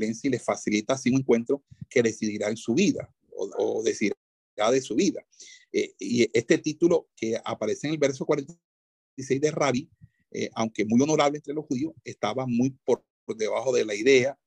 y 0.04 0.30
les 0.30 0.44
facilita 0.44 0.94
así 0.94 1.10
un 1.10 1.20
encuentro 1.20 1.64
que 1.90 2.04
decidirá 2.04 2.50
en 2.50 2.58
su 2.58 2.74
vida 2.74 3.10
o, 3.32 3.50
o 3.58 3.84
de 3.84 4.82
su 4.82 4.96
vida. 4.96 5.26
Eh, 5.72 5.94
y 6.00 6.30
este 6.38 6.58
título 6.58 7.10
que 7.16 7.38
aparece 7.44 7.88
en 7.88 7.94
el 7.94 8.00
verso 8.00 8.26
46 8.26 9.42
de 9.42 9.52
Rabbi, 9.52 9.90
eh, 10.32 10.50
aunque 10.54 10.86
muy 10.86 11.02
honorable 11.02 11.38
entre 11.38 11.54
los 11.54 11.66
judíos, 11.66 11.94
estaba 12.04 12.46
muy 12.48 12.70
por, 12.86 13.04
debajo 13.36 13.74
de 13.74 13.86
la 13.86 13.96
idea 13.96 14.40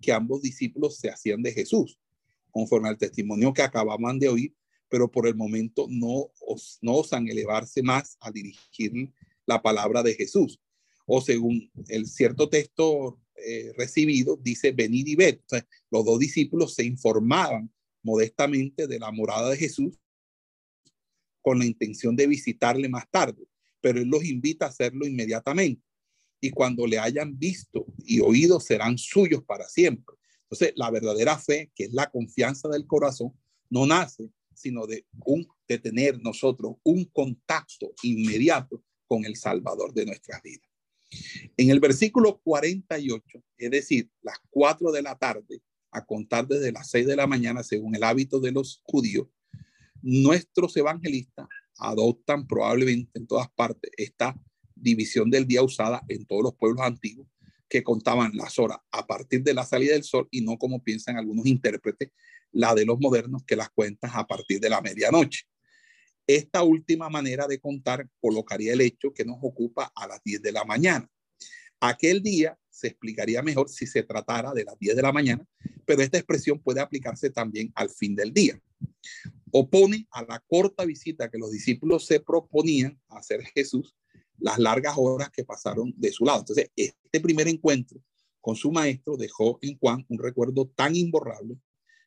que 0.00 0.12
ambos 0.12 0.42
discípulos 0.42 0.96
se 0.96 1.10
hacían 1.10 1.42
de 1.42 1.52
Jesús, 1.52 1.98
conforme 2.50 2.88
al 2.88 2.98
testimonio 2.98 3.52
que 3.52 3.62
acababan 3.62 4.18
de 4.18 4.28
oír, 4.28 4.56
pero 4.88 5.10
por 5.10 5.26
el 5.28 5.36
momento 5.36 5.86
no, 5.88 6.30
no 6.80 6.94
osan 6.94 7.28
elevarse 7.28 7.82
más 7.82 8.16
a 8.20 8.30
dirigir 8.32 9.12
la 9.46 9.62
palabra 9.62 10.02
de 10.02 10.14
Jesús. 10.14 10.60
O 11.06 11.20
según 11.20 11.70
el 11.88 12.06
cierto 12.06 12.48
texto 12.48 13.20
eh, 13.36 13.72
recibido, 13.76 14.36
dice, 14.36 14.72
venid 14.72 15.06
y 15.06 15.16
ved. 15.16 15.40
los 15.90 16.04
dos 16.04 16.18
discípulos 16.18 16.74
se 16.74 16.84
informaban 16.84 17.72
modestamente 18.02 18.86
de 18.86 18.98
la 18.98 19.10
morada 19.10 19.50
de 19.50 19.56
Jesús 19.56 19.98
con 21.40 21.58
la 21.58 21.64
intención 21.64 22.14
de 22.14 22.26
visitarle 22.26 22.88
más 22.88 23.10
tarde, 23.10 23.46
pero 23.80 24.00
Él 24.00 24.08
los 24.08 24.24
invita 24.24 24.66
a 24.66 24.68
hacerlo 24.68 25.06
inmediatamente. 25.06 25.82
Y 26.40 26.50
cuando 26.50 26.86
le 26.86 26.98
hayan 26.98 27.38
visto 27.38 27.86
y 27.98 28.20
oído, 28.20 28.60
serán 28.60 28.98
suyos 28.98 29.42
para 29.44 29.68
siempre. 29.68 30.16
Entonces, 30.44 30.72
la 30.76 30.90
verdadera 30.90 31.38
fe, 31.38 31.70
que 31.74 31.84
es 31.84 31.92
la 31.92 32.10
confianza 32.10 32.68
del 32.68 32.86
corazón, 32.86 33.32
no 33.70 33.86
nace 33.86 34.30
sino 34.54 34.86
de, 34.86 35.06
un, 35.24 35.46
de 35.66 35.78
tener 35.78 36.20
nosotros 36.22 36.76
un 36.84 37.04
contacto 37.06 37.92
inmediato 38.02 38.82
con 39.06 39.24
el 39.24 39.36
Salvador 39.36 39.92
de 39.92 40.06
nuestras 40.06 40.42
vidas. 40.42 40.71
En 41.56 41.70
el 41.70 41.80
versículo 41.80 42.40
48, 42.42 43.42
es 43.58 43.70
decir, 43.70 44.10
las 44.22 44.38
4 44.50 44.92
de 44.92 45.02
la 45.02 45.16
tarde, 45.16 45.62
a 45.90 46.04
contar 46.04 46.46
desde 46.48 46.72
las 46.72 46.90
6 46.90 47.06
de 47.06 47.16
la 47.16 47.26
mañana, 47.26 47.62
según 47.62 47.94
el 47.94 48.02
hábito 48.02 48.40
de 48.40 48.52
los 48.52 48.80
judíos, 48.84 49.28
nuestros 50.00 50.76
evangelistas 50.76 51.46
adoptan 51.76 52.46
probablemente 52.46 53.18
en 53.18 53.26
todas 53.26 53.48
partes 53.54 53.90
esta 53.96 54.34
división 54.74 55.30
del 55.30 55.46
día 55.46 55.62
usada 55.62 56.02
en 56.08 56.26
todos 56.26 56.42
los 56.42 56.54
pueblos 56.54 56.84
antiguos 56.84 57.28
que 57.68 57.82
contaban 57.82 58.32
las 58.34 58.58
horas 58.58 58.78
a 58.90 59.06
partir 59.06 59.42
de 59.42 59.54
la 59.54 59.64
salida 59.64 59.94
del 59.94 60.04
sol 60.04 60.28
y 60.30 60.42
no 60.42 60.58
como 60.58 60.82
piensan 60.82 61.16
algunos 61.16 61.46
intérpretes, 61.46 62.10
la 62.50 62.74
de 62.74 62.84
los 62.84 63.00
modernos 63.00 63.44
que 63.46 63.56
las 63.56 63.70
cuentan 63.70 64.10
a 64.14 64.26
partir 64.26 64.60
de 64.60 64.68
la 64.68 64.82
medianoche. 64.82 65.44
Esta 66.26 66.62
última 66.62 67.08
manera 67.08 67.46
de 67.46 67.58
contar 67.58 68.08
colocaría 68.20 68.72
el 68.72 68.80
hecho 68.80 69.12
que 69.12 69.24
nos 69.24 69.38
ocupa 69.42 69.92
a 69.94 70.06
las 70.06 70.22
10 70.22 70.42
de 70.42 70.52
la 70.52 70.64
mañana. 70.64 71.08
Aquel 71.80 72.22
día 72.22 72.58
se 72.70 72.88
explicaría 72.88 73.42
mejor 73.42 73.68
si 73.68 73.86
se 73.86 74.02
tratara 74.02 74.52
de 74.52 74.64
las 74.64 74.78
10 74.78 74.96
de 74.96 75.02
la 75.02 75.12
mañana, 75.12 75.46
pero 75.84 76.02
esta 76.02 76.18
expresión 76.18 76.60
puede 76.60 76.80
aplicarse 76.80 77.30
también 77.30 77.72
al 77.74 77.90
fin 77.90 78.14
del 78.14 78.32
día. 78.32 78.60
Opone 79.50 80.06
a 80.10 80.22
la 80.22 80.42
corta 80.46 80.84
visita 80.84 81.30
que 81.30 81.38
los 81.38 81.50
discípulos 81.50 82.06
se 82.06 82.20
proponían 82.20 83.00
hacer 83.08 83.42
Jesús 83.54 83.96
las 84.38 84.58
largas 84.58 84.94
horas 84.96 85.30
que 85.30 85.44
pasaron 85.44 85.92
de 85.96 86.12
su 86.12 86.24
lado. 86.24 86.40
Entonces, 86.40 86.70
este 86.74 87.20
primer 87.20 87.48
encuentro 87.48 88.00
con 88.40 88.56
su 88.56 88.72
maestro 88.72 89.16
dejó 89.16 89.58
en 89.62 89.78
Juan 89.78 90.04
un 90.08 90.18
recuerdo 90.18 90.68
tan 90.68 90.96
imborrable 90.96 91.58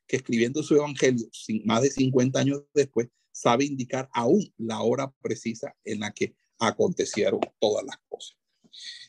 que 0.07 0.17
escribiendo 0.17 0.63
su 0.63 0.75
evangelio 0.75 1.27
sin, 1.31 1.65
más 1.65 1.81
de 1.81 1.91
50 1.91 2.39
años 2.39 2.63
después, 2.73 3.09
sabe 3.35 3.65
indicar 3.65 4.09
aún 4.13 4.53
la 4.57 4.81
hora 4.81 5.13
precisa 5.21 5.75
en 5.83 5.99
la 5.99 6.11
que 6.11 6.33
acontecieron 6.57 7.41
todas 7.59 7.85
las 7.85 7.97
cosas. 8.07 8.37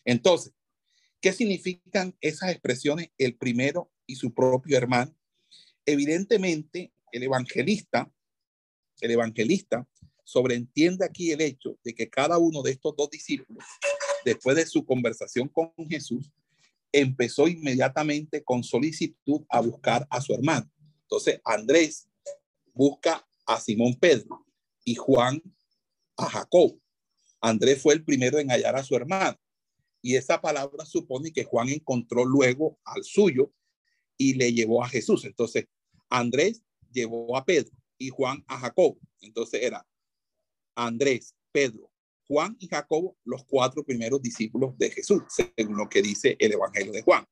Entonces, 0.05 0.53
¿qué 1.21 1.33
significan 1.33 2.17
esas 2.21 2.51
expresiones 2.51 3.11
el 3.19 3.37
primero 3.37 3.89
y 4.05 4.17
su 4.17 4.35
propio 4.35 4.77
hermano? 4.77 5.17
Evidentemente, 5.85 6.93
el 7.13 7.23
evangelista, 7.23 8.13
el 9.01 9.13
evangelista 9.13 9.87
sobreentiende 10.25 11.05
aquí 11.05 11.31
el 11.31 11.41
hecho 11.41 11.79
de 11.85 11.95
que 11.95 12.11
cada 12.11 12.37
uno 12.39 12.63
de 12.63 12.73
estos 12.73 12.97
dos 12.97 13.09
discípulos, 13.09 13.65
después 14.25 14.57
de 14.57 14.67
su 14.67 14.85
conversación 14.85 15.47
con 15.49 15.73
Jesús, 15.89 16.33
empezó 16.91 17.47
inmediatamente 17.47 18.43
con 18.43 18.65
solicitud 18.65 19.43
a 19.49 19.61
buscar 19.61 20.05
a 20.11 20.21
su 20.21 20.35
hermano. 20.35 20.69
Entonces, 21.03 21.41
Andrés 21.45 22.09
busca 22.75 23.26
a 23.47 23.61
Simón 23.61 23.95
Pedro 23.95 24.45
y 24.85 24.95
Juan 24.95 25.43
a 26.17 26.27
Jacob. 26.27 26.79
Andrés 27.41 27.81
fue 27.81 27.95
el 27.95 28.05
primero 28.05 28.39
en 28.39 28.49
hallar 28.49 28.77
a 28.77 28.85
su 28.85 28.97
hermano. 28.97 29.39
Y 30.03 30.17
esa 30.17 30.41
palabra 30.41 30.85
supone 30.85 31.33
que 31.33 31.45
Juan 31.45 31.69
encontró 31.69 32.25
luego 32.25 32.79
al 32.85 33.03
suyo 33.05 33.53
y 34.17 34.35
le 34.35 34.53
llevó 34.53 34.85
a 34.85 34.89
Jesús. 34.89 35.25
Entonces, 35.25 35.67
Andrés 36.09 36.63
llevó 36.93 37.37
a 37.37 37.45
Pedro 37.45 37.77
y 37.99 38.11
Juan 38.11 38.45
a 38.47 38.59
Jacob. 38.59 38.99
Entonces 39.21 39.63
era 39.63 39.87
Andrés, 40.75 41.35
Pedro, 41.53 41.91
Juan 42.29 42.57
y 42.59 42.69
Jacobo, 42.69 43.17
los 43.25 43.45
cuatro 43.45 43.85
primeros 43.85 44.21
discípulos 44.21 44.77
de 44.79 44.91
Jesús, 44.91 45.23
según 45.29 45.77
lo 45.77 45.89
que 45.89 46.03
dice 46.03 46.37
el 46.39 46.53
Evangelio 46.53 46.93
de 46.93 47.03
Juan. 47.03 47.25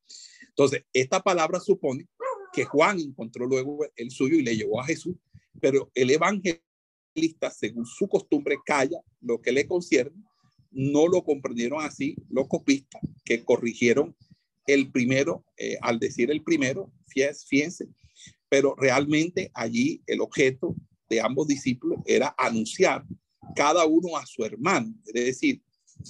Entonces, 0.49 0.85
esta 0.93 1.21
palabra 1.21 1.61
supone 1.61 2.09
que 2.53 2.65
Juan 2.65 3.01
encontró 3.01 3.47
luego 3.47 3.81
el 3.97 4.11
suyo 4.11 4.37
y 4.37 4.43
le 4.43 4.57
llevó 4.57 4.81
a 4.81 4.87
Jesús, 4.87 5.17
pero 5.61 5.91
el 5.95 6.11
evangelista, 6.11 7.51
según 7.51 7.87
su 7.87 8.09
costumbre, 8.09 8.57
calla 8.65 9.01
lo 9.21 9.41
que 9.41 9.53
le 9.53 9.67
concierne. 9.67 10.23
No 10.71 11.07
lo 11.07 11.23
comprendieron 11.23 11.85
así 11.85 12.17
los 12.29 12.49
copistas 12.49 13.01
que 13.25 13.45
corrigieron 13.45 14.17
el 14.67 14.91
primero, 14.91 15.45
eh, 15.57 15.77
al 15.83 15.99
decir 15.99 16.31
el 16.31 16.43
primero, 16.43 16.91
fíjense, 17.07 17.87
pero 18.49 18.75
realmente 18.77 19.51
allí 19.55 20.03
el 20.07 20.21
objeto 20.21 20.75
de 21.09 21.21
ambos 21.21 21.49
discípulos 21.49 22.01
era 22.07 22.35
anunciar 22.39 23.05
cada 23.55 23.85
uno 23.85 24.17
a 24.17 24.27
su 24.27 24.45
hermano, 24.45 24.95
es 25.07 25.13
decir, 25.27 25.63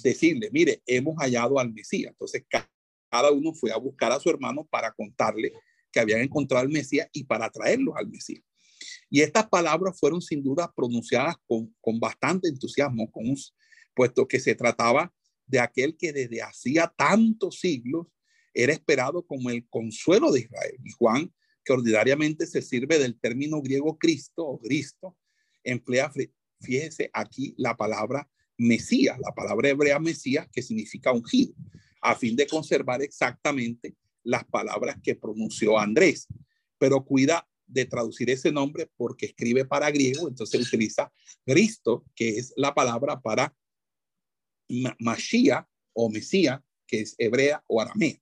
decirle, 0.03 0.49
mire, 0.51 0.81
hemos 0.85 1.15
hallado 1.17 1.59
al 1.59 1.73
Mesías. 1.73 2.11
Entonces, 2.11 2.45
cada 2.49 3.31
uno 3.31 3.53
fue 3.53 3.71
a 3.71 3.77
buscar 3.77 4.11
a 4.11 4.19
su 4.19 4.29
hermano 4.29 4.65
para 4.65 4.91
contarle 4.91 5.53
que 5.91 5.99
habían 5.99 6.21
encontrado 6.21 6.63
al 6.63 6.69
Mesías 6.71 7.07
y 7.13 7.23
para 7.23 7.49
traerlo 7.49 7.95
al 7.95 8.07
Mesías. 8.07 8.43
Y 9.09 9.21
estas 9.21 9.47
palabras 9.47 9.97
fueron 9.99 10.21
sin 10.21 10.43
duda 10.43 10.71
pronunciadas 10.75 11.35
con, 11.47 11.73
con 11.81 11.99
bastante 11.99 12.47
entusiasmo, 12.47 13.09
puesto 13.93 14.27
que 14.27 14.39
se 14.39 14.55
trataba 14.55 15.13
de 15.45 15.59
aquel 15.59 15.95
que 15.95 16.11
desde 16.11 16.41
hacía 16.41 16.93
tantos 16.97 17.59
siglos 17.59 18.07
era 18.53 18.73
esperado 18.73 19.25
como 19.25 19.49
el 19.49 19.67
consuelo 19.69 20.31
de 20.31 20.41
Israel. 20.41 20.77
Y 20.83 20.91
Juan, 20.91 21.33
que 21.63 21.73
ordinariamente 21.73 22.47
se 22.47 22.61
sirve 22.61 22.97
del 22.97 23.19
término 23.19 23.61
griego 23.61 23.97
Cristo 23.97 24.45
o 24.45 24.59
Cristo, 24.59 25.17
emplea, 25.63 26.11
fíjese 26.61 27.09
aquí 27.13 27.53
la 27.57 27.75
palabra 27.75 28.29
Mesías, 28.57 29.19
la 29.19 29.33
palabra 29.33 29.69
hebrea 29.69 29.99
Mesías, 29.99 30.47
que 30.51 30.61
significa 30.61 31.11
ungido, 31.11 31.53
a 32.01 32.15
fin 32.15 32.35
de 32.35 32.47
conservar 32.47 33.01
exactamente 33.01 33.95
las 34.23 34.45
palabras 34.45 34.97
que 35.03 35.15
pronunció 35.15 35.77
Andrés, 35.77 36.27
pero 36.77 37.03
cuida 37.03 37.47
de 37.67 37.85
traducir 37.85 38.29
ese 38.29 38.51
nombre 38.51 38.89
porque 38.95 39.27
escribe 39.27 39.65
para 39.65 39.91
griego, 39.91 40.27
entonces 40.27 40.67
utiliza 40.67 41.11
Cristo, 41.45 42.05
que 42.15 42.37
es 42.37 42.53
la 42.55 42.73
palabra 42.73 43.21
para 43.21 43.55
Mashiach 44.99 45.67
o 45.93 46.09
Mesías, 46.09 46.61
que 46.87 47.01
es 47.01 47.15
hebrea 47.17 47.63
o 47.67 47.81
aramea. 47.81 48.21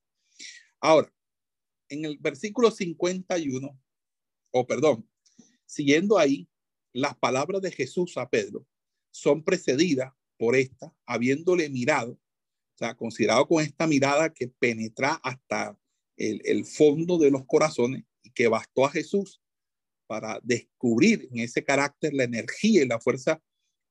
Ahora, 0.79 1.13
en 1.89 2.05
el 2.05 2.17
versículo 2.17 2.71
51, 2.71 3.79
o 4.51 4.67
perdón, 4.67 5.09
siguiendo 5.65 6.17
ahí, 6.17 6.49
las 6.93 7.17
palabras 7.17 7.61
de 7.61 7.71
Jesús 7.71 8.17
a 8.17 8.29
Pedro 8.29 8.65
son 9.11 9.43
precedidas 9.43 10.13
por 10.37 10.55
esta, 10.55 10.93
habiéndole 11.05 11.69
mirado, 11.69 12.13
o 12.13 12.77
sea, 12.77 12.95
considerado 12.95 13.47
con 13.47 13.63
esta 13.63 13.87
mirada 13.87 14.33
que 14.33 14.47
penetra 14.47 15.13
hasta 15.23 15.77
el, 16.17 16.65
fondo 16.65 17.17
de 17.17 17.31
los 17.31 17.45
corazones 17.45 18.03
y 18.24 18.32
que 18.32 18.47
bastó 18.47 18.86
a 18.86 18.91
Jesús 18.91 19.41
para 20.07 20.39
descubrir 20.43 21.28
en 21.32 21.39
ese 21.39 21.63
carácter 21.63 22.13
la 22.13 22.24
energía 22.24 22.84
y 22.84 22.88
la 22.88 22.99
fuerza 22.99 23.41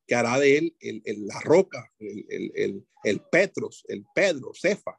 que 0.06 0.14
hará 0.14 0.38
de 0.38 0.58
él 0.58 0.76
la 1.26 1.40
roca, 1.40 1.92
el, 1.98 2.84
el, 3.04 3.20
Petros, 3.30 3.84
el 3.88 4.04
Pedro, 4.14 4.52
Cefa. 4.54 4.98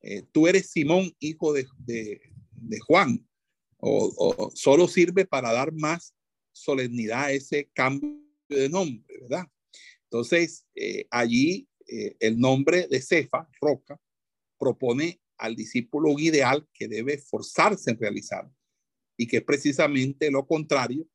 Eh, 0.00 0.22
tú 0.32 0.46
eres 0.46 0.70
Simón, 0.70 1.12
hijo 1.18 1.52
de, 1.52 1.66
Juan, 2.86 3.26
o, 3.78 4.50
solo 4.54 4.88
sirve 4.88 5.24
para 5.24 5.52
dar 5.52 5.72
más 5.72 6.14
solemnidad 6.52 7.24
a 7.24 7.32
ese 7.32 7.70
cambio 7.72 8.16
de 8.48 8.68
nombre, 8.68 9.18
¿verdad? 9.22 9.46
Entonces, 10.04 10.66
eh, 10.74 11.06
allí 11.10 11.68
eh, 11.86 12.16
el 12.20 12.38
nombre 12.38 12.86
de 12.88 13.00
Cefa, 13.00 13.48
roca, 13.60 14.00
propone 14.58 15.20
al 15.36 15.54
discípulo 15.54 16.18
ideal 16.18 16.68
que 16.72 16.88
debe 16.88 17.18
forzarse 17.18 17.90
en 17.90 17.98
realizar 17.98 18.50
y 19.18 19.26
que 19.26 19.38
es 19.38 19.44
precisamente 19.44 20.30
lo 20.30 20.46
contrario 20.46 21.06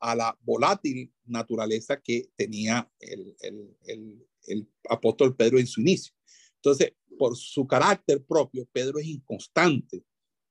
a 0.00 0.16
la 0.16 0.36
volátil 0.40 1.12
naturaleza 1.26 2.00
que 2.00 2.30
tenía 2.34 2.90
el, 2.98 3.36
el, 3.82 4.66
apóstol 4.88 5.36
Pedro 5.36 5.58
en 5.58 5.66
su 5.66 5.82
inicio. 5.82 6.12
Entonces, 6.56 6.94
por 7.18 7.36
su 7.36 7.66
carácter 7.66 8.24
propio, 8.24 8.66
Pedro 8.72 8.98
es 8.98 9.06
inconstante, 9.06 10.02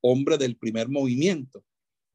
hombre 0.01 0.37
del 0.37 0.55
primer 0.55 0.87
movimiento, 0.87 1.65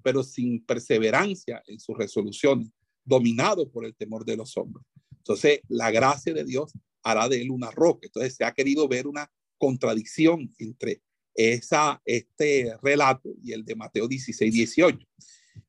pero 0.02 0.22
sin 0.22 0.64
perseverancia 0.64 1.62
en 1.66 1.80
sus 1.80 1.98
resoluciones, 1.98 2.70
dominado 3.04 3.68
por 3.70 3.84
el 3.84 3.94
temor 3.96 4.24
de 4.24 4.36
los 4.36 4.56
hombres. 4.56 4.86
Entonces, 5.18 5.60
la 5.68 5.90
gracia 5.90 6.32
de 6.32 6.44
Dios 6.44 6.72
hará 7.02 7.28
de 7.28 7.42
él 7.42 7.50
una 7.50 7.70
roca. 7.72 8.06
Entonces, 8.06 8.36
se 8.36 8.44
ha 8.44 8.52
querido 8.52 8.86
ver 8.86 9.08
una 9.08 9.30
contradicción 9.58 10.54
entre 10.58 11.02
esa, 11.34 12.00
este 12.04 12.76
relato 12.82 13.34
y 13.42 13.52
el 13.52 13.64
de 13.64 13.74
Mateo 13.74 14.08
16, 14.08 14.52
18. 14.52 14.98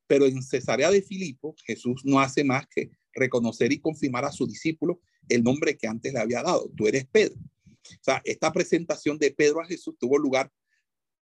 Pero 0.07 0.26
en 0.26 0.41
Cesarea 0.41 0.91
de 0.91 1.01
Filipo, 1.01 1.55
Jesús 1.66 2.03
no 2.05 2.20
hace 2.20 2.43
más 2.43 2.68
que 2.68 2.91
reconocer 3.13 3.72
y 3.72 3.80
confirmar 3.80 4.26
a 4.26 4.32
su 4.32 4.45
discípulo 4.45 5.01
el 5.30 5.43
nombre 5.43 5.78
que 5.78 5.88
antes 5.88 6.13
le 6.13 6.20
había 6.20 6.43
dado. 6.43 6.72
Tú 6.76 6.88
eres 6.88 7.05
Pedro. 7.05 7.36
O 7.36 8.03
sea, 8.03 8.22
esta 8.26 8.51
presentación 8.51 9.18
de 9.18 9.32
Pedro 9.32 9.61
a 9.61 9.66
Jesús 9.66 9.95
tuvo 9.99 10.18
lugar 10.18 10.51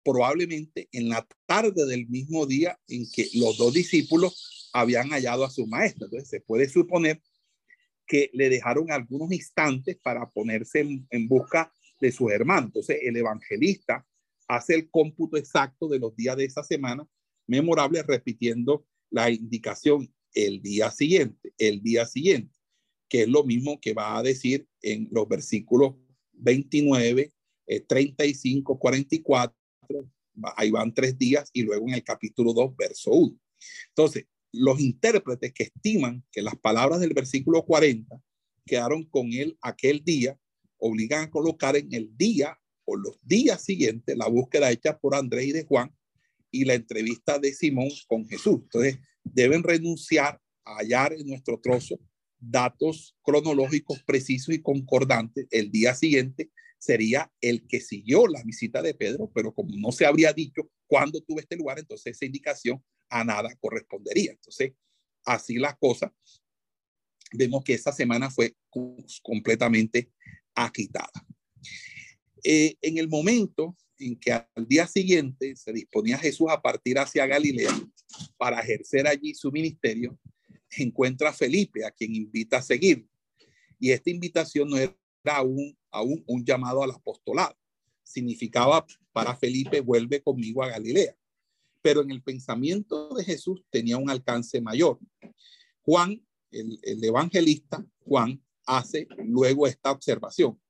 probablemente 0.03 0.89
en 0.93 1.09
la 1.09 1.27
tarde 1.47 1.87
del 1.87 2.09
mismo 2.09 2.47
día 2.47 2.79
en 2.89 3.11
que 3.11 3.29
los 3.35 3.59
dos 3.59 3.75
discípulos 3.75 4.71
habían 4.73 5.11
hallado 5.11 5.45
a 5.45 5.51
su 5.51 5.67
maestro. 5.67 6.07
Entonces, 6.07 6.29
se 6.29 6.41
puede 6.41 6.69
suponer 6.69 7.21
que 8.07 8.31
le 8.33 8.49
dejaron 8.49 8.91
algunos 8.91 9.31
instantes 9.33 9.97
para 10.03 10.29
ponerse 10.31 10.81
en, 10.81 11.29
busca 11.29 11.73
de 12.01 12.11
sus 12.11 12.33
hermanos. 12.33 12.67
Entonces, 12.67 12.99
el 13.03 13.17
evangelista 13.17 14.07
hace 14.51 14.75
el 14.75 14.91
cómputo 14.91 15.37
exacto 15.37 15.89
de 15.89 15.99
los 15.99 16.15
días 16.17 16.37
de 16.37 16.45
esa 16.45 16.65
semana 16.65 17.07
memorable, 17.47 18.03
repitiendo 18.03 18.85
la 19.11 19.31
indicación 19.31 20.13
el 20.35 20.61
día 20.61 20.91
siguiente, 20.91 21.53
el 21.59 21.83
día 21.83 22.05
siguiente, 22.07 22.57
que 23.09 23.23
es 23.23 23.29
lo 23.29 23.45
mismo 23.45 23.81
que 23.81 23.95
va 23.95 24.19
a 24.19 24.23
decir 24.23 24.67
en 24.83 25.09
los 25.11 25.29
versículos 25.29 25.95
29, 26.33 27.33
35, 27.87 28.79
44, 28.79 29.57
ahí 30.57 30.71
van 30.71 30.95
tres 30.95 31.17
días 31.17 31.51
y 31.53 31.63
luego 31.63 31.87
en 31.89 31.95
el 31.95 32.05
capítulo 32.05 32.53
2, 32.53 32.77
verso 32.77 33.11
1. 33.11 33.37
Entonces, 33.89 34.27
los 34.53 34.81
intérpretes 34.81 35.53
que 35.53 35.65
estiman 35.65 36.25
que 36.33 36.43
las 36.43 36.57
palabras 36.57 37.01
del 37.01 37.15
versículo 37.15 37.65
40 37.65 38.21
quedaron 38.67 39.05
con 39.05 39.33
él 39.33 39.57
aquel 39.61 40.03
día, 40.05 40.39
obligan 40.79 41.25
a 41.25 41.31
colocar 41.31 41.77
en 41.77 41.93
el 41.93 42.17
día 42.17 42.59
o 42.85 42.97
los 42.97 43.17
días 43.23 43.63
siguientes 43.63 44.17
la 44.17 44.29
búsqueda 44.29 44.71
hecha 44.71 44.99
por 44.99 45.15
Andrés 45.15 45.47
y 45.47 45.53
de 45.53 45.65
Juan 45.65 45.95
y 46.51 46.65
la 46.65 46.75
entrevista 46.75 47.39
de 47.39 47.53
Simón 47.53 47.89
con 48.09 48.29
Jesús. 48.29 48.61
Entonces, 48.63 48.99
deben 49.23 49.63
renunciar 49.63 50.41
a 50.65 50.79
hallar 50.79 51.13
en 51.13 51.27
nuestro 51.27 51.61
trozo 51.61 51.99
datos 52.39 53.17
cronológicos 53.23 54.03
precisos 54.03 54.55
y 54.55 54.63
concordantes 54.63 55.47
el 55.51 55.71
día 55.71 55.95
siguiente 55.95 56.51
sería 56.79 57.31
el 57.43 57.67
que 57.67 57.81
siguió 57.81 58.27
la 58.27 58.43
visita 58.43 58.81
de 58.81 58.95
Pedro, 58.95 59.31
pero 59.35 59.53
como 59.53 59.77
no 59.77 59.93
se 59.93 60.07
habría 60.07 60.33
dicho 60.33 60.71
cuándo 60.87 61.21
tuve 61.21 61.43
este 61.43 61.57
lugar, 61.57 61.79
entonces 61.79 62.17
esa 62.17 62.25
indicación 62.25 62.83
a 63.11 63.23
nada 63.23 63.55
correspondería. 63.61 64.33
Entonces, 64.33 64.73
así 65.25 65.57
las 65.57 65.77
cosas, 65.77 66.11
vemos 67.33 67.63
que 67.65 67.75
esa 67.75 67.93
semana 67.93 68.31
fue 68.31 68.57
completamente 69.23 70.11
agitada. 70.55 71.13
Eh, 72.45 72.77
en 72.81 72.99
el 72.99 73.09
momento 73.09 73.77
en 73.99 74.19
que 74.19 74.33
al 74.33 74.67
día 74.67 74.87
siguiente 74.87 75.55
se 75.57 75.73
disponía 75.73 76.19
Jesús 76.19 76.49
a 76.51 76.61
partir 76.61 76.99
hacia 76.99 77.27
Galilea 77.27 77.73
para 78.37 78.61
ejercer 78.61 79.07
allí 79.07 79.35
su 79.35 79.53
ministerio, 79.53 80.19
encuentra 80.77 81.31
a 81.31 81.33
Felipe, 81.33 81.85
a 81.85 81.91
quien 81.91 82.15
invita 82.15 82.59
a 82.59 82.63
seguir. 82.63 83.07
Y 83.79 83.91
esta 83.91 84.11
invitación 84.11 84.69
no 84.69 84.77
era 84.77 84.97
aún, 85.25 85.77
un 86.27 86.45
llamado 86.45 86.83
al 86.83 86.91
apostolado. 86.93 87.57
Significaba 88.03 88.87
para 89.13 89.37
Felipe, 89.37 89.81
vuelve 89.81 90.23
conmigo 90.23 90.63
a 90.63 90.69
Galilea. 90.69 91.17
Pero 91.83 92.03
en 92.03 92.11
el 92.11 92.23
pensamiento 92.23 93.15
de 93.15 93.25
Jesús 93.25 93.65
tenía 93.71 93.97
un 93.97 94.11
alcance 94.11 94.61
mayor. 94.61 94.99
Juan, 95.83 96.23
el 96.51 97.05
evangelista, 97.05 97.85
Juan, 98.01 98.43
hace 98.67 99.09
luego 99.25 99.67
esta 99.67 99.91
observación, 99.91 100.61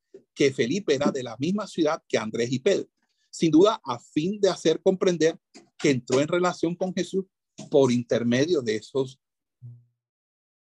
que 0.41 0.55
Felipe 0.55 0.95
era 0.95 1.11
de 1.11 1.23
la 1.23 1.37
misma 1.37 1.67
ciudad 1.67 2.03
que 2.09 2.17
Andrés 2.17 2.51
y 2.51 2.61
Pedro. 2.61 2.89
Sin 3.31 3.51
duda, 3.51 3.79
a 3.85 3.99
fin 3.99 4.41
de 4.41 4.49
hacer 4.49 4.81
comprender 4.81 5.39
que 5.79 5.91
entró 5.91 6.19
en 6.19 6.29
relación 6.29 6.75
con 6.75 6.95
Jesús 6.95 7.27
por 7.71 7.93
intermedio 7.93 8.63
de 8.63 8.77
esos 8.77 9.21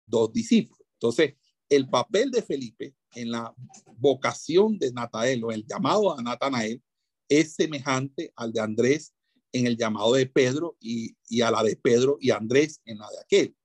dos 0.06 0.34
discípulos. 0.34 0.86
Entonces, 0.96 1.36
el 1.70 1.88
papel 1.90 2.32
de 2.32 2.42
Felipe 2.42 2.98
en 3.16 3.32
la 3.32 3.56
vocación 3.96 4.78
de 4.78 4.92
Natanael 4.92 5.42
o 5.46 5.54
el 5.54 5.66
llamado 5.66 6.20
a 6.20 6.22
Natanael 6.22 6.84
es 7.30 7.54
semejante 7.54 8.34
al 8.36 8.52
de 8.52 8.60
Andrés 8.60 9.14
en 9.54 9.68
el 9.68 9.78
llamado 9.78 10.16
de 10.16 10.26
Pedro 10.26 10.76
y, 10.82 11.16
y 11.30 11.40
a 11.40 11.50
la 11.50 11.64
de 11.64 11.78
Pedro 11.78 12.18
y 12.20 12.32
Andrés 12.32 12.82
en 12.84 12.98
la 12.98 13.10
de 13.10 13.20
aquel. 13.22 13.56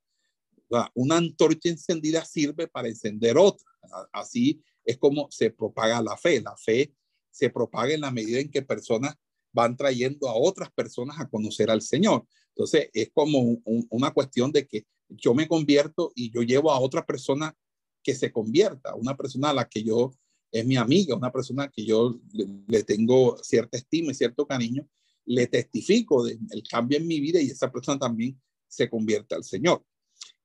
Una 0.94 1.16
antorcha 1.16 1.68
encendida 1.68 2.24
sirve 2.24 2.68
para 2.68 2.86
encender 2.86 3.36
otra. 3.36 3.66
Así 4.12 4.62
es 4.86 4.96
como 4.96 5.28
se 5.30 5.50
propaga 5.50 6.00
la 6.00 6.16
fe. 6.16 6.40
La 6.40 6.56
fe 6.56 6.94
se 7.30 7.50
propaga 7.50 7.92
en 7.92 8.00
la 8.00 8.10
medida 8.10 8.38
en 8.38 8.50
que 8.50 8.62
personas 8.62 9.14
van 9.52 9.76
trayendo 9.76 10.28
a 10.28 10.36
otras 10.36 10.70
personas 10.70 11.18
a 11.18 11.28
conocer 11.28 11.70
al 11.70 11.82
Señor. 11.82 12.26
Entonces, 12.48 12.88
es 12.94 13.10
como 13.12 13.58
una 13.90 14.12
cuestión 14.12 14.52
de 14.52 14.66
que 14.66 14.86
yo 15.08 15.34
me 15.34 15.48
convierto 15.48 16.12
y 16.14 16.30
yo 16.30 16.42
llevo 16.42 16.70
a 16.70 16.80
otra 16.80 17.04
persona 17.04 17.54
que 18.02 18.14
se 18.14 18.32
convierta, 18.32 18.94
una 18.94 19.16
persona 19.16 19.50
a 19.50 19.54
la 19.54 19.68
que 19.68 19.82
yo 19.82 20.12
es 20.52 20.64
mi 20.64 20.76
amiga, 20.76 21.16
una 21.16 21.32
persona 21.32 21.68
que 21.68 21.84
yo 21.84 22.18
le, 22.32 22.82
tengo 22.84 23.36
cierta 23.42 23.76
estima 23.76 24.12
y 24.12 24.14
cierto 24.14 24.46
cariño, 24.46 24.88
le 25.24 25.48
testifico 25.48 26.24
del 26.24 26.62
cambio 26.70 26.98
en 26.98 27.06
mi 27.06 27.20
vida 27.20 27.40
y 27.40 27.46
esa 27.46 27.70
persona 27.70 27.98
también 27.98 28.40
se 28.68 28.88
convierte 28.88 29.34
al 29.34 29.44
Señor. 29.44 29.84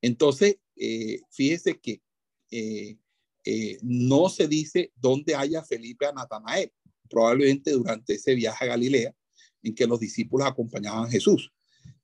Entonces, 0.01 0.57
eh, 0.75 1.21
fíjese 1.29 1.79
que 1.79 2.01
eh, 2.49 2.97
eh, 3.43 3.77
no 3.81 4.29
se 4.29 4.47
dice 4.47 4.91
dónde 4.95 5.35
haya 5.35 5.63
Felipe 5.63 6.05
a 6.05 6.11
Natanael, 6.11 6.71
probablemente 7.09 7.71
durante 7.71 8.13
ese 8.13 8.35
viaje 8.35 8.65
a 8.65 8.67
Galilea 8.67 9.15
en 9.63 9.75
que 9.75 9.87
los 9.87 9.99
discípulos 9.99 10.47
acompañaban 10.47 11.05
a 11.05 11.09
Jesús. 11.09 11.51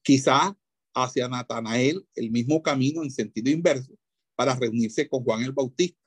Quizá 0.02 0.58
hacia 0.94 1.28
Natanael 1.28 2.06
el 2.16 2.32
mismo 2.32 2.62
camino 2.62 3.04
en 3.04 3.12
sentido 3.12 3.50
inverso 3.50 3.94
para 4.36 4.56
reunirse 4.56 5.08
con 5.08 5.24
Juan 5.24 5.44
el 5.44 5.52
Bautista. 5.52 6.00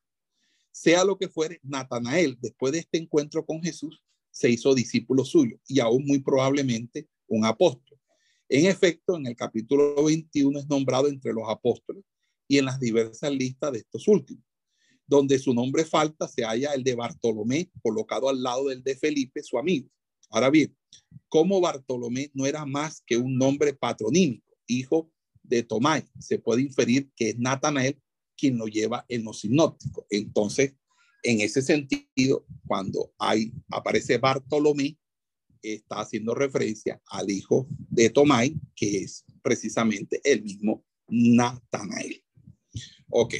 Sea 0.72 1.04
lo 1.04 1.18
que 1.18 1.28
fuere, 1.28 1.60
Natanael, 1.62 2.38
después 2.40 2.72
de 2.72 2.80
este 2.80 2.98
encuentro 2.98 3.44
con 3.44 3.62
Jesús, 3.62 4.02
se 4.30 4.48
hizo 4.48 4.74
discípulo 4.74 5.24
suyo 5.24 5.58
y 5.66 5.80
aún 5.80 6.06
muy 6.06 6.20
probablemente 6.20 7.08
un 7.26 7.44
apóstol. 7.44 7.98
En 8.48 8.66
efecto, 8.66 9.16
en 9.16 9.26
el 9.26 9.36
capítulo 9.36 10.04
21 10.04 10.58
es 10.58 10.68
nombrado 10.68 11.08
entre 11.08 11.32
los 11.32 11.48
apóstoles 11.48 12.04
y 12.48 12.58
en 12.58 12.64
las 12.64 12.80
diversas 12.80 13.32
listas 13.32 13.72
de 13.72 13.78
estos 13.78 14.06
últimos. 14.08 14.44
Donde 15.10 15.40
su 15.40 15.52
nombre 15.52 15.84
falta 15.84 16.28
se 16.28 16.44
halla 16.44 16.72
el 16.72 16.84
de 16.84 16.94
Bartolomé, 16.94 17.68
colocado 17.82 18.28
al 18.28 18.40
lado 18.40 18.68
del 18.68 18.80
de 18.84 18.94
Felipe, 18.94 19.42
su 19.42 19.58
amigo. 19.58 19.90
Ahora 20.30 20.50
bien, 20.50 20.76
como 21.28 21.60
Bartolomé 21.60 22.30
no 22.32 22.46
era 22.46 22.64
más 22.64 23.02
que 23.04 23.16
un 23.16 23.36
nombre 23.36 23.74
patronímico, 23.74 24.46
hijo 24.68 25.10
de 25.42 25.64
Tomás, 25.64 26.04
se 26.20 26.38
puede 26.38 26.62
inferir 26.62 27.10
que 27.16 27.30
es 27.30 27.38
Natanael 27.40 28.00
quien 28.36 28.56
lo 28.56 28.68
lleva 28.68 29.04
en 29.08 29.24
los 29.24 29.40
sinópticos. 29.40 30.04
Entonces, 30.10 30.76
en 31.24 31.40
ese 31.40 31.60
sentido, 31.60 32.46
cuando 32.68 33.12
hay, 33.18 33.52
aparece 33.68 34.16
Bartolomé, 34.18 34.96
está 35.60 36.02
haciendo 36.02 36.36
referencia 36.36 37.02
al 37.06 37.28
hijo 37.30 37.66
de 37.90 38.10
Tomás, 38.10 38.48
que 38.76 38.98
es 38.98 39.24
precisamente 39.42 40.20
el 40.22 40.44
mismo 40.44 40.84
Natanael. 41.08 42.22
Ok. 43.08 43.34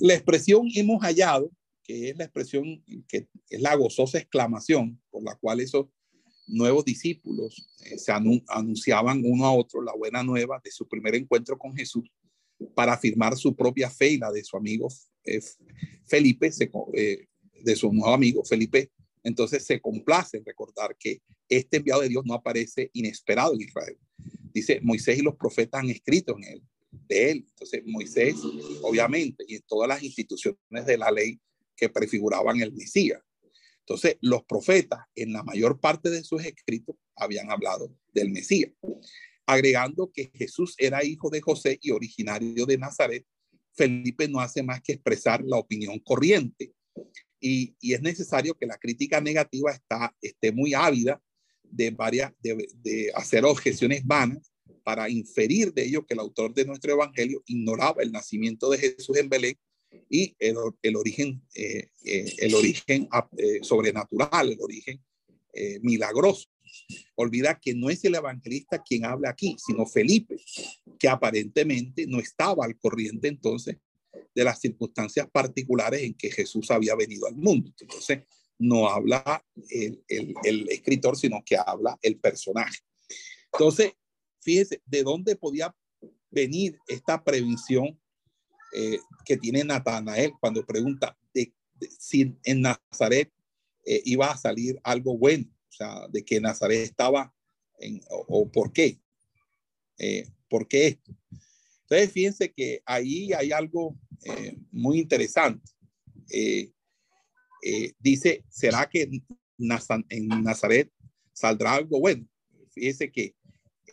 La 0.00 0.14
expresión 0.14 0.68
hemos 0.74 1.02
hallado, 1.02 1.50
que 1.82 2.10
es 2.10 2.16
la 2.16 2.24
expresión 2.24 2.82
que 3.08 3.28
es 3.48 3.60
la 3.60 3.74
gozosa 3.74 4.18
exclamación 4.18 5.00
por 5.10 5.22
la 5.22 5.34
cual 5.36 5.60
esos 5.60 5.86
nuevos 6.46 6.84
discípulos 6.84 7.66
eh, 7.84 7.98
se 7.98 8.12
anunciaban 8.12 9.22
uno 9.24 9.46
a 9.46 9.52
otro 9.52 9.82
la 9.82 9.94
buena 9.94 10.22
nueva 10.22 10.60
de 10.62 10.70
su 10.70 10.86
primer 10.88 11.14
encuentro 11.14 11.58
con 11.58 11.74
Jesús 11.74 12.10
para 12.74 12.94
afirmar 12.94 13.36
su 13.36 13.54
propia 13.54 13.90
fe 13.90 14.12
y 14.12 14.18
la 14.18 14.30
de 14.30 14.44
su 14.44 14.56
amigo 14.56 14.88
eh, 15.24 15.40
Felipe, 16.06 16.50
eh, 16.94 17.26
de 17.62 17.76
su 17.76 17.92
nuevo 17.92 18.14
amigo 18.14 18.44
Felipe. 18.44 18.90
Entonces 19.22 19.64
se 19.64 19.80
complace 19.80 20.38
en 20.38 20.44
recordar 20.44 20.96
que 20.98 21.22
este 21.48 21.78
enviado 21.78 22.02
de 22.02 22.08
Dios 22.08 22.24
no 22.26 22.34
aparece 22.34 22.90
inesperado 22.92 23.54
en 23.54 23.62
Israel. 23.62 23.98
Dice, 24.52 24.80
Moisés 24.82 25.18
y 25.18 25.22
los 25.22 25.36
profetas 25.36 25.80
han 25.82 25.90
escrito 25.90 26.36
en 26.36 26.44
él, 26.44 26.62
de 27.08 27.30
él. 27.30 27.44
Entonces 27.48 27.82
Moisés, 27.86 28.36
obviamente, 28.82 29.44
y 29.46 29.58
todas 29.60 29.88
las 29.88 30.02
instituciones 30.02 30.86
de 30.86 30.98
la 30.98 31.10
ley 31.10 31.40
que 31.76 31.88
prefiguraban 31.88 32.60
el 32.60 32.72
Mesías. 32.72 33.20
Entonces, 33.80 34.16
los 34.22 34.44
profetas 34.44 35.00
en 35.14 35.32
la 35.32 35.42
mayor 35.42 35.78
parte 35.78 36.08
de 36.08 36.24
sus 36.24 36.42
escritos 36.44 36.96
habían 37.16 37.50
hablado 37.50 37.94
del 38.12 38.30
Mesías 38.30 38.70
agregando 39.46 40.10
que 40.12 40.30
Jesús 40.34 40.74
era 40.78 41.04
hijo 41.04 41.30
de 41.30 41.40
José 41.40 41.78
y 41.82 41.90
originario 41.90 42.66
de 42.66 42.78
Nazaret, 42.78 43.24
Felipe 43.72 44.28
no 44.28 44.40
hace 44.40 44.62
más 44.62 44.80
que 44.82 44.92
expresar 44.92 45.42
la 45.44 45.56
opinión 45.56 45.98
corriente. 45.98 46.72
Y, 47.40 47.74
es 47.80 48.00
necesario 48.00 48.54
que 48.54 48.66
la 48.66 48.78
crítica 48.78 49.20
negativa 49.20 49.72
está, 49.72 50.14
esté 50.22 50.52
muy 50.52 50.72
ávida 50.72 51.20
de, 51.62 51.90
varias, 51.90 52.32
de, 52.40 53.12
hacer 53.14 53.44
objeciones 53.44 54.04
vanas 54.06 54.50
para 54.82 55.08
inferir 55.08 55.72
de 55.72 55.84
ello 55.84 56.06
que 56.06 56.14
el 56.14 56.20
autor 56.20 56.54
de 56.54 56.64
nuestro 56.64 56.92
evangelio 56.92 57.42
ignoraba 57.46 58.02
el 58.02 58.12
nacimiento 58.12 58.70
de 58.70 58.78
Jesús 58.78 59.16
en 59.16 59.28
Belén 59.28 59.58
y 60.10 60.34
el, 60.38 60.56
origen, 60.96 61.42
eh, 61.54 61.88
eh, 62.04 62.34
el 62.38 62.54
origen 62.54 63.08
eh, 63.38 63.60
sobrenatural, 63.62 64.52
el 64.52 64.60
origen 64.60 65.02
milagroso 65.82 66.48
Olvida 67.14 67.58
que 67.60 67.74
no 67.74 67.90
es 67.90 68.04
el 68.04 68.14
evangelista 68.14 68.82
quien 68.82 69.04
habla 69.04 69.30
aquí, 69.30 69.56
sino 69.64 69.86
Felipe, 69.86 70.36
que 70.98 71.08
aparentemente 71.08 72.06
no 72.06 72.18
estaba 72.18 72.64
al 72.64 72.76
corriente 72.78 73.28
entonces 73.28 73.76
de 74.34 74.44
las 74.44 74.60
circunstancias 74.60 75.28
particulares 75.30 76.02
en 76.02 76.14
que 76.14 76.30
Jesús 76.30 76.70
había 76.70 76.94
venido 76.94 77.26
al 77.26 77.36
mundo. 77.36 77.72
Entonces, 77.78 78.20
no 78.58 78.88
habla 78.88 79.44
el, 79.68 80.02
escritor, 80.68 81.16
sino 81.16 81.42
que 81.44 81.56
habla 81.56 81.98
el 82.02 82.18
personaje. 82.18 82.78
Entonces, 83.52 83.92
fíjese, 84.44 84.82
¿de 84.84 85.02
dónde 85.02 85.34
podía 85.36 85.74
venir 86.30 86.78
esta 86.86 87.24
previsión 87.24 87.98
eh, 88.74 88.98
que 89.24 89.36
tiene 89.36 89.64
Natanael 89.64 90.32
cuando 90.38 90.64
pregunta 90.66 91.16
de, 91.32 91.52
si 91.98 92.36
en 92.44 92.60
Nazaret 92.60 93.32
eh, 93.84 94.02
iba 94.04 94.30
a 94.30 94.36
salir 94.36 94.78
algo 94.84 95.16
bueno? 95.16 95.46
o 95.46 95.76
sea, 95.76 96.06
de 96.08 96.24
que 96.24 96.40
Nazaret 96.40 96.82
estaba 96.82 97.34
o, 98.08 98.48
por 98.48 98.72
qué, 98.72 99.00
eh, 99.98 100.28
por 100.48 100.68
qué 100.68 100.86
esto. 100.86 101.12
Entonces, 101.82 102.12
fíjense 102.12 102.52
que 102.52 102.80
ahí 102.86 103.32
hay 103.32 103.50
algo 103.50 103.98
muy 104.70 105.00
interesante. 105.00 105.68
Dice, 107.98 108.44
¿será 108.48 108.88
que 108.88 109.10
en 110.08 110.28
Nazaret 110.28 110.90
saldrá 111.32 111.74
algo 111.74 111.98
bueno? 111.98 112.26
Fíjense 112.70 113.10
que 113.10 113.34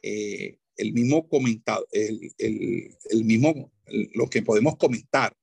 el 0.01 0.93
mismo 0.93 1.27
comentado, 1.27 1.87
el, 1.91 2.33
el, 2.37 2.97
el 3.09 3.23
mismo, 3.23 3.71
lo 4.13 4.29
que 4.29 4.41
podemos 4.41 4.77
comentar 4.77 5.35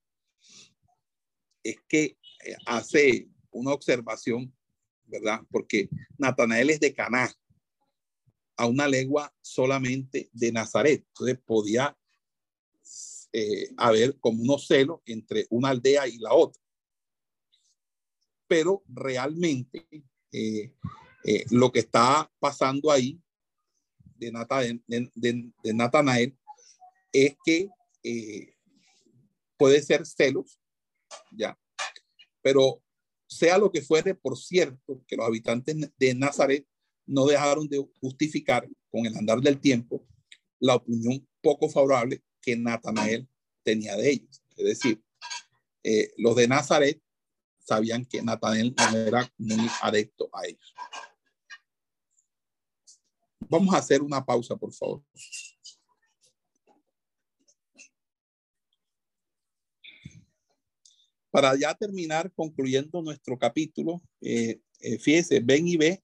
es 1.62 1.76
que 1.88 2.16
hace 2.66 3.28
una 3.50 3.72
observación 3.72 4.52
¿verdad? 5.08 5.40
Porque 5.50 5.88
Natanael 6.18 6.70
es 6.70 6.80
de 6.80 6.94
Caná, 6.94 7.32
a 8.56 8.66
una 8.66 8.88
legua 8.88 9.32
solamente 9.40 10.28
de 10.32 10.52
Nazaret. 10.52 11.04
Entonces 11.08 11.38
podía 11.44 11.96
eh, 13.32 13.70
haber 13.76 14.18
como 14.18 14.42
unos 14.42 14.66
celos 14.66 15.00
entre 15.06 15.46
una 15.50 15.70
aldea 15.70 16.06
y 16.08 16.18
la 16.18 16.32
otra. 16.32 16.60
pero 18.46 18.82
realmente 18.88 19.86
eh, 20.32 20.72
eh, 21.24 21.44
lo 21.50 21.70
que 21.70 21.80
está 21.80 22.30
pasando 22.38 22.90
ahí 22.90 23.20
de, 24.18 25.72
Natanael 25.74 26.36
es 27.12 27.36
que 27.44 27.68
eh, 28.02 28.54
puede 29.56 29.82
ser 29.82 30.06
celos, 30.06 30.58
ya, 31.32 31.58
pero 32.42 32.82
sea 33.26 33.58
lo 33.58 33.70
que 33.70 33.82
fuere, 33.82 34.14
por 34.14 34.36
cierto, 34.36 35.04
que 35.06 35.16
los 35.16 35.26
habitantes 35.26 35.76
de 35.98 36.14
Nazaret 36.14 36.66
no 37.06 37.26
dejaron 37.26 37.68
de 37.68 37.86
justificar 38.00 38.68
con 38.90 39.06
el 39.06 39.16
andar 39.16 39.40
del 39.40 39.60
tiempo 39.60 40.06
la 40.60 40.76
opinión 40.76 41.26
poco 41.40 41.68
favorable 41.68 42.22
que 42.40 42.56
Natanael 42.56 43.28
tenía 43.62 43.96
de 43.96 44.10
ellos. 44.10 44.42
Es 44.56 44.64
decir, 44.64 45.02
eh, 45.84 46.12
los 46.16 46.36
de 46.36 46.48
Nazaret 46.48 47.00
sabían 47.58 48.04
que 48.04 48.22
Natanael 48.22 48.74
no 48.92 48.98
era 48.98 49.32
muy 49.38 49.68
adepto 49.82 50.28
a 50.32 50.46
ellos. 50.46 50.74
Vamos 53.50 53.74
a 53.74 53.78
hacer 53.78 54.02
una 54.02 54.24
pausa, 54.24 54.56
por 54.56 54.72
favor. 54.72 55.02
Para 61.30 61.58
ya 61.58 61.74
terminar, 61.74 62.30
concluyendo 62.34 63.00
nuestro 63.02 63.38
capítulo, 63.38 64.02
eh, 64.20 64.60
eh, 64.80 64.98
fíjese, 64.98 65.40
ven 65.40 65.68
y 65.68 65.76
ve 65.76 66.02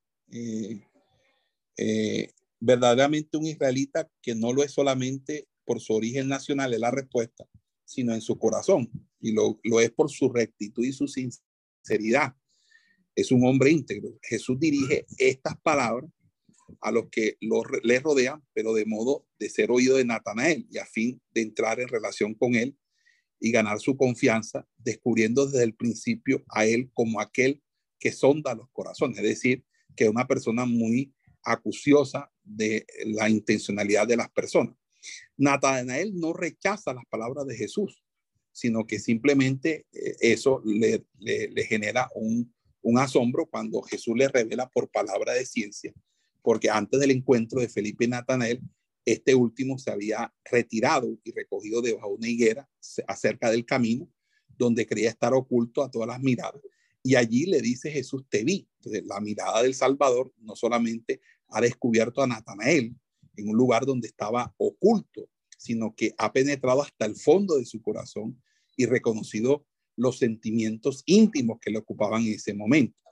eh, 1.76 2.32
verdaderamente 2.61 3.36
un 3.36 3.47
israelita 3.47 4.09
que 4.22 4.34
no 4.34 4.53
lo 4.53 4.62
es 4.62 4.72
solamente 4.72 5.47
por 5.64 5.80
su 5.80 5.95
origen 5.95 6.28
nacional, 6.28 6.72
es 6.72 6.80
la 6.80 6.90
respuesta, 6.90 7.47
sino 7.84 8.14
en 8.14 8.20
su 8.20 8.38
corazón. 8.38 8.90
Y 9.20 9.32
lo, 9.32 9.59
lo 9.64 9.80
es 9.80 9.90
por 9.90 10.11
su 10.11 10.30
rectitud 10.30 10.84
y 10.84 10.92
su 10.92 11.09
sinceridad. 11.09 12.34
Es 13.14 13.30
un 13.32 13.47
hombre 13.47 13.70
íntegro. 13.70 14.18
Jesús 14.22 14.59
dirige 14.59 15.07
estas 15.18 15.59
palabras 15.61 16.11
a 16.80 16.90
los 16.90 17.08
que 17.10 17.36
lo, 17.40 17.62
le 17.82 18.00
rodean, 18.00 18.42
pero 18.52 18.74
de 18.74 18.84
modo 18.84 19.26
de 19.38 19.48
ser 19.48 19.70
oído 19.70 19.96
de 19.96 20.04
Natanael 20.04 20.66
y 20.70 20.78
a 20.78 20.86
fin 20.86 21.20
de 21.32 21.42
entrar 21.42 21.80
en 21.80 21.88
relación 21.88 22.34
con 22.34 22.54
él 22.54 22.76
y 23.40 23.50
ganar 23.50 23.80
su 23.80 23.96
confianza, 23.96 24.66
descubriendo 24.78 25.46
desde 25.46 25.64
el 25.64 25.74
principio 25.74 26.44
a 26.48 26.66
él 26.66 26.90
como 26.94 27.20
aquel 27.20 27.62
que 27.98 28.12
sonda 28.12 28.54
los 28.54 28.68
corazones, 28.70 29.18
es 29.18 29.24
decir, 29.24 29.64
que 29.96 30.04
es 30.04 30.10
una 30.10 30.26
persona 30.26 30.64
muy 30.64 31.14
acuciosa 31.42 32.30
de 32.42 32.86
la 33.04 33.28
intencionalidad 33.28 34.06
de 34.06 34.16
las 34.16 34.30
personas. 34.30 34.76
Natanael 35.36 36.18
no 36.18 36.32
rechaza 36.32 36.94
las 36.94 37.04
palabras 37.06 37.46
de 37.46 37.56
Jesús, 37.56 38.02
sino 38.52 38.86
que 38.86 38.98
simplemente 38.98 39.86
eh, 39.92 40.16
eso 40.20 40.62
le, 40.64 41.04
genera 41.68 42.08
un, 42.14 42.52
asombro 42.98 43.46
cuando 43.46 43.82
Jesús 43.82 44.14
le 44.16 44.28
revela 44.28 44.68
por 44.68 44.90
palabra 44.90 45.32
de 45.32 45.46
ciencia, 45.46 45.92
porque 46.45 46.68
antes 46.68 47.01
del 47.01 47.11
encuentro 47.11 47.59
de 47.59 47.70
Felipe 47.70 48.05
y 48.05 48.09
Natanael, 48.09 48.61
este 49.07 49.34
último 49.34 49.78
se 49.78 49.90
había 49.90 50.30
retirado 50.45 51.18
y 51.24 51.32
recogido 51.32 51.80
debajo 51.80 52.11
de 52.11 52.14
una 52.16 52.28
higuera 52.28 52.68
acerca 53.09 53.51
del 53.51 53.64
camino, 53.64 54.11
donde 54.59 54.86
creía 54.86 55.09
estar 55.09 55.32
oculto 55.32 55.82
a 55.82 55.90
todas 55.90 56.07
las 56.07 56.20
miradas. 56.20 56.61
Y 57.03 57.14
allí 57.16 57.47
le 57.47 57.62
dice 57.62 57.90
Jesús, 57.90 58.26
te 58.28 58.45
vi. 58.45 58.68
Entonces, 58.76 59.05
la 59.07 59.20
mirada 59.20 59.62
del 59.62 59.74
Salvador 59.74 60.34
no 60.36 60.55
solamente 60.55 61.22
ha 61.49 61.62
descubierto 61.62 62.22
a 62.22 62.26
Natanael 62.26 62.95
en 63.36 63.49
un 63.49 63.57
lugar 63.57 63.86
donde 63.86 64.09
estaba 64.09 64.55
oculto, 64.59 65.30
sino 65.57 65.95
que 65.95 66.14
ha 66.18 66.30
penetrado 66.30 66.82
hasta 66.82 67.07
el 67.07 67.16
fondo 67.16 67.57
de 67.57 67.64
su 67.64 67.80
corazón 67.80 68.38
y 68.76 68.84
reconocido 68.84 69.66
los 69.97 70.18
sentimientos 70.18 71.05
íntimos 71.07 71.59
que 71.59 71.70
le 71.70 71.78
ocupaban 71.78 72.22
en 72.22 72.34
ese 72.34 72.53
momento. 72.53 73.03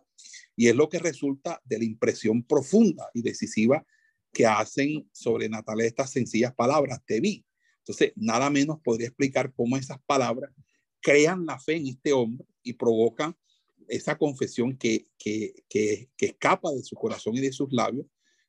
Y 0.63 0.69
es 0.69 0.77
lo 0.77 0.89
que 0.89 1.01
resulta 1.01 1.61
de 1.65 1.77
la 1.77 1.85
impresión 1.85 2.45
profunda 2.45 3.11
y 3.15 3.23
decisiva 3.23 3.85
que 4.33 4.47
hacen 4.47 5.11
sobre 5.11 5.49
Natanael 5.49 5.89
estas 5.89 6.13
sencillas 6.13 6.55
palabras, 6.55 7.01
te 7.05 7.19
vi. 7.19 7.45
Entonces, 7.79 8.13
nada 8.15 8.49
menos 8.49 8.79
podría 8.81 9.09
explicar 9.09 9.53
cómo 9.57 9.77
esas 9.77 9.99
palabras 10.07 10.53
crean 11.01 11.47
la 11.47 11.59
fe 11.59 11.79
en 11.79 11.89
este 11.89 12.13
hombre 12.13 12.47
y 12.63 12.75
provocan 12.75 13.37
esa 13.89 14.17
confesión 14.17 14.77
que, 14.79 15.05
que, 15.19 15.65
que, 15.69 16.09
que 16.17 16.27
escapa 16.27 16.71
de 16.71 16.85
su 16.85 16.95
corazón 16.95 17.35
y 17.35 17.41
de 17.41 17.53
sus 17.53 17.73
labios 17.73 18.07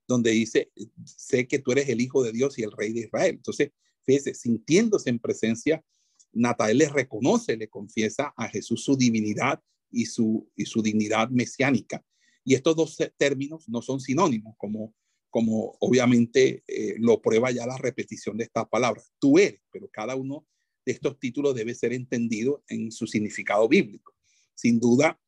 donde 0.08 0.30
dice, 0.30 0.72
sé 1.04 1.48
que 1.48 1.58
tú 1.58 1.72
eres 1.72 1.90
el 1.90 2.00
Hijo 2.00 2.22
de 2.22 2.32
Dios 2.32 2.60
y 2.60 2.62
el 2.62 2.74
Rey 2.74 2.94
de 2.94 3.00
Israel. 3.00 3.38
Entonces, 3.38 3.72
fíjese, 4.04 4.36
sintiéndose 4.36 5.10
en 5.10 5.18
presencia, 5.18 5.84
Natael 6.32 6.78
le 6.78 6.90
reconoce, 6.90 7.58
le 7.58 7.70
confiesa 7.70 8.36
a 8.38 8.50
Jesús 8.50 8.84
su 8.84 8.96
divinidad 8.96 9.60
y 9.94 10.06
su, 10.06 10.52
y 10.56 10.66
su 10.66 10.82
dignidad 10.82 11.30
mesiánica. 11.30 12.04
Y 12.44 12.56
estos 12.56 12.76
dos 12.76 12.98
términos 13.18 13.70
no 13.70 13.82
son 13.82 14.02
sinónimos, 14.02 14.56
como, 14.58 14.94
como 15.30 15.78
obviamente 15.80 16.64
eh, 16.68 16.96
lo 17.00 17.22
prueba 17.22 17.52
ya 17.52 17.66
la 17.66 17.78
repetición 17.78 18.38
de 18.38 18.44
estas 18.46 18.68
palabras. 18.68 19.14
Tú 19.20 19.40
eres, 19.40 19.62
pero 19.72 19.90
cada 19.90 20.16
uno 20.16 20.46
de 20.86 20.92
estos 20.92 21.18
títulos 21.20 21.56
debe 21.56 21.74
ser 21.74 21.94
entendido 21.94 22.64
en 22.68 22.92
su 22.92 23.08
significado 23.08 23.70
bíblico. 23.70 24.14
Sin 24.56 24.80
duda, 24.80 25.20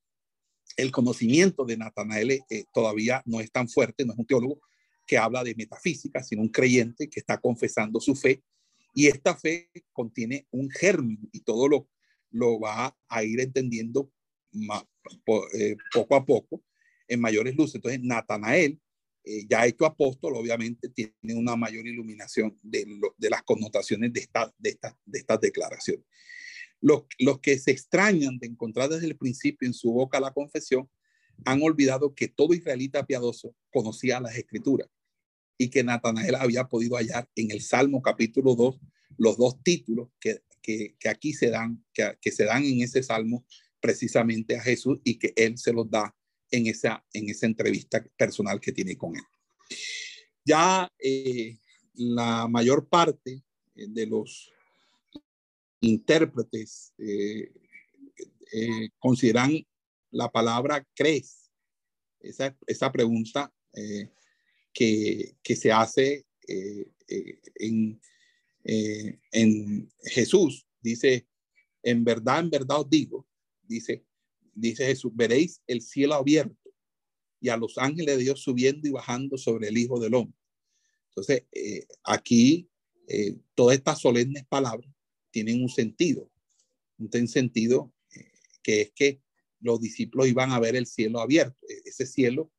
el 0.76 0.92
conocimiento 0.92 1.64
de 1.64 1.78
Natanael 1.78 2.32
eh, 2.32 2.66
todavía 2.74 3.22
no 3.26 3.40
es 3.40 3.52
tan 3.52 3.70
fuerte, 3.70 4.06
no 4.06 4.12
es 4.14 4.20
un 4.20 4.26
teólogo 4.26 4.60
que 5.08 5.18
habla 5.18 5.44
de 5.44 5.56
metafísica, 5.56 6.24
sino 6.24 6.42
un 6.42 6.50
creyente 6.50 7.10
que 7.10 7.20
está 7.20 7.40
confesando 7.40 8.00
su 8.02 8.16
fe 8.16 8.44
y 8.94 9.08
esta 9.08 9.36
fe 9.36 9.70
contiene 9.92 10.48
un 10.52 10.70
germen 10.70 11.30
y 11.32 11.42
todo 11.42 11.68
lo, 11.68 11.90
lo 12.32 12.60
va 12.60 12.98
a 13.10 13.24
ir 13.24 13.42
entendiendo 13.42 14.12
eh, 15.54 15.76
poco 15.94 16.16
a 16.16 16.26
poco 16.26 16.64
en 17.08 17.20
mayores 17.20 17.56
luces. 17.56 17.76
Entonces, 17.76 18.02
Natanael, 18.02 18.80
eh, 19.24 19.46
ya 19.50 19.66
hecho 19.66 19.86
apóstol, 19.86 20.36
obviamente 20.36 20.90
tiene 20.90 21.36
una 21.36 21.56
mayor 21.56 21.88
iluminación 21.88 22.58
de, 22.62 22.86
las 23.18 23.44
connotaciones 23.44 24.14
de, 24.14 24.20
esta, 24.20 24.54
de, 24.58 24.78
estas 25.14 25.40
declaraciones. 25.42 26.06
Los, 26.80 27.06
que 27.42 27.58
se 27.58 27.72
extrañan 27.72 28.38
de 28.38 28.48
encontrar 28.48 28.90
desde 28.90 29.08
el 29.08 29.18
principio 29.18 29.68
en 29.68 29.74
su 29.74 29.92
boca 29.92 30.20
la 30.20 30.32
confesión 30.32 30.90
han 31.44 31.62
olvidado 31.62 32.14
que 32.14 32.28
todo 32.28 32.54
israelita 32.54 33.06
piadoso 33.06 33.56
conocía 33.72 34.20
las 34.20 34.36
escrituras 34.38 34.88
y 35.58 35.70
que 35.70 35.84
Natanael 35.84 36.36
había 36.36 36.66
podido 36.66 36.96
hallar 36.96 37.28
en 37.36 37.52
el 37.52 37.62
Salmo 37.62 38.02
capítulo 38.02 38.56
2 38.56 38.80
los 39.18 39.38
dos 39.38 39.62
títulos 39.64 40.10
que, 40.20 40.42
aquí 41.10 41.34
se 41.34 41.50
dan, 41.50 41.84
que, 41.94 42.32
se 42.32 42.44
dan 42.46 42.64
en 42.64 42.82
ese 42.82 43.02
Salmo 43.02 43.46
precisamente 43.86 44.58
a 44.58 44.64
Jesús 44.64 45.00
y 45.04 45.20
que 45.20 45.32
él 45.36 45.60
se 45.60 45.72
los 45.72 45.88
da 45.92 46.12
en 46.50 46.66
esa, 46.66 47.06
en 47.14 47.30
esa 47.30 47.46
entrevista 47.46 48.04
personal 48.18 48.60
que 48.60 48.72
tiene 48.72 48.98
con 48.98 49.16
él. 49.16 49.24
Ya 50.44 50.92
eh, 50.98 51.60
la 51.94 52.48
mayor 52.48 52.88
parte 52.90 53.44
de 53.76 54.08
los 54.08 54.52
intérpretes 55.82 56.94
eh, 56.98 57.54
eh, 58.54 58.90
consideran 58.98 59.64
la 60.10 60.32
palabra 60.32 60.84
crees, 60.96 61.52
esa, 62.20 62.58
esa 62.66 62.92
pregunta 62.92 63.54
eh, 63.74 64.10
que, 64.74 65.38
que, 65.44 65.56
se 65.56 65.72
hace 65.72 66.26
en, 67.60 68.02
en 68.64 69.92
Jesús. 70.06 70.66
Dice, 70.82 71.28
en 71.84 72.04
verdad, 72.04 72.40
en 72.40 72.50
verdad 72.50 72.80
os 72.82 72.90
digo, 72.90 73.28
dice, 73.68 74.06
dice 74.54 74.86
Jesús, 74.86 75.12
veréis 75.16 75.62
el 75.68 75.82
cielo 75.82 76.16
abierto 76.16 76.72
y 77.40 77.50
a 77.50 77.58
los 77.58 77.78
ángeles 77.78 78.18
de 78.18 78.24
Dios 78.24 78.42
subiendo 78.42 78.88
y 78.88 78.92
bajando 78.92 79.38
sobre 79.38 79.68
el 79.68 79.78
Hijo 79.78 80.00
del 80.00 80.16
Hombre. 80.16 80.38
Entonces, 81.10 81.44
aquí 82.04 82.68
todas 83.54 83.78
estas 83.78 84.00
solemnes 84.02 84.46
palabras 84.48 84.90
tienen 85.36 85.62
un 85.62 85.70
sentido, 85.70 86.32
un 86.98 87.28
sentido 87.28 87.94
eh, 88.16 88.32
que 88.64 88.82
es 88.82 88.92
que 88.92 89.22
los 89.60 89.82
discípulos 89.82 90.28
iban 90.28 90.52
a 90.52 90.60
ver 90.60 90.76
el 90.76 90.86
cielo 90.86 91.20
abierto, 91.20 91.58
e-, 91.68 91.90
ese 91.90 92.06
cielo 92.06 92.52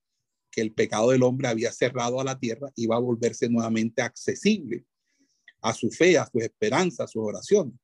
que 0.50 0.60
el 0.60 0.72
pecado 0.72 1.10
del 1.10 1.22
hombre 1.22 1.48
había 1.48 1.72
cerrado 1.72 2.20
a 2.20 2.24
la 2.24 2.38
tierra 2.38 2.70
iba 2.76 2.96
a 2.96 3.00
volverse 3.00 3.48
nuevamente 3.48 4.02
accesible 4.02 4.84
a 5.62 5.72
su 5.72 5.90
fe, 5.90 6.18
a 6.18 6.26
su 6.26 6.38
esperanza, 6.38 7.04
a 7.04 7.08
sus 7.08 7.22
oraciones. 7.22 7.74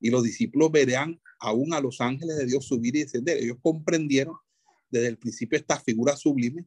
Y 0.00 0.10
los 0.10 0.22
discípulos 0.22 0.70
verán 0.70 1.20
aún 1.40 1.72
a 1.72 1.80
los 1.80 2.00
ángeles 2.00 2.36
de 2.36 2.46
Dios 2.46 2.66
subir 2.66 2.96
y 2.96 3.00
descender. 3.00 3.38
Ellos 3.38 3.58
comprendieron 3.62 4.34
desde 4.90 5.08
el 5.08 5.18
principio 5.18 5.58
esta 5.58 5.78
figura 5.80 6.16
sublime, 6.16 6.66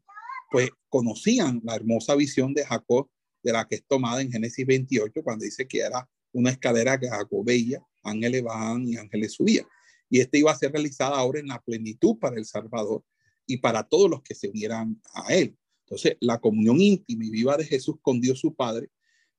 pues 0.51 0.69
conocían 0.89 1.61
la 1.63 1.75
hermosa 1.75 2.15
visión 2.15 2.53
de 2.53 2.65
Jacob 2.65 3.09
de 3.43 3.51
la 3.51 3.67
que 3.67 3.75
es 3.75 3.85
tomada 3.87 4.21
en 4.21 4.31
Génesis 4.31 4.65
28, 4.65 5.23
cuando 5.23 5.45
dice 5.45 5.67
que 5.67 5.79
era 5.79 6.07
una 6.31 6.51
escalera 6.51 6.99
que 6.99 7.09
Jacob 7.09 7.43
veía, 7.43 7.81
ángeles 8.03 8.43
bajaban 8.43 8.87
y 8.87 8.97
ángeles 8.97 9.33
subían. 9.33 9.65
Y 10.09 10.19
esta 10.19 10.37
iba 10.37 10.51
a 10.51 10.57
ser 10.57 10.71
realizada 10.71 11.17
ahora 11.17 11.39
en 11.39 11.47
la 11.47 11.61
plenitud 11.61 12.17
para 12.19 12.37
el 12.37 12.45
Salvador 12.45 13.03
y 13.47 13.57
para 13.57 13.83
todos 13.83 14.09
los 14.09 14.21
que 14.21 14.35
se 14.35 14.49
unieran 14.49 15.01
a 15.15 15.33
él. 15.33 15.57
Entonces, 15.85 16.17
la 16.19 16.39
comunión 16.39 16.79
íntima 16.79 17.25
y 17.25 17.31
viva 17.31 17.57
de 17.57 17.65
Jesús 17.65 17.95
con 18.01 18.21
Dios 18.21 18.39
su 18.39 18.53
Padre, 18.53 18.89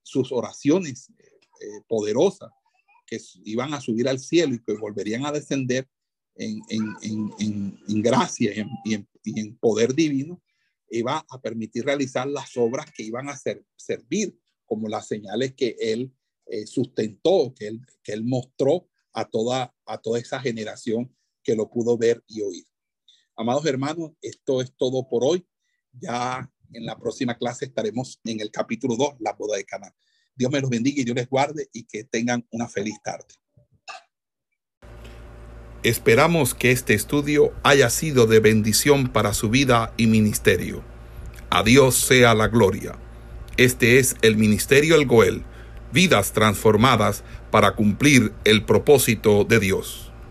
sus 0.03 0.33
oraciones 0.33 1.11
eh, 1.61 1.81
poderosas 1.87 2.51
que 3.13 3.21
iban 3.45 3.75
a 3.75 3.81
subir 3.81 4.09
al 4.09 4.19
cielo 4.19 4.55
y 4.55 4.63
que 4.63 4.73
volverían 4.73 5.27
a 5.27 5.33
descender, 5.33 5.87
en, 6.35 8.03
gracia 8.03 8.53
y 8.85 8.95
en, 8.95 9.57
poder 9.59 9.95
divino, 9.95 10.43
iba 10.89 11.23
a 11.29 11.41
permitir 11.43 11.85
realizar 11.85 12.27
las 12.27 12.57
obras 12.57 12.91
que 12.91 13.03
iban 13.03 13.29
a 13.29 13.37
ser, 13.37 13.63
servir 13.77 14.39
como 14.65 14.89
las 14.89 15.09
señales 15.09 15.55
que 15.55 15.77
él 15.79 16.15
eh, 16.47 16.67
sustentó, 16.67 17.53
que 17.55 17.67
él, 17.67 17.81
que 18.03 18.13
él 18.13 18.25
mostró 18.25 18.89
a 19.13 19.27
toda, 19.27 19.75
a 19.85 19.99
toda 19.99 20.19
esa 20.19 20.41
generación 20.41 21.15
que 21.43 21.55
lo 21.55 21.69
pudo 21.69 21.99
ver 21.99 22.25
y 22.27 22.41
oír. 22.41 22.65
Amados 23.37 23.67
hermanos, 23.67 24.13
esto 24.23 24.63
es 24.63 24.75
todo 24.75 25.07
por 25.07 25.23
hoy. 25.23 25.47
Ya 25.93 26.51
en 26.73 26.87
la 26.87 26.99
próxima 26.99 27.37
clase 27.37 27.67
estaremos 27.67 28.21
en 28.25 28.41
el 28.41 28.51
capítulo 28.51 28.97
2, 28.97 29.17
la 29.19 29.35
boda 29.35 29.59
de 29.59 29.65
Cana. 29.65 29.95
Dios 30.35 30.51
me 30.51 30.61
los 30.61 30.71
bendiga 30.71 31.01
y 31.01 31.05
Dios 31.05 31.17
les 31.17 31.29
guarde 31.29 31.69
y 31.73 31.85
que 31.85 32.05
tengan 32.05 32.47
una 32.51 32.69
feliz 32.69 32.97
tarde. 33.03 33.27
Esperamos 35.83 36.55
que 36.55 36.71
este 36.71 36.95
estudio 36.95 37.53
haya 37.65 37.91
sido 37.91 38.29
de 38.29 38.39
bendición 38.39 39.09
para 39.09 39.35
su 39.35 39.51
vida 39.51 39.93
y 39.97 40.07
ministerio. 40.07 40.85
A 41.51 41.65
Dios 41.65 41.97
sea 41.97 42.35
la 42.35 42.47
gloria. 42.47 42.95
Este 43.57 43.99
es 43.99 44.15
el 44.23 44.37
Ministerio 44.37 44.95
El 44.95 45.07
Goel, 45.07 45.43
vidas 45.93 46.33
transformadas 46.33 47.25
para 47.51 47.75
cumplir 47.75 48.33
el 48.45 48.65
propósito 48.65 49.45
de 49.45 49.59
Dios. 49.59 50.12